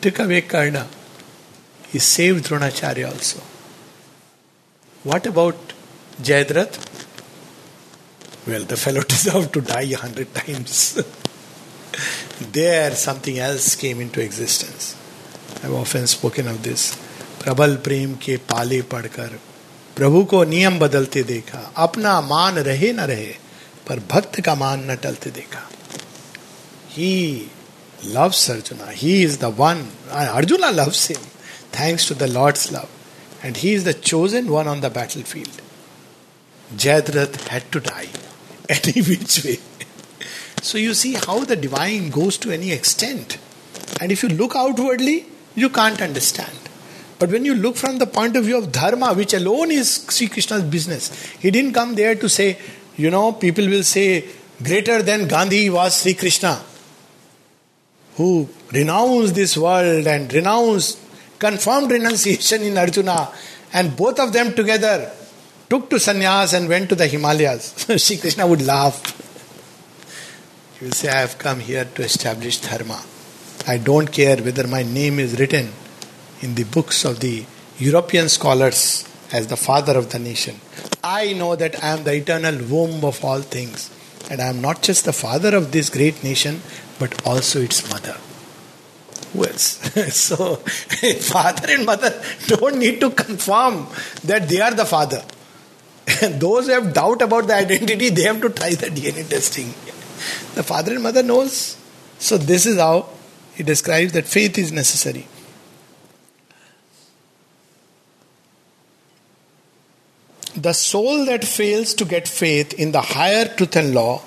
took 0.00 0.18
away 0.20 0.42
Karna. 0.42 0.86
He 1.88 1.98
saved 1.98 2.46
Dronacharya 2.46 3.10
also. 3.10 3.40
What 5.02 5.26
about 5.26 5.56
Jayadratha? 6.22 6.87
Well, 8.48 8.64
the 8.64 8.78
fellow 8.78 9.02
deserved 9.02 9.52
to 9.52 9.60
die 9.60 9.82
a 9.82 9.96
hundred 9.96 10.34
times. 10.34 11.02
there, 12.52 12.94
something 12.94 13.38
else 13.38 13.76
came 13.76 14.00
into 14.00 14.22
existence. 14.22 14.96
I've 15.62 15.74
often 15.74 16.06
spoken 16.06 16.48
of 16.48 16.62
this. 16.62 16.96
प्रबल 17.42 17.74
प्रेम 17.84 18.14
के 18.22 18.36
पाले 18.50 18.80
पढ़कर 18.92 19.38
प्रभु 19.96 20.22
को 20.30 20.42
नियम 20.44 20.78
बदलते 20.78 21.22
देखा 21.22 21.58
अपना 21.84 22.20
मान 22.20 22.58
रहे 22.68 22.92
न 22.92 23.00
रहे 23.10 23.34
पर 23.88 24.00
भक्त 24.10 24.40
का 24.46 24.54
मान 24.54 24.90
न 24.90 24.96
टलते 25.04 25.30
देखा 25.30 25.62
ही 26.96 27.14
loves 28.14 28.48
Arjuna. 28.50 28.92
He 28.92 29.22
is 29.24 29.38
the 29.38 29.50
one. 29.50 29.88
Arjuna 30.10 30.70
loves 30.72 31.06
him 31.06 31.20
thanks 31.72 32.06
to 32.06 32.14
the 32.14 32.28
Lord's 32.28 32.70
love. 32.70 32.88
And 33.42 33.56
he 33.56 33.74
is 33.74 33.84
the 33.84 33.94
chosen 33.94 34.50
one 34.50 34.68
on 34.68 34.80
the 34.80 34.90
battlefield. 34.90 35.60
Jayadratha 36.76 37.48
had 37.48 37.70
to 37.72 37.80
die 37.80 38.08
any 38.78 39.00
which 39.00 39.44
way. 39.44 39.58
so 40.60 40.76
you 40.76 40.92
see 40.92 41.14
how 41.14 41.44
the 41.44 41.56
divine 41.56 42.10
goes 42.10 42.36
to 42.38 42.50
any 42.50 42.70
extent. 42.72 43.38
And 44.00 44.12
if 44.12 44.22
you 44.22 44.28
look 44.28 44.54
outwardly, 44.54 45.26
you 45.54 45.70
can't 45.70 46.00
understand. 46.02 46.56
But 47.18 47.30
when 47.30 47.44
you 47.44 47.54
look 47.54 47.76
from 47.76 47.98
the 47.98 48.06
point 48.06 48.36
of 48.36 48.44
view 48.44 48.58
of 48.58 48.70
dharma, 48.70 49.14
which 49.14 49.34
alone 49.34 49.70
is 49.70 50.06
Sri 50.08 50.28
Krishna's 50.28 50.62
business, 50.62 51.10
he 51.40 51.50
didn't 51.50 51.72
come 51.72 51.94
there 51.94 52.14
to 52.14 52.28
say, 52.28 52.58
you 52.96 53.10
know, 53.10 53.32
people 53.32 53.66
will 53.66 53.82
say, 53.82 54.24
greater 54.62 55.02
than 55.02 55.26
Gandhi 55.26 55.70
was 55.70 56.02
Sri 56.02 56.14
Krishna, 56.14 56.62
who 58.16 58.48
renounced 58.72 59.34
this 59.34 59.56
world 59.56 60.06
and 60.06 60.32
renounced, 60.32 60.98
confirmed 61.38 61.90
renunciation 61.90 62.62
in 62.62 62.76
Arjuna, 62.76 63.30
and 63.72 63.96
both 63.96 64.20
of 64.20 64.32
them 64.32 64.54
together 64.54 65.10
took 65.68 65.90
to 65.90 65.96
sannyas 65.96 66.54
and 66.54 66.68
went 66.68 66.88
to 66.88 66.94
the 66.94 67.06
Himalayas. 67.06 67.86
Sri 68.02 68.16
Krishna 68.16 68.46
would 68.46 68.62
laugh. 68.62 69.14
He 70.80 70.90
say, 70.90 71.08
I 71.08 71.20
have 71.20 71.38
come 71.38 71.60
here 71.60 71.84
to 71.84 72.02
establish 72.02 72.58
dharma. 72.58 73.02
I 73.66 73.78
don't 73.78 74.10
care 74.10 74.36
whether 74.36 74.66
my 74.66 74.82
name 74.82 75.18
is 75.18 75.38
written 75.38 75.72
in 76.40 76.54
the 76.54 76.64
books 76.64 77.04
of 77.04 77.20
the 77.20 77.44
European 77.78 78.28
scholars 78.28 79.04
as 79.32 79.48
the 79.48 79.56
father 79.56 79.98
of 79.98 80.10
the 80.10 80.18
nation. 80.18 80.60
I 81.02 81.32
know 81.32 81.56
that 81.56 81.82
I 81.82 81.88
am 81.88 82.04
the 82.04 82.14
eternal 82.14 82.64
womb 82.64 83.04
of 83.04 83.24
all 83.24 83.40
things. 83.40 83.90
And 84.30 84.40
I 84.40 84.48
am 84.48 84.60
not 84.60 84.82
just 84.82 85.04
the 85.04 85.12
father 85.12 85.56
of 85.56 85.72
this 85.72 85.90
great 85.90 86.22
nation, 86.22 86.60
but 86.98 87.26
also 87.26 87.60
its 87.60 87.88
mother. 87.90 88.16
Who 89.32 89.44
else? 89.44 89.78
so, 90.14 90.56
father 90.56 91.72
and 91.72 91.86
mother 91.86 92.22
don't 92.46 92.78
need 92.78 93.00
to 93.00 93.10
confirm 93.10 93.86
that 94.24 94.48
they 94.48 94.60
are 94.60 94.72
the 94.72 94.86
father. 94.86 95.22
And 96.22 96.40
those 96.40 96.66
who 96.66 96.72
have 96.72 96.94
doubt 96.94 97.22
about 97.22 97.46
the 97.46 97.54
identity, 97.54 98.10
they 98.10 98.22
have 98.22 98.40
to 98.40 98.50
try 98.50 98.70
the 98.70 98.86
DNA 98.86 99.28
testing. 99.28 99.68
The 100.54 100.62
father 100.62 100.94
and 100.94 101.02
mother 101.02 101.22
knows. 101.22 101.76
So 102.18 102.38
this 102.38 102.66
is 102.66 102.78
how 102.78 103.08
he 103.54 103.62
describes 103.62 104.12
that 104.12 104.26
faith 104.26 104.58
is 104.58 104.72
necessary. 104.72 105.26
The 110.56 110.72
soul 110.72 111.26
that 111.26 111.44
fails 111.44 111.94
to 111.94 112.04
get 112.04 112.26
faith 112.26 112.72
in 112.74 112.90
the 112.92 113.00
higher 113.00 113.44
truth 113.44 113.76
and 113.76 113.94
law 113.94 114.22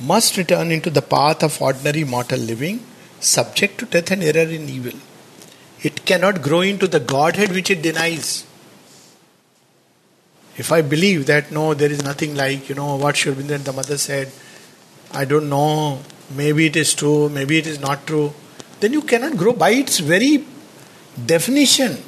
must 0.00 0.36
return 0.36 0.72
into 0.72 0.90
the 0.90 1.02
path 1.02 1.44
of 1.44 1.60
ordinary 1.62 2.02
mortal 2.02 2.40
living 2.40 2.84
subject 3.20 3.78
to 3.78 3.86
death 3.86 4.10
and 4.10 4.22
error 4.24 4.48
in 4.48 4.68
evil. 4.68 4.98
It 5.82 6.04
cannot 6.04 6.42
grow 6.42 6.62
into 6.62 6.88
the 6.88 6.98
Godhead 6.98 7.52
which 7.52 7.70
it 7.70 7.82
denies. 7.82 8.44
If 10.56 10.70
I 10.70 10.82
believe 10.82 11.26
that 11.26 11.50
no, 11.50 11.74
there 11.74 11.90
is 11.90 12.02
nothing 12.02 12.34
like, 12.34 12.68
you 12.68 12.74
know, 12.74 12.96
what 12.96 13.16
Sri 13.16 13.32
Aurobindo 13.32 13.58
the 13.58 13.72
mother 13.72 13.96
said, 13.96 14.30
I 15.12 15.24
don't 15.24 15.48
know, 15.48 16.00
maybe 16.34 16.66
it 16.66 16.76
is 16.76 16.94
true, 16.94 17.28
maybe 17.28 17.58
it 17.58 17.66
is 17.66 17.80
not 17.80 18.06
true, 18.06 18.32
then 18.80 18.92
you 18.92 19.02
cannot 19.02 19.36
grow 19.36 19.52
by 19.52 19.70
its 19.70 19.98
very 19.98 20.44
definition. 21.26 21.98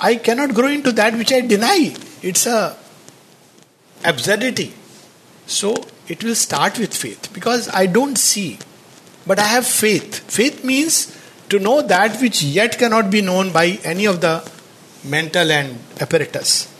I 0.00 0.16
cannot 0.16 0.54
grow 0.54 0.68
into 0.68 0.92
that 0.92 1.14
which 1.14 1.32
I 1.32 1.40
deny. 1.40 1.94
It's 2.22 2.46
a 2.46 2.76
absurdity. 4.04 4.72
So 5.46 5.74
it 6.08 6.22
will 6.22 6.34
start 6.34 6.78
with 6.78 6.94
faith 6.94 7.32
because 7.32 7.68
I 7.68 7.86
don't 7.86 8.16
see, 8.16 8.58
but 9.26 9.38
I 9.38 9.44
have 9.44 9.66
faith. 9.66 10.18
Faith 10.30 10.64
means 10.64 11.16
to 11.48 11.58
know 11.58 11.82
that 11.82 12.20
which 12.20 12.42
yet 12.42 12.78
cannot 12.78 13.10
be 13.10 13.22
known 13.22 13.52
by 13.52 13.78
any 13.84 14.06
of 14.06 14.20
the 14.20 14.48
mental 15.04 15.50
and 15.50 15.78
apparatus. 16.00 16.72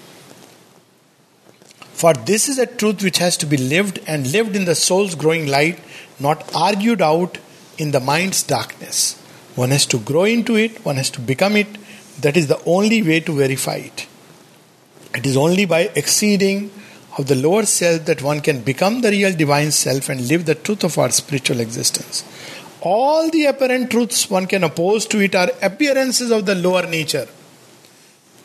For 1.98 2.12
this 2.12 2.48
is 2.48 2.60
a 2.60 2.66
truth 2.66 3.02
which 3.02 3.18
has 3.18 3.36
to 3.38 3.46
be 3.46 3.56
lived 3.56 3.98
and 4.06 4.30
lived 4.30 4.54
in 4.54 4.66
the 4.66 4.76
soul's 4.76 5.16
growing 5.16 5.48
light, 5.48 5.80
not 6.20 6.54
argued 6.54 7.02
out 7.02 7.38
in 7.76 7.90
the 7.90 7.98
mind's 7.98 8.44
darkness. 8.44 9.20
One 9.56 9.70
has 9.70 9.84
to 9.86 9.98
grow 9.98 10.22
into 10.22 10.54
it, 10.54 10.84
one 10.84 10.94
has 10.94 11.10
to 11.10 11.20
become 11.20 11.56
it. 11.56 11.66
That 12.20 12.36
is 12.36 12.46
the 12.46 12.62
only 12.66 13.02
way 13.02 13.18
to 13.18 13.32
verify 13.32 13.78
it. 13.88 14.06
It 15.12 15.26
is 15.26 15.36
only 15.36 15.64
by 15.64 15.90
exceeding 15.96 16.70
of 17.18 17.26
the 17.26 17.34
lower 17.34 17.66
self 17.66 18.04
that 18.04 18.22
one 18.22 18.42
can 18.42 18.60
become 18.60 19.00
the 19.00 19.10
real 19.10 19.34
divine 19.34 19.72
self 19.72 20.08
and 20.08 20.28
live 20.28 20.46
the 20.46 20.54
truth 20.54 20.84
of 20.84 20.98
our 20.98 21.10
spiritual 21.10 21.58
existence. 21.58 22.22
All 22.80 23.28
the 23.28 23.46
apparent 23.46 23.90
truths 23.90 24.30
one 24.30 24.46
can 24.46 24.62
oppose 24.62 25.04
to 25.06 25.18
it 25.18 25.34
are 25.34 25.50
appearances 25.60 26.30
of 26.30 26.46
the 26.46 26.54
lower 26.54 26.86
nature. 26.86 27.26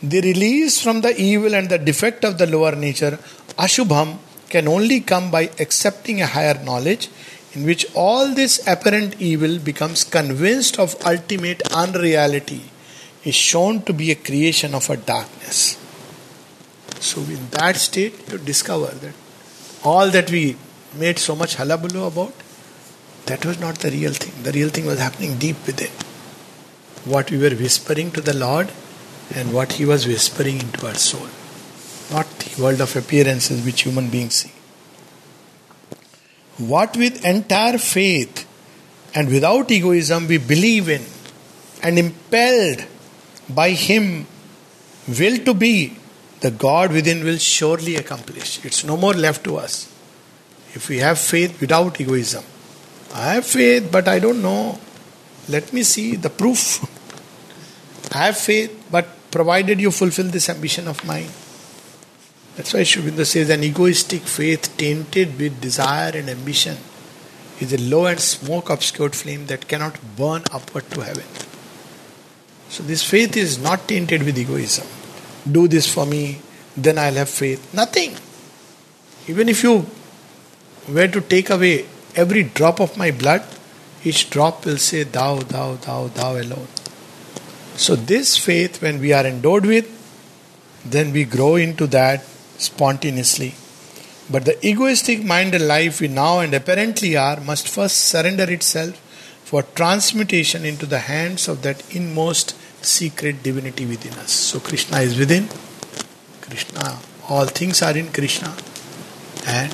The 0.03 0.19
release 0.19 0.81
from 0.81 0.99
the 0.99 1.15
evil 1.15 1.55
and 1.55 1.69
the 1.69 1.77
defect 1.77 2.25
of 2.25 2.37
the 2.37 2.45
lower 2.45 2.75
nature, 2.75 3.17
Ashubham, 3.57 4.17
can 4.49 4.67
only 4.67 4.99
come 4.99 5.31
by 5.31 5.43
accepting 5.59 6.21
a 6.21 6.27
higher 6.27 6.61
knowledge 6.61 7.09
in 7.53 7.63
which 7.63 7.85
all 7.95 8.33
this 8.33 8.67
apparent 8.67 9.21
evil 9.21 9.59
becomes 9.59 10.03
convinced 10.03 10.77
of 10.77 10.95
ultimate 11.05 11.61
unreality, 11.71 12.63
is 13.23 13.35
shown 13.35 13.81
to 13.83 13.93
be 13.93 14.11
a 14.11 14.15
creation 14.15 14.75
of 14.75 14.89
a 14.89 14.97
darkness. 14.97 15.77
So, 16.99 17.21
in 17.21 17.49
that 17.51 17.77
state, 17.77 18.13
you 18.29 18.39
discover 18.39 18.87
that 18.87 19.13
all 19.83 20.09
that 20.09 20.29
we 20.29 20.57
made 20.95 21.17
so 21.17 21.35
much 21.35 21.55
hullabaloo 21.55 22.07
about, 22.07 22.33
that 23.27 23.45
was 23.45 23.57
not 23.57 23.75
the 23.79 23.91
real 23.91 24.11
thing. 24.11 24.43
The 24.43 24.51
real 24.51 24.69
thing 24.69 24.85
was 24.85 24.99
happening 24.99 25.37
deep 25.37 25.65
within. 25.65 25.91
What 27.05 27.31
we 27.31 27.37
were 27.37 27.55
whispering 27.55 28.11
to 28.11 28.21
the 28.21 28.33
Lord 28.33 28.69
and 29.35 29.53
what 29.53 29.73
He 29.73 29.85
was 29.85 30.07
whispering 30.07 30.59
into 30.59 30.87
our 30.87 30.95
soul, 30.95 31.27
not 32.11 32.27
the 32.39 32.61
world 32.61 32.81
of 32.81 32.95
appearances 32.95 33.65
which 33.65 33.81
human 33.81 34.09
beings 34.09 34.35
see. 34.35 34.51
What 36.57 36.95
with 36.95 37.25
entire 37.25 37.77
faith 37.77 38.47
and 39.15 39.29
without 39.29 39.71
egoism 39.71 40.27
we 40.27 40.37
believe 40.37 40.89
in 40.89 41.03
and 41.81 41.97
impelled 41.97 42.85
by 43.49 43.71
Him 43.71 44.27
will 45.07 45.37
to 45.45 45.53
be 45.53 45.97
the 46.41 46.51
God 46.51 46.91
within 46.91 47.23
will 47.23 47.37
surely 47.37 47.95
accomplish. 47.95 48.63
It's 48.65 48.83
no 48.83 48.97
more 48.97 49.13
left 49.13 49.43
to 49.45 49.57
us. 49.57 49.89
If 50.73 50.89
we 50.89 50.97
have 50.99 51.17
faith 51.17 51.59
without 51.61 51.99
egoism, 52.01 52.43
I 53.13 53.35
have 53.35 53.45
faith, 53.45 53.89
but 53.91 54.07
I 54.07 54.19
don't 54.19 54.41
know. 54.41 54.79
Let 55.47 55.71
me 55.71 55.83
see 55.83 56.15
the 56.15 56.29
proof. 56.29 56.83
I 58.13 58.25
have 58.25 58.37
faith, 58.37 58.71
but 58.91 59.07
provided 59.35 59.81
you 59.85 59.91
fulfill 59.91 60.29
this 60.37 60.49
ambition 60.55 60.87
of 60.87 61.03
mine. 61.11 61.29
That's 62.55 62.73
why 62.73 62.81
Aurobindo 62.81 63.25
says 63.25 63.49
an 63.49 63.63
egoistic 63.63 64.21
faith 64.21 64.77
tainted 64.77 65.37
with 65.39 65.59
desire 65.59 66.11
and 66.15 66.29
ambition 66.29 66.77
is 67.59 67.73
a 67.73 67.81
low 67.93 68.05
and 68.05 68.19
smoke 68.19 68.69
obscured 68.69 69.15
flame 69.15 69.47
that 69.47 69.67
cannot 69.67 69.99
burn 70.17 70.43
upward 70.51 70.89
to 70.91 71.01
heaven. 71.01 71.29
So, 72.69 72.83
this 72.83 73.03
faith 73.03 73.37
is 73.37 73.57
not 73.69 73.87
tainted 73.87 74.23
with 74.23 74.37
egoism 74.37 74.87
do 75.49 75.67
this 75.67 75.91
for 75.93 76.05
me, 76.05 76.39
then 76.75 76.97
I'll 76.97 77.13
have 77.13 77.29
faith. 77.29 77.73
Nothing. 77.73 78.15
Even 79.27 79.49
if 79.49 79.63
you 79.63 79.85
were 80.89 81.07
to 81.07 81.21
take 81.21 81.49
away 81.49 81.85
every 82.15 82.43
drop 82.43 82.79
of 82.79 82.97
my 82.97 83.11
blood, 83.11 83.43
each 84.03 84.29
drop 84.29 84.65
will 84.65 84.77
say, 84.77 85.03
Thou, 85.03 85.39
Thou, 85.39 85.75
Thou, 85.75 86.07
Thou 86.07 86.37
alone. 86.37 86.67
So, 87.75 87.95
this 87.95 88.37
faith, 88.37 88.81
when 88.81 88.99
we 88.99 89.13
are 89.13 89.25
endowed 89.25 89.65
with, 89.65 89.87
then 90.85 91.11
we 91.11 91.25
grow 91.25 91.55
into 91.55 91.87
that 91.87 92.23
spontaneously. 92.57 93.55
But 94.29 94.45
the 94.45 94.65
egoistic 94.65 95.23
mind 95.23 95.53
and 95.55 95.67
life 95.67 95.99
we 95.99 96.07
now 96.07 96.39
and 96.39 96.53
apparently 96.53 97.17
are 97.17 97.39
must 97.39 97.67
first 97.67 97.97
surrender 97.97 98.49
itself 98.51 98.95
for 99.43 99.63
transmutation 99.63 100.65
into 100.65 100.85
the 100.85 100.99
hands 100.99 101.47
of 101.47 101.61
that 101.63 101.95
inmost 101.95 102.55
secret 102.85 103.43
divinity 103.43 103.85
within 103.85 104.13
us. 104.13 104.31
So 104.31 104.59
Krishna 104.59 104.99
is 104.99 105.17
within. 105.17 105.49
Krishna, 106.41 106.99
all 107.27 107.45
things 107.45 107.81
are 107.81 107.97
in 107.97 108.11
Krishna. 108.11 108.55
And 109.47 109.73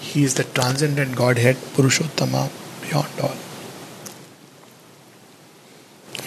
He 0.00 0.24
is 0.24 0.34
the 0.34 0.44
transcendent 0.44 1.16
Godhead, 1.16 1.56
Purushottama, 1.56 2.50
beyond 2.82 3.20
all. 3.20 3.51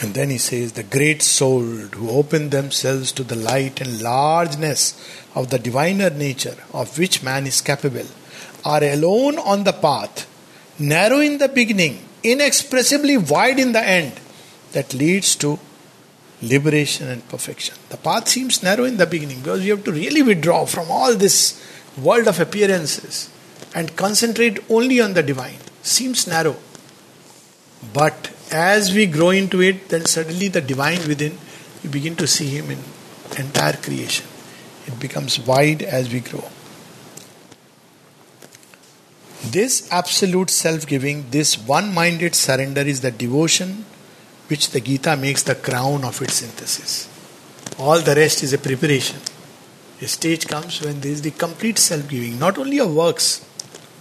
And 0.01 0.13
then 0.13 0.29
he 0.29 0.37
says, 0.37 0.73
The 0.73 0.83
great 0.83 1.21
soul 1.21 1.61
who 1.61 2.09
open 2.09 2.49
themselves 2.49 3.11
to 3.13 3.23
the 3.23 3.35
light 3.35 3.81
and 3.81 4.01
largeness 4.01 4.93
of 5.35 5.49
the 5.49 5.59
diviner 5.59 6.09
nature 6.09 6.57
of 6.73 6.97
which 6.97 7.23
man 7.23 7.47
is 7.47 7.61
capable 7.61 8.07
are 8.63 8.83
alone 8.83 9.37
on 9.37 9.63
the 9.63 9.73
path, 9.73 10.27
narrow 10.79 11.19
in 11.19 11.37
the 11.37 11.47
beginning, 11.47 12.03
inexpressibly 12.23 13.17
wide 13.17 13.59
in 13.59 13.71
the 13.71 13.87
end, 13.87 14.13
that 14.73 14.93
leads 14.93 15.35
to 15.37 15.59
liberation 16.41 17.07
and 17.07 17.27
perfection. 17.29 17.75
The 17.89 17.97
path 17.97 18.27
seems 18.27 18.61
narrow 18.61 18.83
in 18.83 18.97
the 18.97 19.05
beginning 19.05 19.39
because 19.39 19.63
you 19.63 19.75
have 19.75 19.85
to 19.85 19.91
really 19.91 20.21
withdraw 20.21 20.65
from 20.65 20.89
all 20.89 21.15
this 21.15 21.61
world 22.01 22.27
of 22.27 22.39
appearances 22.39 23.29
and 23.73 23.95
concentrate 23.95 24.59
only 24.69 24.99
on 24.99 25.13
the 25.13 25.23
divine. 25.23 25.59
Seems 25.81 26.27
narrow. 26.27 26.55
But 27.93 28.34
as 28.51 28.93
we 28.93 29.05
grow 29.05 29.31
into 29.31 29.61
it, 29.61 29.89
then 29.89 30.05
suddenly 30.05 30.47
the 30.47 30.61
divine 30.61 31.07
within, 31.07 31.37
you 31.83 31.89
begin 31.89 32.15
to 32.17 32.27
see 32.27 32.47
Him 32.47 32.71
in 32.71 32.79
entire 33.37 33.73
creation. 33.73 34.25
It 34.85 34.99
becomes 34.99 35.39
wide 35.39 35.81
as 35.81 36.11
we 36.11 36.19
grow. 36.19 36.43
This 39.43 39.91
absolute 39.91 40.49
self 40.49 40.87
giving, 40.87 41.29
this 41.29 41.57
one 41.57 41.93
minded 41.93 42.35
surrender 42.35 42.81
is 42.81 43.01
the 43.01 43.11
devotion 43.11 43.85
which 44.47 44.71
the 44.71 44.81
Gita 44.81 45.15
makes 45.15 45.43
the 45.43 45.55
crown 45.55 46.03
of 46.03 46.21
its 46.21 46.35
synthesis. 46.35 47.09
All 47.77 47.99
the 47.99 48.15
rest 48.15 48.43
is 48.43 48.53
a 48.53 48.57
preparation. 48.57 49.19
A 50.01 50.07
stage 50.07 50.47
comes 50.47 50.81
when 50.81 51.01
there 51.01 51.11
is 51.11 51.21
the 51.21 51.31
complete 51.31 51.77
self 51.79 52.07
giving, 52.07 52.37
not 52.37 52.57
only 52.57 52.79
of 52.79 52.93
works, 52.93 53.45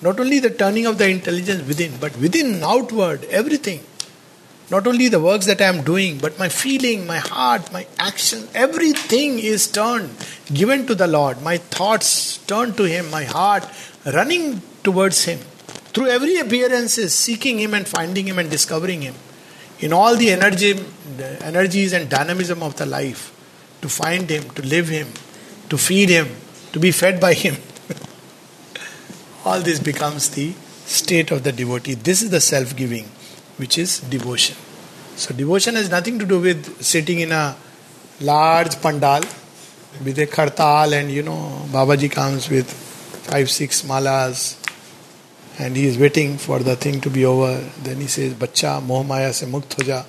not 0.03 0.19
only 0.21 0.39
the 0.39 0.51
turning 0.51 0.87
of 0.87 0.99
the 0.99 1.09
intelligence 1.09 1.67
within, 1.67 1.97
but 1.99 2.17
within, 2.19 2.63
outward, 2.63 3.25
everything. 3.27 3.81
Not 4.71 4.87
only 4.87 5.09
the 5.09 5.21
works 5.21 5.47
that 5.47 5.61
I 5.61 5.67
am 5.67 5.83
doing, 5.85 6.19
but 6.19 6.39
my 6.39 6.49
feeling, 6.49 7.07
my 7.07 7.19
heart, 7.19 7.71
my 7.73 7.87
action, 7.99 8.49
everything 8.55 9.39
is 9.39 9.67
turned, 9.71 10.11
given 10.53 10.87
to 10.87 10.95
the 10.95 11.07
Lord. 11.07 11.43
My 11.43 11.59
thoughts 11.59 12.39
turned 12.39 12.77
to 12.79 12.85
Him, 12.85 13.11
my 13.11 13.25
heart 13.25 13.65
running 14.07 14.63
towards 14.83 15.25
Him. 15.25 15.39
Through 15.93 16.09
every 16.09 16.39
appearance, 16.39 16.95
seeking 16.95 17.59
Him 17.59 17.75
and 17.75 17.87
finding 17.87 18.27
Him 18.27 18.39
and 18.39 18.51
discovering 18.51 19.03
Him 19.03 19.15
in 19.81 19.93
all 19.93 20.17
the 20.17 20.31
energy, 20.31 20.73
the 20.73 21.43
energies 21.45 21.93
and 21.93 22.09
dynamism 22.09 22.63
of 22.63 22.77
the 22.77 22.87
life, 22.87 23.33
to 23.83 23.89
find 23.89 24.31
Him, 24.31 24.49
to 24.51 24.63
live 24.63 24.89
Him, 24.89 25.09
to 25.69 25.77
feed 25.77 26.09
Him, 26.09 26.29
to 26.73 26.81
be 26.81 26.91
fed 26.91 27.21
by 27.21 27.35
Him. 27.35 27.57
all 29.45 29.61
this 29.61 29.79
becomes 29.79 30.31
the 30.31 30.55
state 30.87 31.31
of 31.31 31.43
the 31.43 31.53
devotee. 31.53 31.95
This 31.95 32.23
is 32.23 32.31
the 32.31 32.41
self 32.41 32.75
giving, 32.75 33.09
which 33.57 33.79
is 33.79 34.01
devotion. 34.01 34.57
So, 35.17 35.35
devotion 35.35 35.77
has 35.77 35.91
nothing 35.91 36.19
to 36.19 36.27
do 36.27 36.41
with 36.41 36.83
sitting 36.83 37.21
in 37.21 37.33
a 37.33 37.57
large 38.21 38.81
pandal 38.81 39.23
with 40.03 40.19
a 40.19 40.27
kartal 40.27 40.93
and 40.93 41.11
you 41.11 41.23
know, 41.23 41.67
Babaji 41.71 42.11
comes 42.11 42.51
with 42.51 42.69
five, 42.71 43.51
six 43.51 43.83
malas 43.83 44.61
and 45.59 45.77
he 45.77 45.87
is 45.87 45.99
waiting 45.99 46.37
for 46.37 46.59
the 46.59 46.75
thing 46.75 47.01
to 47.01 47.11
be 47.11 47.25
over. 47.25 47.65
Then 47.83 48.01
he 48.01 48.09
says, 48.09 48.35
मोह 48.35 49.07
माया 49.07 49.31
से 49.33 49.47
मुक्त 49.47 49.79
हो 49.79 49.85
जा 49.85 50.05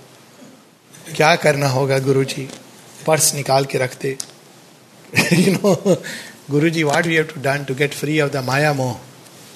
क्या 1.16 1.36
करना 1.36 1.68
होगा 1.70 1.98
गुरु 2.06 2.24
जी 2.24 2.48
purse 3.08 3.34
निकाल 3.36 3.66
के 3.72 3.78
रखते 3.78 4.18
you 5.16 5.52
know 5.58 5.98
Guru 6.52 6.70
ji 6.70 6.84
what 6.84 7.06
we 7.06 7.16
have 7.16 7.28
to 7.34 7.40
done 7.40 7.66
to 7.66 7.76
get 7.76 7.94
free 7.94 8.18
of 8.20 8.32
the 8.32 8.42
maya 8.42 8.74
moh 8.74 8.96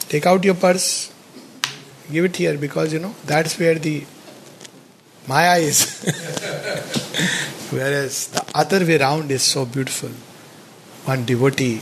take 0.10 0.28
out 0.32 0.46
your 0.46 0.56
purse 0.56 0.90
give 2.12 2.26
it 2.26 2.36
here 2.36 2.58
because 2.58 2.94
you 2.94 3.00
know 3.00 3.14
that's 3.26 3.58
where 3.60 3.76
the 3.76 4.06
Maya 5.28 5.58
is. 5.60 6.02
Whereas 7.72 8.28
the 8.28 8.44
other 8.56 8.84
way 8.86 8.98
around 9.00 9.32
is 9.32 9.44
so 9.44 9.66
beautiful. 9.66 10.10
One 11.06 11.24
devotee, 11.26 11.82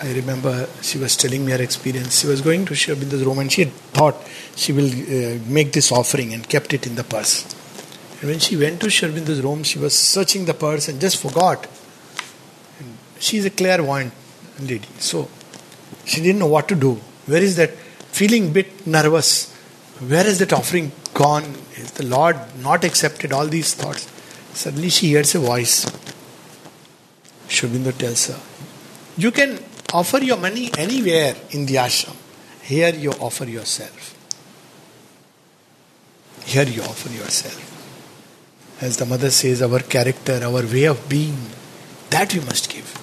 I 0.00 0.12
remember 0.12 0.68
she 0.80 0.98
was 0.98 1.16
telling 1.16 1.44
me 1.44 1.52
her 1.52 1.62
experience. 1.62 2.20
She 2.20 2.28
was 2.28 2.40
going 2.40 2.64
to 2.66 2.74
Sri 2.74 2.94
Aurobindo's 2.94 3.24
room 3.24 3.40
and 3.40 3.50
she 3.50 3.64
thought 3.64 4.16
she 4.54 4.72
will 4.72 4.86
uh, 4.86 5.38
make 5.48 5.72
this 5.72 5.90
offering 5.90 6.32
and 6.32 6.48
kept 6.48 6.72
it 6.72 6.86
in 6.86 6.94
the 6.94 7.04
purse. 7.04 7.44
And 8.20 8.30
when 8.30 8.38
she 8.38 8.56
went 8.56 8.80
to 8.82 8.90
Sri 8.90 9.10
room, 9.10 9.64
she 9.64 9.80
was 9.80 9.98
searching 9.98 10.44
the 10.44 10.54
purse 10.54 10.88
and 10.88 11.00
just 11.00 11.20
forgot. 11.20 11.66
And 12.78 12.96
she 13.18 13.38
is 13.38 13.44
a 13.44 13.50
clairvoyant 13.50 14.12
lady, 14.60 14.88
so 15.00 15.28
she 16.04 16.20
didn't 16.20 16.38
know 16.38 16.46
what 16.46 16.68
to 16.68 16.76
do. 16.76 17.00
Where 17.26 17.42
is 17.42 17.56
that? 17.56 17.70
Feeling 18.12 18.48
a 18.48 18.50
bit 18.50 18.86
nervous. 18.86 19.52
Where 20.00 20.26
is 20.26 20.38
that 20.38 20.52
offering 20.52 20.92
gone? 21.14 21.44
Is 21.76 21.92
the 21.92 22.04
Lord 22.04 22.36
not 22.62 22.84
accepted? 22.84 23.32
All 23.32 23.46
these 23.46 23.74
thoughts. 23.74 24.08
Suddenly 24.52 24.90
she 24.90 25.08
hears 25.08 25.34
a 25.34 25.38
voice. 25.38 25.86
Sri 27.48 27.68
Aurobindo 27.68 27.96
tells 27.96 28.26
her, 28.26 28.38
You 29.16 29.30
can 29.30 29.58
offer 29.92 30.18
your 30.18 30.36
money 30.36 30.70
anywhere 30.76 31.34
in 31.50 31.66
the 31.66 31.76
ashram. 31.76 32.16
Here 32.62 32.94
you 32.94 33.12
offer 33.12 33.44
yourself. 33.44 34.14
Here 36.44 36.64
you 36.64 36.82
offer 36.82 37.10
yourself. 37.10 37.68
As 38.82 38.96
the 38.98 39.06
mother 39.06 39.30
says, 39.30 39.62
our 39.62 39.80
character, 39.80 40.40
our 40.42 40.66
way 40.66 40.84
of 40.84 41.08
being, 41.08 41.38
that 42.10 42.34
we 42.34 42.40
must 42.40 42.70
give. 42.70 43.01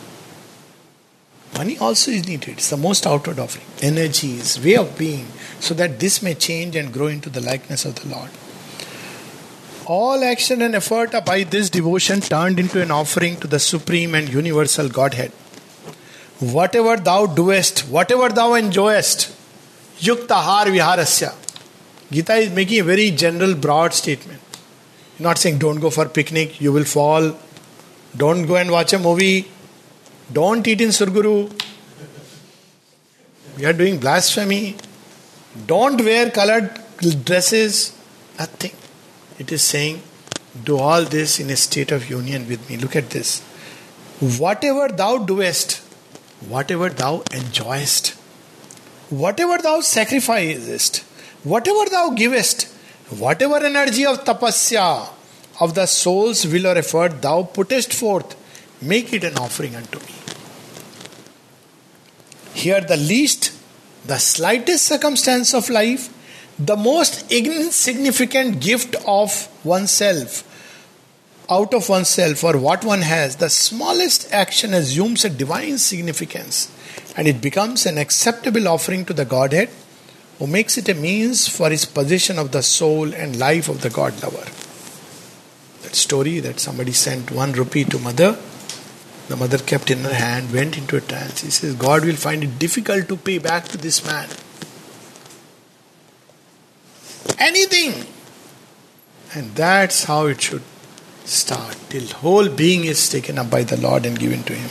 Money 1.53 1.77
also 1.77 2.11
is 2.11 2.27
needed. 2.27 2.49
It's 2.49 2.69
the 2.69 2.77
most 2.77 3.07
outward 3.07 3.39
offering. 3.39 3.65
Energies, 3.81 4.63
way 4.63 4.75
of 4.75 4.97
being, 4.97 5.27
so 5.59 5.73
that 5.73 5.99
this 5.99 6.21
may 6.21 6.35
change 6.35 6.75
and 6.75 6.93
grow 6.93 7.07
into 7.07 7.29
the 7.29 7.41
likeness 7.41 7.85
of 7.85 7.95
the 7.95 8.07
Lord. 8.09 8.29
All 9.85 10.23
action 10.23 10.61
and 10.61 10.75
effort 10.75 11.15
are 11.15 11.21
by 11.21 11.43
this 11.43 11.69
devotion 11.69 12.21
turned 12.21 12.59
into 12.59 12.79
an 12.81 12.91
offering 12.91 13.37
to 13.37 13.47
the 13.47 13.59
supreme 13.59 14.13
and 14.13 14.29
universal 14.29 14.87
Godhead. 14.87 15.31
Whatever 16.39 16.95
thou 16.97 17.25
doest, 17.25 17.79
whatever 17.89 18.29
thou 18.29 18.53
enjoyest, 18.53 19.35
yukta 19.97 20.35
har 20.35 20.67
viharasya. 20.67 21.33
Gita 22.11 22.35
is 22.35 22.51
making 22.51 22.79
a 22.81 22.83
very 22.83 23.11
general, 23.11 23.55
broad 23.55 23.93
statement. 23.93 24.39
Not 25.17 25.37
saying 25.37 25.57
don't 25.57 25.79
go 25.79 25.89
for 25.89 26.07
picnic, 26.07 26.61
you 26.61 26.71
will 26.71 26.85
fall. 26.85 27.35
Don't 28.15 28.45
go 28.45 28.55
and 28.55 28.71
watch 28.71 28.93
a 28.93 28.99
movie. 28.99 29.47
Don't 30.31 30.67
eat 30.67 30.81
in 30.81 30.89
Surguru. 30.89 31.51
We 33.57 33.65
are 33.65 33.73
doing 33.73 33.99
blasphemy. 33.99 34.75
Don't 35.65 35.99
wear 36.01 36.29
colored 36.29 36.79
dresses. 37.25 37.93
Nothing. 38.37 38.71
It 39.39 39.51
is 39.51 39.61
saying, 39.61 40.01
do 40.63 40.77
all 40.77 41.03
this 41.03 41.39
in 41.39 41.49
a 41.49 41.55
state 41.55 41.91
of 41.91 42.09
union 42.09 42.47
with 42.47 42.69
me. 42.69 42.77
Look 42.77 42.95
at 42.95 43.09
this. 43.09 43.41
Whatever 44.19 44.89
thou 44.89 45.17
doest, 45.17 45.77
whatever 46.47 46.89
thou 46.89 47.23
enjoyest, 47.33 48.09
whatever 49.09 49.57
thou 49.57 49.79
sacrificest, 49.81 50.99
whatever 51.43 51.89
thou 51.89 52.11
givest, 52.11 52.67
whatever 53.17 53.57
energy 53.57 54.05
of 54.05 54.23
tapasya, 54.25 55.09
of 55.59 55.73
the 55.75 55.85
soul's 55.85 56.45
will 56.47 56.67
or 56.67 56.77
effort 56.77 57.21
thou 57.21 57.43
puttest 57.43 57.93
forth, 57.93 58.35
make 58.81 59.13
it 59.13 59.23
an 59.23 59.37
offering 59.37 59.75
unto 59.75 59.99
me. 59.99 60.13
Here, 62.53 62.81
the 62.81 62.97
least, 62.97 63.53
the 64.05 64.17
slightest 64.17 64.85
circumstance 64.85 65.53
of 65.53 65.69
life, 65.69 66.13
the 66.57 66.75
most 66.75 67.31
insignificant 67.31 68.59
gift 68.59 68.95
of 69.07 69.47
oneself, 69.63 70.43
out 71.49 71.73
of 71.73 71.89
oneself 71.89 72.43
or 72.43 72.57
what 72.57 72.83
one 72.85 73.01
has, 73.01 73.37
the 73.37 73.49
smallest 73.49 74.31
action 74.31 74.73
assumes 74.73 75.25
a 75.25 75.29
divine 75.29 75.77
significance 75.77 76.71
and 77.15 77.27
it 77.27 77.41
becomes 77.41 77.85
an 77.85 77.97
acceptable 77.97 78.67
offering 78.67 79.05
to 79.05 79.13
the 79.13 79.25
Godhead 79.25 79.69
who 80.37 80.47
makes 80.47 80.77
it 80.77 80.87
a 80.89 80.93
means 80.93 81.47
for 81.47 81.69
his 81.69 81.85
possession 81.85 82.37
of 82.39 82.51
the 82.51 82.61
soul 82.61 83.13
and 83.13 83.37
life 83.37 83.67
of 83.67 83.81
the 83.81 83.89
God 83.89 84.21
lover. 84.21 84.45
That 85.81 85.95
story 85.95 86.39
that 86.39 86.59
somebody 86.59 86.91
sent 86.91 87.31
one 87.31 87.53
rupee 87.53 87.85
to 87.85 87.99
mother 87.99 88.37
the 89.29 89.37
mother 89.37 89.59
kept 89.59 89.91
in 89.91 89.99
her 89.99 90.13
hand, 90.13 90.51
went 90.51 90.75
into 90.75 90.97
a 90.97 91.01
trance. 91.01 91.41
He 91.41 91.51
says, 91.51 91.75
God 91.75 92.03
will 92.03 92.15
find 92.15 92.43
it 92.43 92.57
difficult 92.57 93.07
to 93.09 93.15
pay 93.15 93.37
back 93.37 93.67
to 93.67 93.77
this 93.77 94.03
man. 94.03 94.27
Anything. 97.37 98.07
And 99.35 99.53
that's 99.53 100.05
how 100.05 100.25
it 100.25 100.41
should 100.41 100.63
start. 101.25 101.77
Till 101.89 102.07
whole 102.07 102.49
being 102.49 102.85
is 102.85 103.07
taken 103.07 103.37
up 103.37 103.51
by 103.51 103.61
the 103.61 103.77
Lord 103.77 104.07
and 104.07 104.17
given 104.17 104.41
to 104.43 104.53
him. 104.53 104.69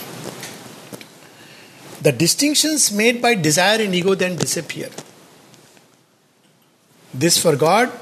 The 2.02 2.10
distinctions 2.10 2.90
made 2.90 3.22
by 3.22 3.36
desire 3.36 3.80
and 3.80 3.94
ego 3.94 4.16
then 4.16 4.34
disappear. 4.36 4.88
This 7.14 7.40
for 7.40 7.54
God, 7.54 7.92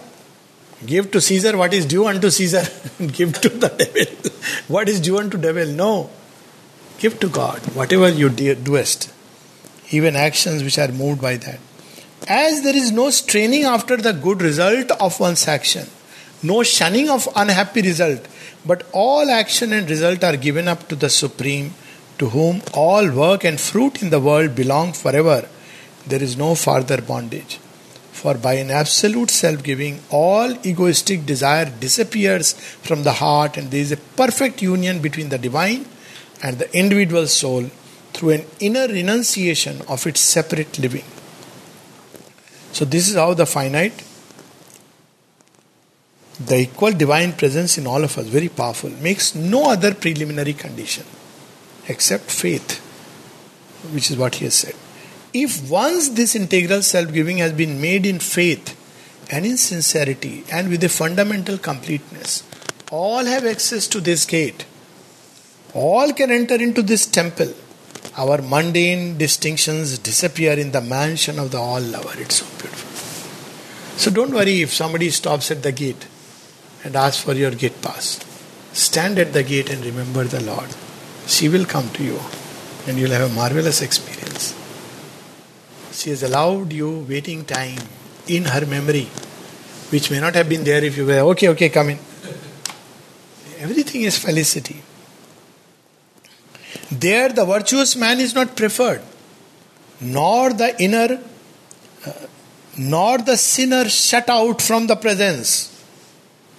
give 0.87 1.11
to 1.11 1.21
Caesar 1.21 1.55
what 1.55 1.75
is 1.75 1.85
due 1.85 2.07
unto 2.07 2.31
Caesar, 2.31 2.65
give 3.13 3.39
to 3.43 3.51
the 3.51 3.69
devil 3.69 4.33
what 4.69 4.89
is 4.89 5.01
due 5.01 5.19
unto 5.19 5.37
devil. 5.37 5.67
No. 5.67 6.11
Give 6.99 7.21
to 7.21 7.29
God 7.29 7.61
whatever 7.75 8.09
you 8.09 8.31
doest, 8.31 9.13
even 9.91 10.17
actions 10.17 10.63
which 10.63 10.79
are 10.79 10.89
moved 10.89 11.21
by 11.21 11.37
that. 11.37 11.61
As 12.27 12.63
there 12.63 12.75
is 12.75 12.91
no 12.91 13.11
straining 13.11 13.65
after 13.65 13.99
the 13.99 14.13
good 14.15 14.41
result 14.41 14.91
of 14.93 15.21
one's 15.21 15.47
action, 15.47 15.87
no 16.43 16.63
shunning 16.63 17.11
of 17.11 17.29
unhappy 17.37 17.83
result, 17.83 18.27
but 18.65 18.87
all 18.93 19.31
action 19.31 19.75
and 19.75 19.91
result 19.91 20.25
are 20.25 20.39
given 20.39 20.69
up 20.69 20.89
to 20.89 20.97
the 20.97 21.11
Supreme, 21.11 21.75
to 22.19 22.31
whom 22.31 22.63
all 22.73 23.11
work 23.11 23.45
and 23.45 23.61
fruit 23.61 24.03
in 24.03 24.09
the 24.09 24.21
world 24.21 24.55
belong 24.55 24.95
forever. 24.95 25.47
There 26.07 26.23
is 26.23 26.37
no 26.37 26.55
further 26.55 27.03
bondage. 27.03 27.59
For 28.13 28.35
by 28.35 28.55
an 28.55 28.71
absolute 28.71 29.31
self 29.31 29.63
giving, 29.63 30.01
all 30.09 30.57
egoistic 30.67 31.27
desire 31.27 31.67
disappears 31.67 32.55
from 32.55 33.03
the 33.03 33.13
heart, 33.13 33.59
and 33.59 33.71
there 33.71 33.81
is 33.81 33.93
a 33.93 33.99
perfect 33.99 34.63
union 34.63 35.01
between 35.01 35.29
the 35.29 35.37
divine 35.37 35.85
and 36.43 36.59
the 36.59 36.77
individual 36.77 37.27
soul 37.27 37.71
through 38.13 38.31
an 38.31 38.45
inner 38.61 38.87
renunciation 38.89 39.83
of 39.89 40.07
its 40.07 40.21
separate 40.21 40.79
living. 40.79 41.05
So, 42.73 42.85
this 42.85 43.09
is 43.09 43.17
how 43.17 43.35
the 43.35 43.47
finite, 43.47 44.03
the 46.39 46.61
equal 46.61 46.93
divine 46.93 47.33
presence 47.33 47.79
in 47.79 47.87
all 47.87 48.05
of 48.05 48.17
us, 48.19 48.27
very 48.27 48.49
powerful, 48.49 48.91
makes 48.91 49.35
no 49.35 49.71
other 49.71 49.95
preliminary 49.95 50.53
condition 50.53 51.05
except 51.89 52.31
faith, 52.31 52.79
which 53.95 54.11
is 54.11 54.17
what 54.17 54.37
he 54.37 54.45
has 54.45 54.55
said. 54.55 54.75
If 55.33 55.71
once 55.71 56.09
this 56.11 56.35
integral 56.35 56.83
self 56.83 57.13
giving 57.13 57.39
has 57.39 57.53
been 57.53 57.81
made 57.81 58.07
in 58.07 58.19
faith 58.19 58.75
and 59.31 59.45
in 59.45 59.57
sincerity 59.57 60.45
and 60.51 60.69
with 60.69 60.83
a 60.85 60.89
fundamental 60.89 61.59
completeness, 61.59 62.43
all 62.91 63.25
have 63.25 63.45
access 63.45 63.87
to 63.89 64.01
this 64.01 64.25
gate 64.25 64.65
all 65.77 66.13
can 66.13 66.31
enter 66.31 66.55
into 66.55 66.83
this 66.83 67.07
temple. 67.07 67.53
Our 68.17 68.41
mundane 68.41 69.19
distinctions 69.19 69.99
disappear 69.99 70.55
in 70.59 70.73
the 70.73 70.81
mansion 70.81 71.39
of 71.39 71.51
the 71.51 71.59
All 71.59 71.81
Lover. 71.81 72.19
It's 72.19 72.37
so 72.37 72.47
beautiful. 72.59 72.91
So 73.99 74.11
don't 74.11 74.33
worry 74.33 74.63
if 74.63 74.73
somebody 74.73 75.11
stops 75.11 75.51
at 75.51 75.63
the 75.63 75.73
gate 75.73 76.07
and 76.83 76.97
asks 76.97 77.23
for 77.23 77.35
your 77.35 77.51
gate 77.51 77.83
pass. 77.83 78.21
Stand 78.73 79.19
at 79.19 79.35
the 79.35 79.43
gate 79.43 79.69
and 79.69 79.85
remember 79.85 80.25
the 80.25 80.43
Lord. 80.43 80.71
She 81.27 81.49
will 81.49 81.67
come 81.67 81.91
to 81.91 82.03
you 82.03 82.21
and 82.87 82.99
you'll 82.99 83.11
have 83.11 83.31
a 83.31 83.35
marvelous 83.35 83.83
experience. 83.83 84.55
She 85.93 86.11
has 86.11 86.23
allowed 86.23 86.73
you 86.73 87.01
waiting 87.09 87.45
time 87.45 87.81
in 88.29 88.45
her 88.45 88.65
memory, 88.65 89.09
which 89.91 90.11
may 90.11 90.21
not 90.21 90.35
have 90.35 90.49
been 90.49 90.65
there 90.65 90.83
if 90.83 90.97
you 90.97 91.05
were, 91.05 91.21
okay, 91.33 91.49
okay, 91.49 91.69
come 91.69 91.91
in. 91.91 91.99
Everything 93.59 94.03
is 94.03 94.19
felicity. 94.19 94.83
There, 96.91 97.29
the 97.31 97.45
virtuous 97.45 97.97
man 97.97 98.21
is 98.21 98.35
not 98.35 98.57
preferred, 98.57 99.03
nor 100.01 100.53
the 100.53 100.81
inner, 100.81 101.21
uh, 102.07 102.13
nor 102.79 103.19
the 103.19 103.37
sinner 103.37 103.89
shut 103.89 104.29
out 104.29 104.63
from 104.63 104.87
the 104.87 104.97
presence. 104.97 105.73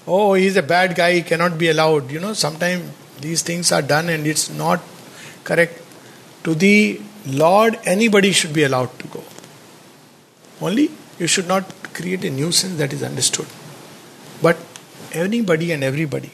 Oh, 0.06 0.34
he's 0.34 0.58
a 0.58 0.64
bad 0.64 0.96
guy, 0.96 1.14
he 1.14 1.22
cannot 1.22 1.58
be 1.58 1.70
allowed. 1.70 2.12
You 2.12 2.20
know, 2.20 2.34
sometimes 2.34 2.92
these 3.22 3.42
things 3.42 3.72
are 3.72 3.82
done 3.82 4.10
and 4.10 4.28
it's 4.28 4.50
not 4.50 4.82
correct. 5.44 5.82
To 6.44 6.56
the 6.56 7.02
Lord, 7.26 7.80
anybody 7.86 8.32
should 8.32 8.54
be 8.54 8.64
allowed 8.64 8.98
to 9.00 9.08
go. 9.08 9.24
Only 10.62 10.92
you 11.20 11.28
should 11.28 11.48
not 11.48 11.66
create 11.94 12.24
a 12.24 12.30
nuisance 12.30 12.78
that 12.78 12.94
is 12.94 13.04
understood. 13.04 13.48
But 14.42 14.58
anybody 15.14 15.72
and 15.72 15.84
everybody 15.84 16.32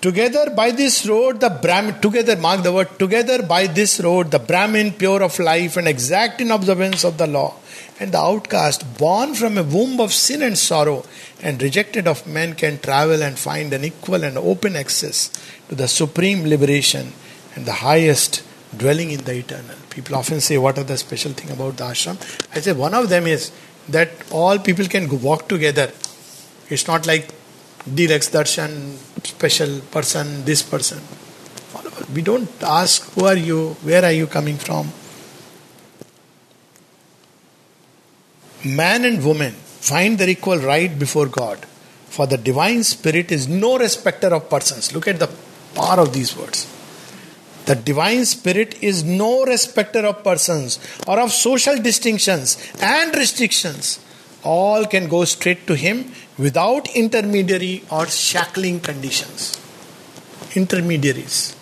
Together 0.00 0.48
by 0.56 0.70
this 0.70 1.06
road, 1.06 1.40
the 1.40 1.50
Brahmin, 1.50 2.00
together, 2.00 2.34
mark 2.34 2.62
the 2.62 2.72
word, 2.72 2.98
together 2.98 3.42
by 3.42 3.66
this 3.66 4.00
road, 4.00 4.30
the 4.30 4.38
Brahmin, 4.38 4.92
pure 4.92 5.22
of 5.22 5.38
life 5.38 5.76
and 5.76 5.86
exact 5.86 6.40
in 6.40 6.50
observance 6.50 7.04
of 7.04 7.18
the 7.18 7.26
law, 7.26 7.54
and 7.98 8.12
the 8.12 8.18
outcast, 8.18 8.96
born 8.96 9.34
from 9.34 9.58
a 9.58 9.62
womb 9.62 10.00
of 10.00 10.14
sin 10.14 10.40
and 10.40 10.56
sorrow, 10.56 11.04
and 11.42 11.60
rejected 11.60 12.08
of 12.08 12.26
men, 12.26 12.54
can 12.54 12.78
travel 12.78 13.22
and 13.22 13.38
find 13.38 13.74
an 13.74 13.84
equal 13.84 14.24
and 14.24 14.38
open 14.38 14.74
access 14.74 15.28
to 15.68 15.74
the 15.74 15.86
supreme 15.86 16.44
liberation 16.44 17.12
and 17.54 17.66
the 17.66 17.72
highest 17.72 18.42
dwelling 18.74 19.10
in 19.10 19.22
the 19.24 19.34
eternal. 19.34 19.76
People 19.90 20.16
often 20.16 20.40
say, 20.40 20.56
What 20.56 20.78
are 20.78 20.84
the 20.84 20.96
special 20.96 21.32
thing 21.32 21.50
about 21.50 21.76
the 21.76 21.84
ashram? 21.84 22.16
I 22.56 22.60
say, 22.60 22.72
One 22.72 22.94
of 22.94 23.10
them 23.10 23.26
is 23.26 23.52
that 23.90 24.10
all 24.30 24.58
people 24.58 24.86
can 24.86 25.20
walk 25.20 25.46
together. 25.46 25.92
It's 26.70 26.86
not 26.86 27.06
like 27.06 27.28
Deluxe 27.94 28.30
Darshan, 28.30 28.96
special 29.24 29.80
person, 29.90 30.44
this 30.44 30.62
person. 30.62 31.00
We 32.14 32.22
don't 32.22 32.50
ask, 32.62 33.12
Who 33.14 33.26
are 33.26 33.36
you? 33.36 33.70
Where 33.82 34.04
are 34.04 34.12
you 34.12 34.26
coming 34.26 34.56
from? 34.56 34.92
Man 38.64 39.04
and 39.04 39.24
woman 39.24 39.52
find 39.52 40.18
their 40.18 40.28
equal 40.28 40.58
right 40.58 40.98
before 40.98 41.26
God. 41.26 41.64
For 42.08 42.26
the 42.26 42.36
divine 42.36 42.82
spirit 42.82 43.30
is 43.30 43.48
no 43.48 43.78
respecter 43.78 44.34
of 44.34 44.50
persons. 44.50 44.92
Look 44.94 45.06
at 45.08 45.18
the 45.18 45.30
power 45.74 46.00
of 46.00 46.12
these 46.12 46.36
words. 46.36 46.66
The 47.66 47.76
divine 47.76 48.24
spirit 48.24 48.82
is 48.82 49.04
no 49.04 49.44
respecter 49.44 50.00
of 50.00 50.24
persons 50.24 50.80
or 51.06 51.20
of 51.20 51.30
social 51.30 51.76
distinctions 51.80 52.58
and 52.82 53.14
restrictions. 53.14 54.00
All 54.42 54.86
can 54.86 55.08
go 55.08 55.24
straight 55.24 55.66
to 55.66 55.74
him 55.74 56.12
without 56.38 56.88
intermediary 56.96 57.84
or 57.90 58.06
shackling 58.06 58.80
conditions. 58.80 59.60
Intermediaries. 60.54 61.56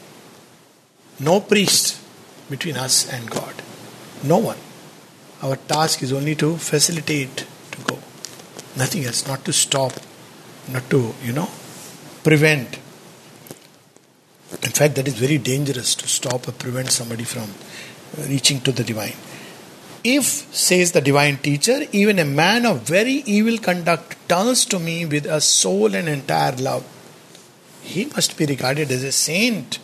No 1.21 1.41
priest 1.41 2.01
between 2.49 2.77
us 2.77 3.13
and 3.13 3.29
God. 3.29 3.55
No 4.23 4.39
one. 4.39 4.59
Our 5.43 5.57
task 5.57 6.03
is 6.03 6.13
only 6.13 6.35
to 6.37 6.57
facilitate 6.57 7.47
to 7.73 7.81
go. 7.83 7.99
Nothing 8.77 9.05
else, 9.05 9.27
not 9.27 9.45
to 9.45 9.53
stop, 9.53 9.93
not 10.69 10.89
to, 10.91 11.15
you 11.23 11.33
know, 11.33 11.49
prevent. 12.23 12.79
In 14.63 14.71
fact, 14.71 14.95
that 14.95 15.07
is 15.07 15.15
very 15.15 15.39
dangerous 15.39 15.95
to 15.97 16.09
stop 16.09 16.49
or 16.49 16.53
prevent 16.53 16.91
somebody 16.91 17.25
from 17.25 17.55
reaching 18.29 18.61
to 18.61 18.73
the 18.73 18.85
divine. 18.85 19.15
If, 20.17 20.27
says 20.55 20.93
the 20.93 21.01
divine 21.01 21.39
teacher, 21.39 21.79
even 21.93 22.19
a 22.19 22.25
man 22.25 22.67
of 22.67 22.83
very 22.97 23.17
evil 23.37 23.59
conduct 23.59 24.17
turns 24.29 24.65
to 24.67 24.79
me 24.79 25.05
with 25.05 25.27
a 25.27 25.41
soul 25.41 25.95
and 25.95 26.09
entire 26.09 26.57
love, 26.57 26.85
he 27.83 28.05
must 28.07 28.37
be 28.39 28.47
regarded 28.47 28.91
as 28.91 29.03
a 29.05 29.13
saint, 29.13 29.79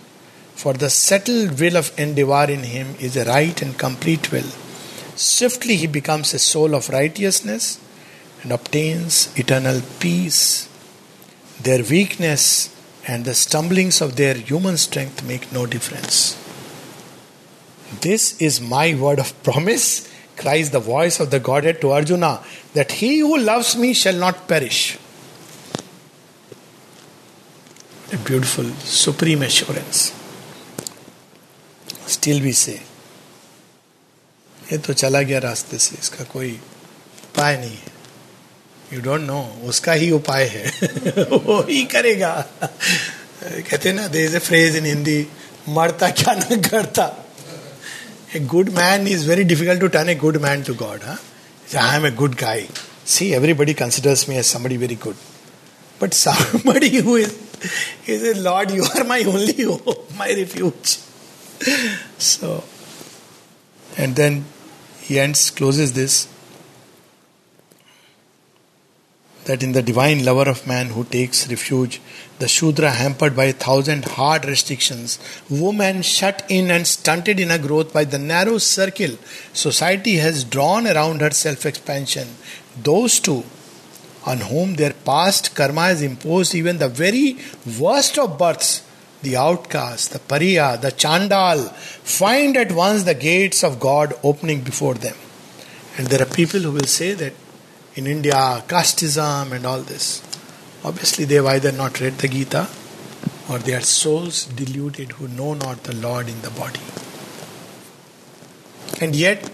for 0.54 0.72
the 0.74 0.90
settled 0.90 1.58
will 1.60 1.76
of 1.76 1.92
endeavor 1.98 2.46
in 2.50 2.62
him 2.74 2.94
is 3.00 3.16
a 3.16 3.24
right 3.24 3.60
and 3.60 3.78
complete 3.86 4.30
will 4.32 4.52
Swiftly 5.16 5.76
he 5.76 5.86
becomes 5.86 6.34
a 6.34 6.40
soul 6.40 6.74
of 6.74 6.88
righteousness 6.88 7.78
and 8.42 8.50
obtains 8.50 9.32
eternal 9.38 9.80
peace. 10.00 10.68
Their 11.62 11.84
weakness 11.84 12.74
and 13.06 13.24
the 13.24 13.34
stumblings 13.34 14.00
of 14.00 14.16
their 14.16 14.34
human 14.34 14.76
strength 14.76 15.22
make 15.24 15.52
no 15.52 15.66
difference. 15.66 16.36
This 18.00 18.40
is 18.40 18.60
my 18.60 18.94
word 18.94 19.20
of 19.20 19.40
promise, 19.44 20.08
cries 20.36 20.70
the 20.70 20.80
voice 20.80 21.20
of 21.20 21.30
the 21.30 21.40
Godhead 21.40 21.80
to 21.80 21.92
Arjuna, 21.92 22.40
that 22.74 22.92
he 22.92 23.18
who 23.18 23.38
loves 23.38 23.76
me 23.76 23.92
shall 23.94 24.14
not 24.16 24.46
perish. 24.48 24.98
A 28.12 28.16
beautiful, 28.18 28.64
supreme 28.84 29.42
assurance. 29.42 30.12
Still 32.06 32.42
we 32.42 32.52
say, 32.52 32.80
ये 34.72 34.78
तो 34.78 34.92
चला 34.92 35.20
गया 35.28 35.38
रास्ते 35.38 35.78
से 35.78 35.96
इसका 36.00 36.24
कोई 36.32 36.50
उपाय 37.24 37.56
नहीं 37.56 37.76
है 37.76 37.92
यू 38.92 39.00
डोंट 39.00 39.20
नो 39.20 39.40
उसका 39.68 39.92
ही 39.92 40.10
उपाय 40.10 40.44
है 40.54 40.64
वो 41.44 41.60
ही 41.68 41.84
करेगा 41.92 42.32
कहते 43.44 43.92
ना 43.92 44.06
there 44.08 44.24
is 44.24 44.36
a 44.36 44.38
phrase 44.38 44.76
in 44.76 44.86
Hindi 44.86 45.18
मरता 45.68 46.08
क्या 46.20 46.34
ना 46.34 46.56
करता 46.68 47.06
A 48.34 48.40
good 48.40 48.72
man 48.74 49.06
is 49.06 49.24
very 49.24 49.44
difficult 49.44 49.78
to 49.80 49.88
turn 49.88 50.08
a 50.08 50.14
good 50.14 50.40
man 50.40 50.64
to 50.64 50.74
God. 50.74 51.02
Huh? 51.02 51.16
Say, 51.66 51.78
I 51.78 51.94
am 51.96 52.04
a 52.04 52.10
good 52.10 52.36
guy. 52.36 52.66
See, 53.04 53.32
everybody 53.32 53.74
considers 53.74 54.26
me 54.26 54.36
as 54.38 54.48
somebody 54.48 54.76
very 54.76 54.96
good. 54.96 55.16
But 56.00 56.14
somebody 56.26 56.96
who 56.96 57.14
is, 57.16 57.32
he 58.02 58.18
says, 58.18 58.42
Lord, 58.42 58.72
you 58.72 58.84
are 58.94 59.04
my 59.04 59.22
only 59.22 59.62
hope, 59.62 60.12
my 60.16 60.28
refuge. 60.28 60.98
So, 62.18 62.64
and 63.96 64.16
then 64.16 64.44
he 65.00 65.20
ends, 65.20 65.50
closes 65.50 65.92
this 65.92 66.28
that 69.44 69.62
in 69.62 69.72
the 69.72 69.82
divine 69.82 70.24
lover 70.24 70.48
of 70.50 70.66
man 70.66 70.88
who 70.88 71.04
takes 71.04 71.48
refuge, 71.48 72.00
the 72.38 72.48
Shudra 72.48 72.90
hampered 72.90 73.36
by 73.36 73.44
a 73.44 73.52
thousand 73.52 74.04
hard 74.04 74.44
restrictions, 74.44 75.18
woman 75.50 76.02
shut 76.02 76.44
in 76.48 76.70
and 76.70 76.86
stunted 76.86 77.38
in 77.38 77.50
her 77.50 77.58
growth 77.58 77.92
by 77.92 78.04
the 78.04 78.18
narrow 78.18 78.58
circle 78.58 79.16
society 79.52 80.16
has 80.16 80.44
drawn 80.44 80.86
around 80.86 81.20
her 81.20 81.30
self 81.30 81.66
expansion, 81.66 82.28
those 82.82 83.20
two 83.20 83.44
on 84.26 84.38
whom 84.38 84.74
their 84.76 84.92
past 84.92 85.54
karma 85.54 85.82
has 85.82 86.00
imposed 86.00 86.54
even 86.54 86.78
the 86.78 86.88
very 86.88 87.36
worst 87.78 88.18
of 88.18 88.38
births 88.38 88.82
the 89.24 89.36
outcast, 89.36 90.12
the 90.12 90.18
pariah, 90.18 90.78
the 90.78 90.92
chandal 90.92 91.58
find 92.04 92.56
at 92.56 92.70
once 92.70 93.02
the 93.02 93.14
gates 93.14 93.64
of 93.64 93.80
God 93.80 94.12
opening 94.22 94.60
before 94.60 94.94
them. 94.94 95.16
And 95.96 96.06
there 96.06 96.22
are 96.22 96.30
people 96.30 96.60
who 96.60 96.72
will 96.72 96.86
say 96.86 97.14
that 97.14 97.32
in 97.94 98.06
India, 98.06 98.62
casteism 98.66 99.52
and 99.52 99.66
all 99.66 99.80
this. 99.80 100.22
Obviously, 100.84 101.24
they 101.24 101.36
have 101.36 101.46
either 101.46 101.72
not 101.72 102.00
read 102.00 102.14
the 102.18 102.28
Gita 102.28 102.68
or 103.48 103.58
they 103.58 103.74
are 103.74 103.80
souls 103.80 104.46
deluded 104.46 105.12
who 105.12 105.28
know 105.28 105.54
not 105.54 105.82
the 105.84 105.94
Lord 105.94 106.28
in 106.28 106.40
the 106.42 106.50
body. 106.50 106.80
And 109.00 109.14
yet, 109.14 109.50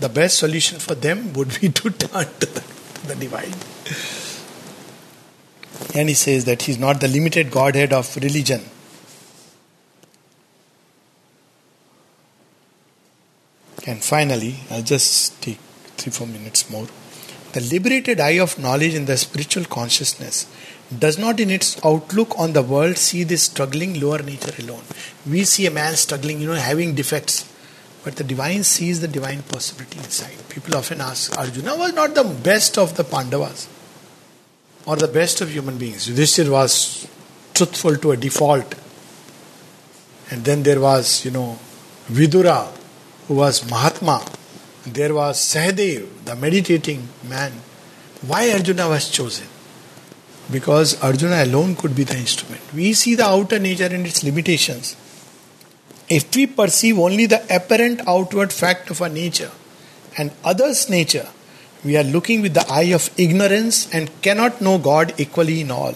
the 0.00 0.08
best 0.08 0.38
solution 0.38 0.78
for 0.78 0.94
them 0.94 1.32
would 1.32 1.60
be 1.60 1.68
to 1.68 1.90
turn 1.90 2.26
to 2.40 2.46
the, 2.46 2.64
the 3.06 3.14
divine. 3.14 3.54
And 5.94 6.08
he 6.08 6.14
says 6.14 6.44
that 6.44 6.62
he's 6.62 6.78
not 6.78 7.00
the 7.00 7.08
limited 7.08 7.50
Godhead 7.50 7.92
of 7.92 8.14
religion 8.16 8.62
And 13.88 14.04
finally, 14.04 14.56
I'll 14.70 14.82
just 14.82 15.40
take 15.40 15.56
three, 15.96 16.12
four 16.12 16.26
minutes 16.26 16.68
more. 16.68 16.86
The 17.52 17.60
liberated 17.60 18.20
eye 18.20 18.38
of 18.38 18.58
knowledge 18.58 18.94
in 18.94 19.06
the 19.06 19.16
spiritual 19.16 19.64
consciousness 19.64 20.46
does 20.96 21.18
not, 21.18 21.40
in 21.40 21.50
its 21.50 21.82
outlook 21.84 22.38
on 22.38 22.52
the 22.52 22.62
world, 22.62 22.96
see 22.96 23.24
this 23.24 23.44
struggling 23.44 24.00
lower 24.00 24.22
nature 24.22 24.54
alone. 24.58 24.82
We 25.26 25.44
see 25.44 25.66
a 25.66 25.70
man 25.70 25.96
struggling, 25.96 26.40
you 26.40 26.48
know, 26.48 26.54
having 26.54 26.94
defects. 26.94 27.50
But 28.04 28.16
the 28.16 28.24
divine 28.24 28.64
sees 28.64 29.00
the 29.00 29.08
divine 29.08 29.42
possibility 29.42 29.98
inside. 29.98 30.36
People 30.48 30.76
often 30.76 31.00
ask, 31.00 31.36
Arjuna 31.36 31.76
was 31.76 31.92
not 31.92 32.14
the 32.14 32.24
best 32.24 32.78
of 32.78 32.96
the 32.96 33.04
Pandavas 33.04 33.68
or 34.86 34.96
the 34.96 35.08
best 35.08 35.40
of 35.40 35.50
human 35.50 35.76
beings. 35.76 36.08
Yudhishthir 36.08 36.50
was 36.50 37.06
truthful 37.54 37.96
to 37.96 38.12
a 38.12 38.16
default. 38.16 38.74
And 40.30 40.44
then 40.44 40.62
there 40.62 40.80
was, 40.80 41.24
you 41.24 41.30
know, 41.30 41.58
Vidura, 42.08 42.70
who 43.26 43.34
was 43.34 43.68
Mahatma. 43.68 44.24
There 44.92 45.14
was 45.14 45.38
Sahadev, 45.38 46.24
the 46.24 46.36
meditating 46.36 47.08
man. 47.28 47.52
Why 48.26 48.50
Arjuna 48.52 48.88
was 48.88 49.10
chosen? 49.10 49.46
Because 50.50 51.00
Arjuna 51.02 51.44
alone 51.44 51.76
could 51.76 51.94
be 51.94 52.04
the 52.04 52.16
instrument. 52.16 52.62
We 52.74 52.92
see 52.94 53.14
the 53.14 53.26
outer 53.26 53.58
nature 53.58 53.86
and 53.86 54.06
its 54.06 54.24
limitations. 54.24 54.96
If 56.08 56.34
we 56.34 56.46
perceive 56.46 56.98
only 56.98 57.26
the 57.26 57.42
apparent 57.54 58.00
outward 58.08 58.52
fact 58.52 58.90
of 58.90 59.02
our 59.02 59.08
nature 59.08 59.50
and 60.16 60.32
others' 60.42 60.88
nature, 60.88 61.28
we 61.84 61.96
are 61.96 62.04
looking 62.04 62.40
with 62.40 62.54
the 62.54 62.66
eye 62.70 62.92
of 62.94 63.10
ignorance 63.18 63.92
and 63.94 64.10
cannot 64.22 64.60
know 64.60 64.78
God 64.78 65.14
equally 65.18 65.60
in 65.60 65.70
all 65.70 65.94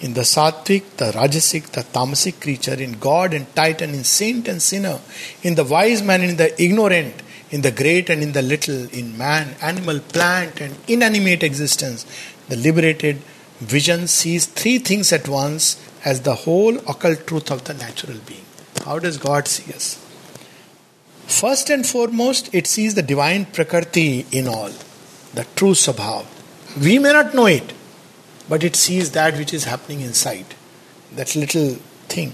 in 0.00 0.14
the 0.14 0.20
sattvic, 0.20 0.84
the 0.96 1.10
rajasic, 1.12 1.66
the 1.72 1.82
tamasic 1.82 2.40
creature, 2.40 2.74
in 2.74 2.92
God 2.92 3.34
and 3.34 3.52
Titan, 3.54 3.94
in 3.94 4.04
saint 4.04 4.46
and 4.46 4.62
sinner, 4.62 5.00
in 5.42 5.54
the 5.56 5.64
wise 5.64 6.02
man 6.02 6.22
in 6.22 6.36
the 6.36 6.62
ignorant, 6.62 7.14
in 7.50 7.62
the 7.62 7.70
great 7.70 8.10
and 8.10 8.22
in 8.22 8.32
the 8.32 8.42
little, 8.42 8.88
in 8.90 9.16
man, 9.16 9.56
animal, 9.62 10.00
plant, 10.00 10.60
and 10.60 10.76
inanimate 10.86 11.42
existence, 11.42 12.06
the 12.48 12.56
liberated 12.56 13.16
vision 13.60 14.06
sees 14.06 14.46
three 14.46 14.78
things 14.78 15.12
at 15.12 15.28
once 15.28 15.82
as 16.04 16.22
the 16.22 16.34
whole 16.34 16.78
occult 16.88 17.26
truth 17.26 17.50
of 17.50 17.64
the 17.64 17.74
natural 17.74 18.18
being. 18.26 18.44
How 18.84 18.98
does 18.98 19.16
God 19.16 19.48
see 19.48 19.72
us? 19.72 20.04
First 21.26 21.68
and 21.70 21.86
foremost, 21.86 22.54
it 22.54 22.66
sees 22.66 22.94
the 22.94 23.02
divine 23.02 23.46
prakriti 23.46 24.26
in 24.32 24.48
all, 24.48 24.70
the 25.34 25.46
true 25.56 25.72
swabhav. 25.72 26.26
We 26.82 26.98
may 26.98 27.12
not 27.12 27.34
know 27.34 27.46
it, 27.46 27.72
but 28.48 28.64
it 28.64 28.76
sees 28.76 29.10
that 29.12 29.36
which 29.36 29.52
is 29.52 29.64
happening 29.64 30.00
inside. 30.00 30.46
that 31.14 31.34
little 31.34 31.76
thing. 32.08 32.32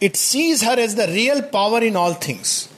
It 0.00 0.16
sees 0.16 0.62
her 0.62 0.78
as 0.78 0.94
the 0.94 1.06
real 1.08 1.42
power 1.42 1.82
in 1.82 1.96
all 1.96 2.14
things. 2.14 2.68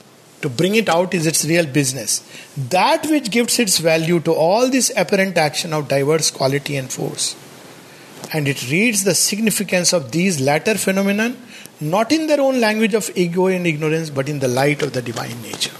To 0.41 0.49
bring 0.49 0.75
it 0.75 0.89
out 0.89 1.13
is 1.13 1.25
its 1.25 1.45
real 1.45 1.65
business. 1.65 2.21
That 2.57 3.05
which 3.05 3.31
gives 3.31 3.59
its 3.59 3.77
value 3.77 4.19
to 4.21 4.33
all 4.33 4.69
this 4.69 4.91
apparent 4.97 5.37
action 5.37 5.71
of 5.71 5.87
diverse 5.87 6.31
quality 6.31 6.75
and 6.75 6.91
force. 6.91 7.37
And 8.33 8.47
it 8.47 8.69
reads 8.69 9.05
the 9.05 9.15
significance 9.15 9.93
of 9.93 10.11
these 10.11 10.41
latter 10.41 10.75
phenomena 10.75 11.35
not 11.79 12.11
in 12.11 12.27
their 12.27 12.41
own 12.41 12.59
language 12.59 12.93
of 12.93 13.09
ego 13.15 13.47
and 13.47 13.65
ignorance, 13.65 14.09
but 14.09 14.29
in 14.29 14.39
the 14.39 14.47
light 14.47 14.81
of 14.81 14.93
the 14.93 15.01
divine 15.01 15.41
nature. 15.41 15.75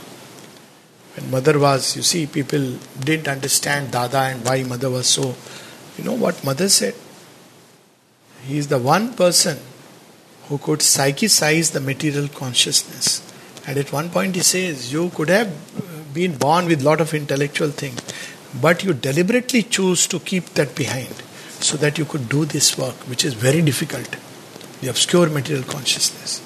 When 1.16 1.30
mother 1.30 1.60
was, 1.60 1.96
you 1.96 2.02
see, 2.02 2.26
people 2.26 2.78
didn't 3.00 3.28
understand 3.28 3.91
Dada 3.91 4.20
and 4.20 4.46
why 4.46 4.64
mother 4.64 4.89
was 4.89 5.08
so. 5.08 5.36
You 5.98 6.04
know 6.04 6.14
what 6.14 6.44
mother 6.44 6.70
said? 6.70 6.96
He 8.46 8.58
is 8.58 8.68
the 8.68 8.80
one 8.80 9.14
person 9.14 9.60
who 10.48 10.58
could 10.58 10.80
psychicize 10.80 11.72
the 11.72 11.80
material 11.80 12.28
consciousness. 12.28 13.22
And 13.66 13.78
at 13.78 13.91
one 13.91 14.10
point 14.10 14.36
he 14.36 14.41
says, 14.41 14.91
You 14.91 15.10
could 15.10 15.30
have 15.30 16.14
been 16.14 16.38
born 16.38 16.66
with 16.66 16.84
lot 16.84 17.02
of 17.02 17.14
intellectual 17.14 17.70
things, 17.70 18.02
but 18.62 18.84
you 18.84 18.94
deliberately 18.94 19.64
choose 19.64 20.06
to 20.08 20.20
keep 20.20 20.46
that 20.56 20.76
behind 20.76 21.24
so 21.60 21.78
that 21.78 21.98
you 21.98 22.06
could 22.06 22.30
do 22.30 22.46
this 22.46 22.78
work, 22.78 22.96
which 23.08 23.24
is 23.24 23.34
very 23.34 23.62
difficult 23.62 24.18
the 24.82 24.89
obscure 24.89 25.30
material 25.30 25.64
consciousness. 25.64 26.41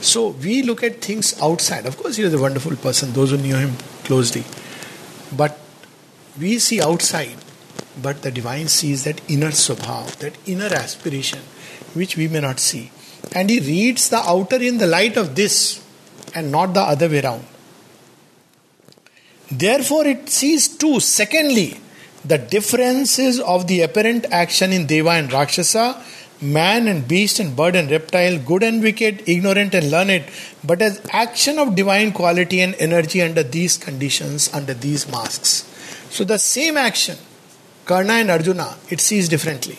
So 0.00 0.28
we 0.28 0.62
look 0.62 0.82
at 0.82 1.00
things 1.00 1.40
outside. 1.40 1.86
Of 1.86 1.96
course, 1.96 2.16
he 2.16 2.24
was 2.24 2.34
a 2.34 2.40
wonderful 2.40 2.76
person, 2.76 3.12
those 3.12 3.30
who 3.30 3.36
knew 3.36 3.56
him 3.56 3.76
closely. 4.04 4.44
But 5.36 5.58
we 6.38 6.58
see 6.58 6.80
outside, 6.80 7.36
but 8.00 8.22
the 8.22 8.30
divine 8.30 8.68
sees 8.68 9.04
that 9.04 9.20
inner 9.28 9.50
swabhav, 9.50 10.16
that 10.16 10.36
inner 10.46 10.66
aspiration, 10.66 11.40
which 11.94 12.16
we 12.16 12.28
may 12.28 12.40
not 12.40 12.60
see. 12.60 12.90
And 13.32 13.50
he 13.50 13.60
reads 13.60 14.08
the 14.08 14.18
outer 14.18 14.56
in 14.56 14.78
the 14.78 14.86
light 14.86 15.16
of 15.16 15.34
this 15.34 15.84
and 16.34 16.50
not 16.50 16.74
the 16.74 16.80
other 16.80 17.08
way 17.08 17.20
around. 17.20 17.44
Therefore, 19.50 20.06
it 20.06 20.28
sees 20.28 20.68
too, 20.68 21.00
secondly, 21.00 21.80
the 22.24 22.38
differences 22.38 23.40
of 23.40 23.66
the 23.66 23.82
apparent 23.82 24.26
action 24.30 24.72
in 24.72 24.86
Deva 24.86 25.10
and 25.10 25.32
Rakshasa 25.32 26.02
man 26.40 26.86
and 26.86 27.06
beast 27.08 27.40
and 27.40 27.56
bird 27.56 27.74
and 27.74 27.90
reptile, 27.90 28.38
good 28.38 28.62
and 28.62 28.82
wicked, 28.82 29.28
ignorant 29.28 29.74
and 29.74 29.90
learned, 29.90 30.24
but 30.64 30.80
as 30.80 31.00
action 31.10 31.58
of 31.58 31.74
divine 31.74 32.12
quality 32.12 32.60
and 32.60 32.74
energy 32.76 33.20
under 33.20 33.42
these 33.42 33.76
conditions, 33.76 34.52
under 34.52 34.74
these 34.74 35.10
masks. 35.10 35.64
So 36.10 36.24
the 36.24 36.38
same 36.38 36.76
action, 36.76 37.16
Karna 37.84 38.14
and 38.14 38.30
Arjuna, 38.30 38.76
it 38.88 39.00
sees 39.00 39.28
differently. 39.28 39.78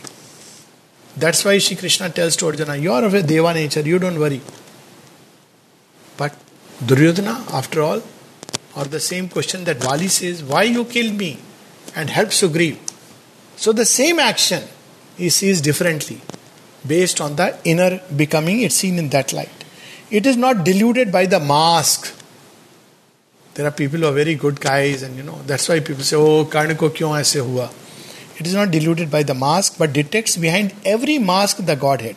That's 1.19 1.43
why 1.43 1.57
Shri 1.57 1.75
Krishna 1.75 2.09
tells 2.09 2.35
to 2.37 2.47
Arjuna, 2.47 2.77
You 2.77 2.93
are 2.93 3.03
of 3.03 3.13
a 3.13 3.21
Deva 3.21 3.53
nature, 3.53 3.81
you 3.81 3.99
don't 3.99 4.19
worry. 4.19 4.41
But 6.17 6.35
Duryodhana, 6.85 7.45
after 7.53 7.81
all, 7.81 8.01
or 8.75 8.85
the 8.85 8.99
same 8.99 9.29
question 9.29 9.63
that 9.65 9.77
Vali 9.77 10.07
says, 10.07 10.43
Why 10.43 10.63
you 10.63 10.85
killed 10.85 11.15
me? 11.15 11.39
and 11.95 12.09
help 12.09 12.29
Sugriv. 12.29 12.77
So 13.55 13.71
the 13.71 13.85
same 13.85 14.19
action 14.19 14.63
he 15.17 15.29
sees 15.29 15.61
differently 15.61 16.21
based 16.85 17.19
on 17.19 17.35
the 17.35 17.57
inner 17.65 18.01
becoming, 18.15 18.61
it's 18.61 18.75
seen 18.75 18.97
in 18.97 19.09
that 19.09 19.33
light. 19.33 19.65
It 20.09 20.25
is 20.25 20.37
not 20.37 20.63
diluted 20.63 21.11
by 21.11 21.25
the 21.25 21.39
mask. 21.39 22.15
There 23.53 23.65
are 23.65 23.71
people 23.71 23.99
who 23.99 24.05
are 24.05 24.13
very 24.13 24.35
good 24.35 24.59
guys, 24.61 25.03
and 25.03 25.17
you 25.17 25.23
know, 25.23 25.41
that's 25.45 25.67
why 25.67 25.79
people 25.81 26.03
say, 26.03 26.15
Oh, 26.15 26.45
Karna 26.45 26.75
ko 26.75 26.89
kyon 26.89 27.17
aise 27.17 27.33
hua? 27.33 27.69
It 28.39 28.47
is 28.47 28.53
not 28.53 28.71
diluted 28.71 29.11
by 29.11 29.23
the 29.23 29.33
mask, 29.33 29.75
but 29.77 29.93
detects 29.93 30.37
behind 30.37 30.73
every 30.85 31.19
mask 31.19 31.57
the 31.57 31.75
Godhead. 31.75 32.15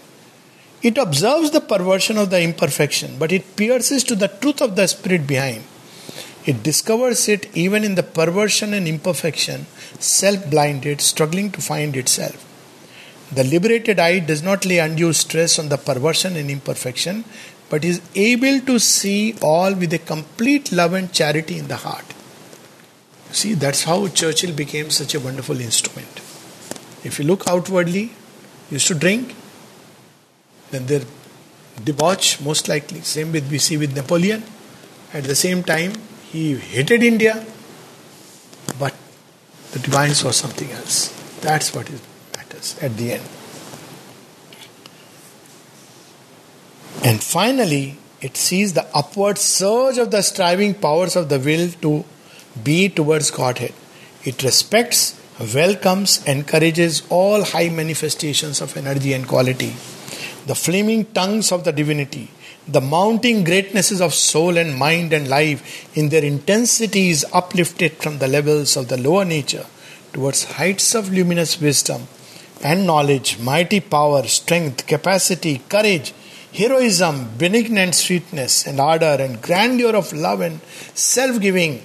It 0.82 0.96
observes 0.98 1.50
the 1.50 1.60
perversion 1.60 2.16
of 2.16 2.30
the 2.30 2.40
imperfection, 2.42 3.16
but 3.18 3.32
it 3.32 3.56
pierces 3.56 4.04
to 4.04 4.14
the 4.14 4.28
truth 4.28 4.60
of 4.60 4.76
the 4.76 4.86
spirit 4.86 5.26
behind. 5.26 5.64
It 6.44 6.62
discovers 6.62 7.28
it 7.28 7.48
even 7.56 7.84
in 7.84 7.94
the 7.94 8.02
perversion 8.02 8.74
and 8.74 8.88
imperfection, 8.88 9.66
self 9.98 10.50
blinded, 10.50 11.00
struggling 11.00 11.50
to 11.52 11.60
find 11.60 11.96
itself. 11.96 12.48
The 13.32 13.44
liberated 13.44 13.98
eye 13.98 14.18
does 14.18 14.42
not 14.42 14.66
lay 14.66 14.78
undue 14.78 15.12
stress 15.12 15.58
on 15.58 15.68
the 15.68 15.78
perversion 15.78 16.36
and 16.36 16.50
imperfection, 16.50 17.24
but 17.70 17.84
is 17.84 18.02
able 18.14 18.60
to 18.60 18.78
see 18.78 19.36
all 19.40 19.74
with 19.74 19.92
a 19.94 19.98
complete 19.98 20.70
love 20.70 20.92
and 20.92 21.12
charity 21.12 21.58
in 21.58 21.68
the 21.68 21.76
heart. 21.76 22.11
See, 23.32 23.54
that's 23.54 23.84
how 23.84 24.08
Churchill 24.08 24.54
became 24.54 24.90
such 24.90 25.14
a 25.14 25.20
wonderful 25.20 25.60
instrument. 25.60 26.20
If 27.04 27.18
you 27.18 27.24
look 27.24 27.48
outwardly, 27.48 28.12
used 28.70 28.86
to 28.88 28.94
drink, 28.94 29.34
then 30.70 30.86
they 30.86 31.04
debauch, 31.82 32.40
most 32.44 32.68
likely. 32.68 33.00
Same 33.00 33.32
with 33.32 33.50
we 33.50 33.58
see 33.58 33.76
with 33.76 33.96
Napoleon. 33.96 34.44
At 35.12 35.24
the 35.24 35.34
same 35.34 35.62
time, 35.62 35.92
he 36.30 36.56
hated 36.56 37.02
India, 37.02 37.44
but 38.78 38.94
the 39.72 39.78
divine 39.78 40.14
saw 40.14 40.30
something 40.30 40.70
else. 40.70 41.08
That's 41.40 41.74
what 41.74 41.90
is 41.90 42.00
matters 42.52 42.76
at 42.82 42.96
the 42.96 43.12
end. 43.12 43.22
And 47.04 47.22
finally, 47.22 47.96
it 48.20 48.36
sees 48.36 48.74
the 48.74 48.86
upward 48.94 49.38
surge 49.38 49.98
of 49.98 50.10
the 50.10 50.22
striving 50.22 50.74
powers 50.74 51.16
of 51.16 51.28
the 51.28 51.38
will 51.38 51.70
to 51.82 52.04
be 52.62 52.88
towards 52.88 53.30
Godhead. 53.30 53.74
It 54.24 54.42
respects, 54.42 55.20
welcomes, 55.54 56.24
encourages 56.26 57.02
all 57.08 57.44
high 57.44 57.68
manifestations 57.68 58.60
of 58.60 58.76
energy 58.76 59.12
and 59.12 59.26
quality, 59.26 59.74
the 60.46 60.54
flaming 60.54 61.06
tongues 61.06 61.52
of 61.52 61.64
the 61.64 61.72
divinity, 61.72 62.30
the 62.66 62.80
mounting 62.80 63.42
greatnesses 63.42 64.00
of 64.00 64.14
soul 64.14 64.56
and 64.56 64.76
mind 64.76 65.12
and 65.12 65.28
life 65.28 65.96
in 65.96 66.10
their 66.10 66.24
intensity 66.24 67.08
is 67.10 67.26
uplifted 67.32 67.92
from 67.94 68.18
the 68.18 68.28
levels 68.28 68.76
of 68.76 68.88
the 68.88 68.96
lower 68.96 69.24
nature 69.24 69.66
towards 70.12 70.44
heights 70.44 70.94
of 70.94 71.12
luminous 71.12 71.60
wisdom 71.60 72.06
and 72.62 72.86
knowledge, 72.86 73.38
mighty 73.40 73.80
power, 73.80 74.22
strength, 74.24 74.86
capacity, 74.86 75.60
courage, 75.68 76.12
heroism, 76.52 77.30
benignant 77.36 77.94
sweetness 77.94 78.66
and 78.66 78.78
ardor 78.78 79.16
and 79.18 79.42
grandeur 79.42 79.96
of 79.96 80.12
love 80.12 80.40
and 80.40 80.60
self 80.94 81.40
giving, 81.40 81.82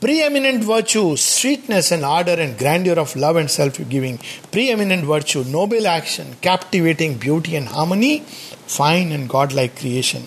preeminent 0.00 0.64
virtue, 0.64 1.16
sweetness 1.16 1.90
and 1.90 2.04
ardor 2.04 2.40
and 2.40 2.58
grandeur 2.58 2.98
of 2.98 3.16
love 3.16 3.36
and 3.36 3.50
self 3.50 3.76
giving, 3.88 4.18
preeminent 4.52 5.04
virtue, 5.04 5.44
noble 5.44 5.86
action, 5.86 6.36
captivating 6.40 7.18
beauty 7.18 7.56
and 7.56 7.68
harmony, 7.68 8.20
fine 8.20 9.12
and 9.12 9.28
godlike 9.28 9.76
creation. 9.78 10.26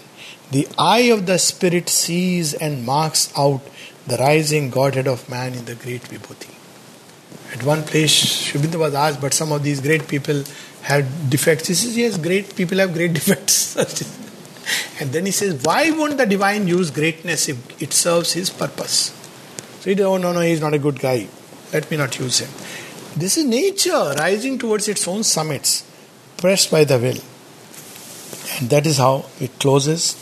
The 0.52 0.68
eye 0.78 1.12
of 1.12 1.26
the 1.26 1.38
Spirit 1.40 1.88
sees 1.88 2.54
and 2.54 2.86
marks 2.86 3.32
out 3.38 3.62
the 4.08 4.18
rising 4.18 4.70
Godhead 4.70 5.08
of 5.08 5.30
man 5.30 5.54
in 5.54 5.66
the 5.66 5.76
great 5.76 6.02
Vibhuti. 6.02 6.54
At 7.54 7.64
one 7.64 7.84
place, 7.84 8.52
Aurobindo 8.52 8.80
was 8.80 8.94
asked, 8.94 9.22
but 9.22 9.34
some 9.34 9.52
of 9.52 9.64
these 9.64 9.80
great 9.80 10.08
people 10.08 10.44
have 10.84 11.30
defects. 11.30 11.68
He 11.68 11.74
says, 11.74 11.98
yes, 11.98 12.18
great 12.18 12.56
people 12.56 12.80
have 12.80 12.94
great 12.94 13.14
defects. 13.20 13.76
and 15.00 15.12
then 15.12 15.26
he 15.26 15.32
says, 15.32 15.64
why 15.64 15.92
won't 15.92 16.18
the 16.18 16.26
divine 16.26 16.68
use 16.68 16.92
greatness 16.92 17.48
if 17.48 17.82
it 17.82 17.94
serves 17.94 18.34
his 18.34 18.50
purpose? 18.50 19.21
So 19.82 19.90
he 19.90 20.00
oh, 20.04 20.18
no, 20.18 20.32
no, 20.32 20.42
he's 20.42 20.62
not 20.62 20.76
a 20.76 20.78
good 20.78 21.00
guy. 21.00 21.28
Let 21.74 21.90
me 21.90 21.98
not 21.98 22.20
use 22.20 22.38
him. 22.38 22.50
This 23.20 23.36
is 23.36 23.46
nature 23.46 24.14
rising 24.16 24.60
towards 24.60 24.88
its 24.88 25.08
own 25.08 25.24
summits, 25.24 25.84
pressed 26.38 26.70
by 26.70 26.84
the 26.84 27.00
will. 27.00 27.18
And 28.60 28.70
that 28.70 28.86
is 28.86 28.98
how 28.98 29.26
it 29.40 29.58
closes. 29.58 30.16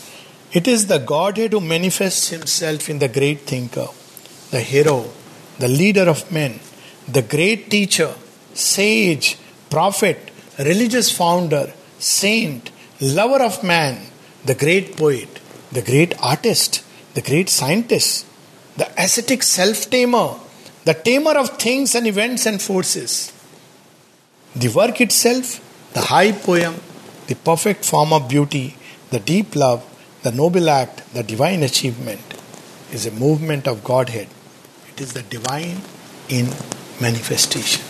It 0.54 0.66
is 0.66 0.86
the 0.86 0.96
Godhead 0.96 1.52
who 1.52 1.60
manifests 1.60 2.28
himself 2.28 2.88
in 2.88 3.00
the 3.00 3.08
great 3.08 3.40
thinker, 3.40 3.88
the 4.50 4.60
hero, 4.60 5.10
the 5.58 5.68
leader 5.68 6.08
of 6.08 6.32
men, 6.32 6.58
the 7.06 7.20
great 7.20 7.70
teacher, 7.70 8.14
sage, 8.54 9.36
prophet, 9.68 10.30
religious 10.58 11.14
founder, 11.14 11.74
saint, 11.98 12.70
lover 12.98 13.44
of 13.44 13.62
man, 13.62 14.06
the 14.46 14.54
great 14.54 14.96
poet, 14.96 15.38
the 15.70 15.82
great 15.82 16.14
artist, 16.22 16.82
the 17.12 17.20
great 17.20 17.50
scientist, 17.50 18.24
the 18.80 18.88
ascetic 18.96 19.42
self 19.42 19.90
tamer, 19.90 20.28
the 20.86 20.94
tamer 20.94 21.36
of 21.38 21.58
things 21.64 21.94
and 21.94 22.06
events 22.06 22.46
and 22.46 22.62
forces. 22.62 23.30
The 24.56 24.68
work 24.68 25.02
itself, 25.02 25.60
the 25.92 26.00
high 26.12 26.32
poem, 26.32 26.76
the 27.26 27.34
perfect 27.34 27.84
form 27.84 28.14
of 28.14 28.28
beauty, 28.28 28.76
the 29.10 29.20
deep 29.20 29.54
love, 29.54 29.84
the 30.22 30.32
noble 30.32 30.70
act, 30.70 31.12
the 31.12 31.22
divine 31.22 31.62
achievement, 31.62 32.22
is 32.90 33.04
a 33.04 33.10
movement 33.10 33.68
of 33.68 33.84
Godhead. 33.84 34.28
It 34.90 35.00
is 35.02 35.12
the 35.12 35.24
divine 35.24 35.82
in 36.30 36.46
manifestation. 37.00 37.89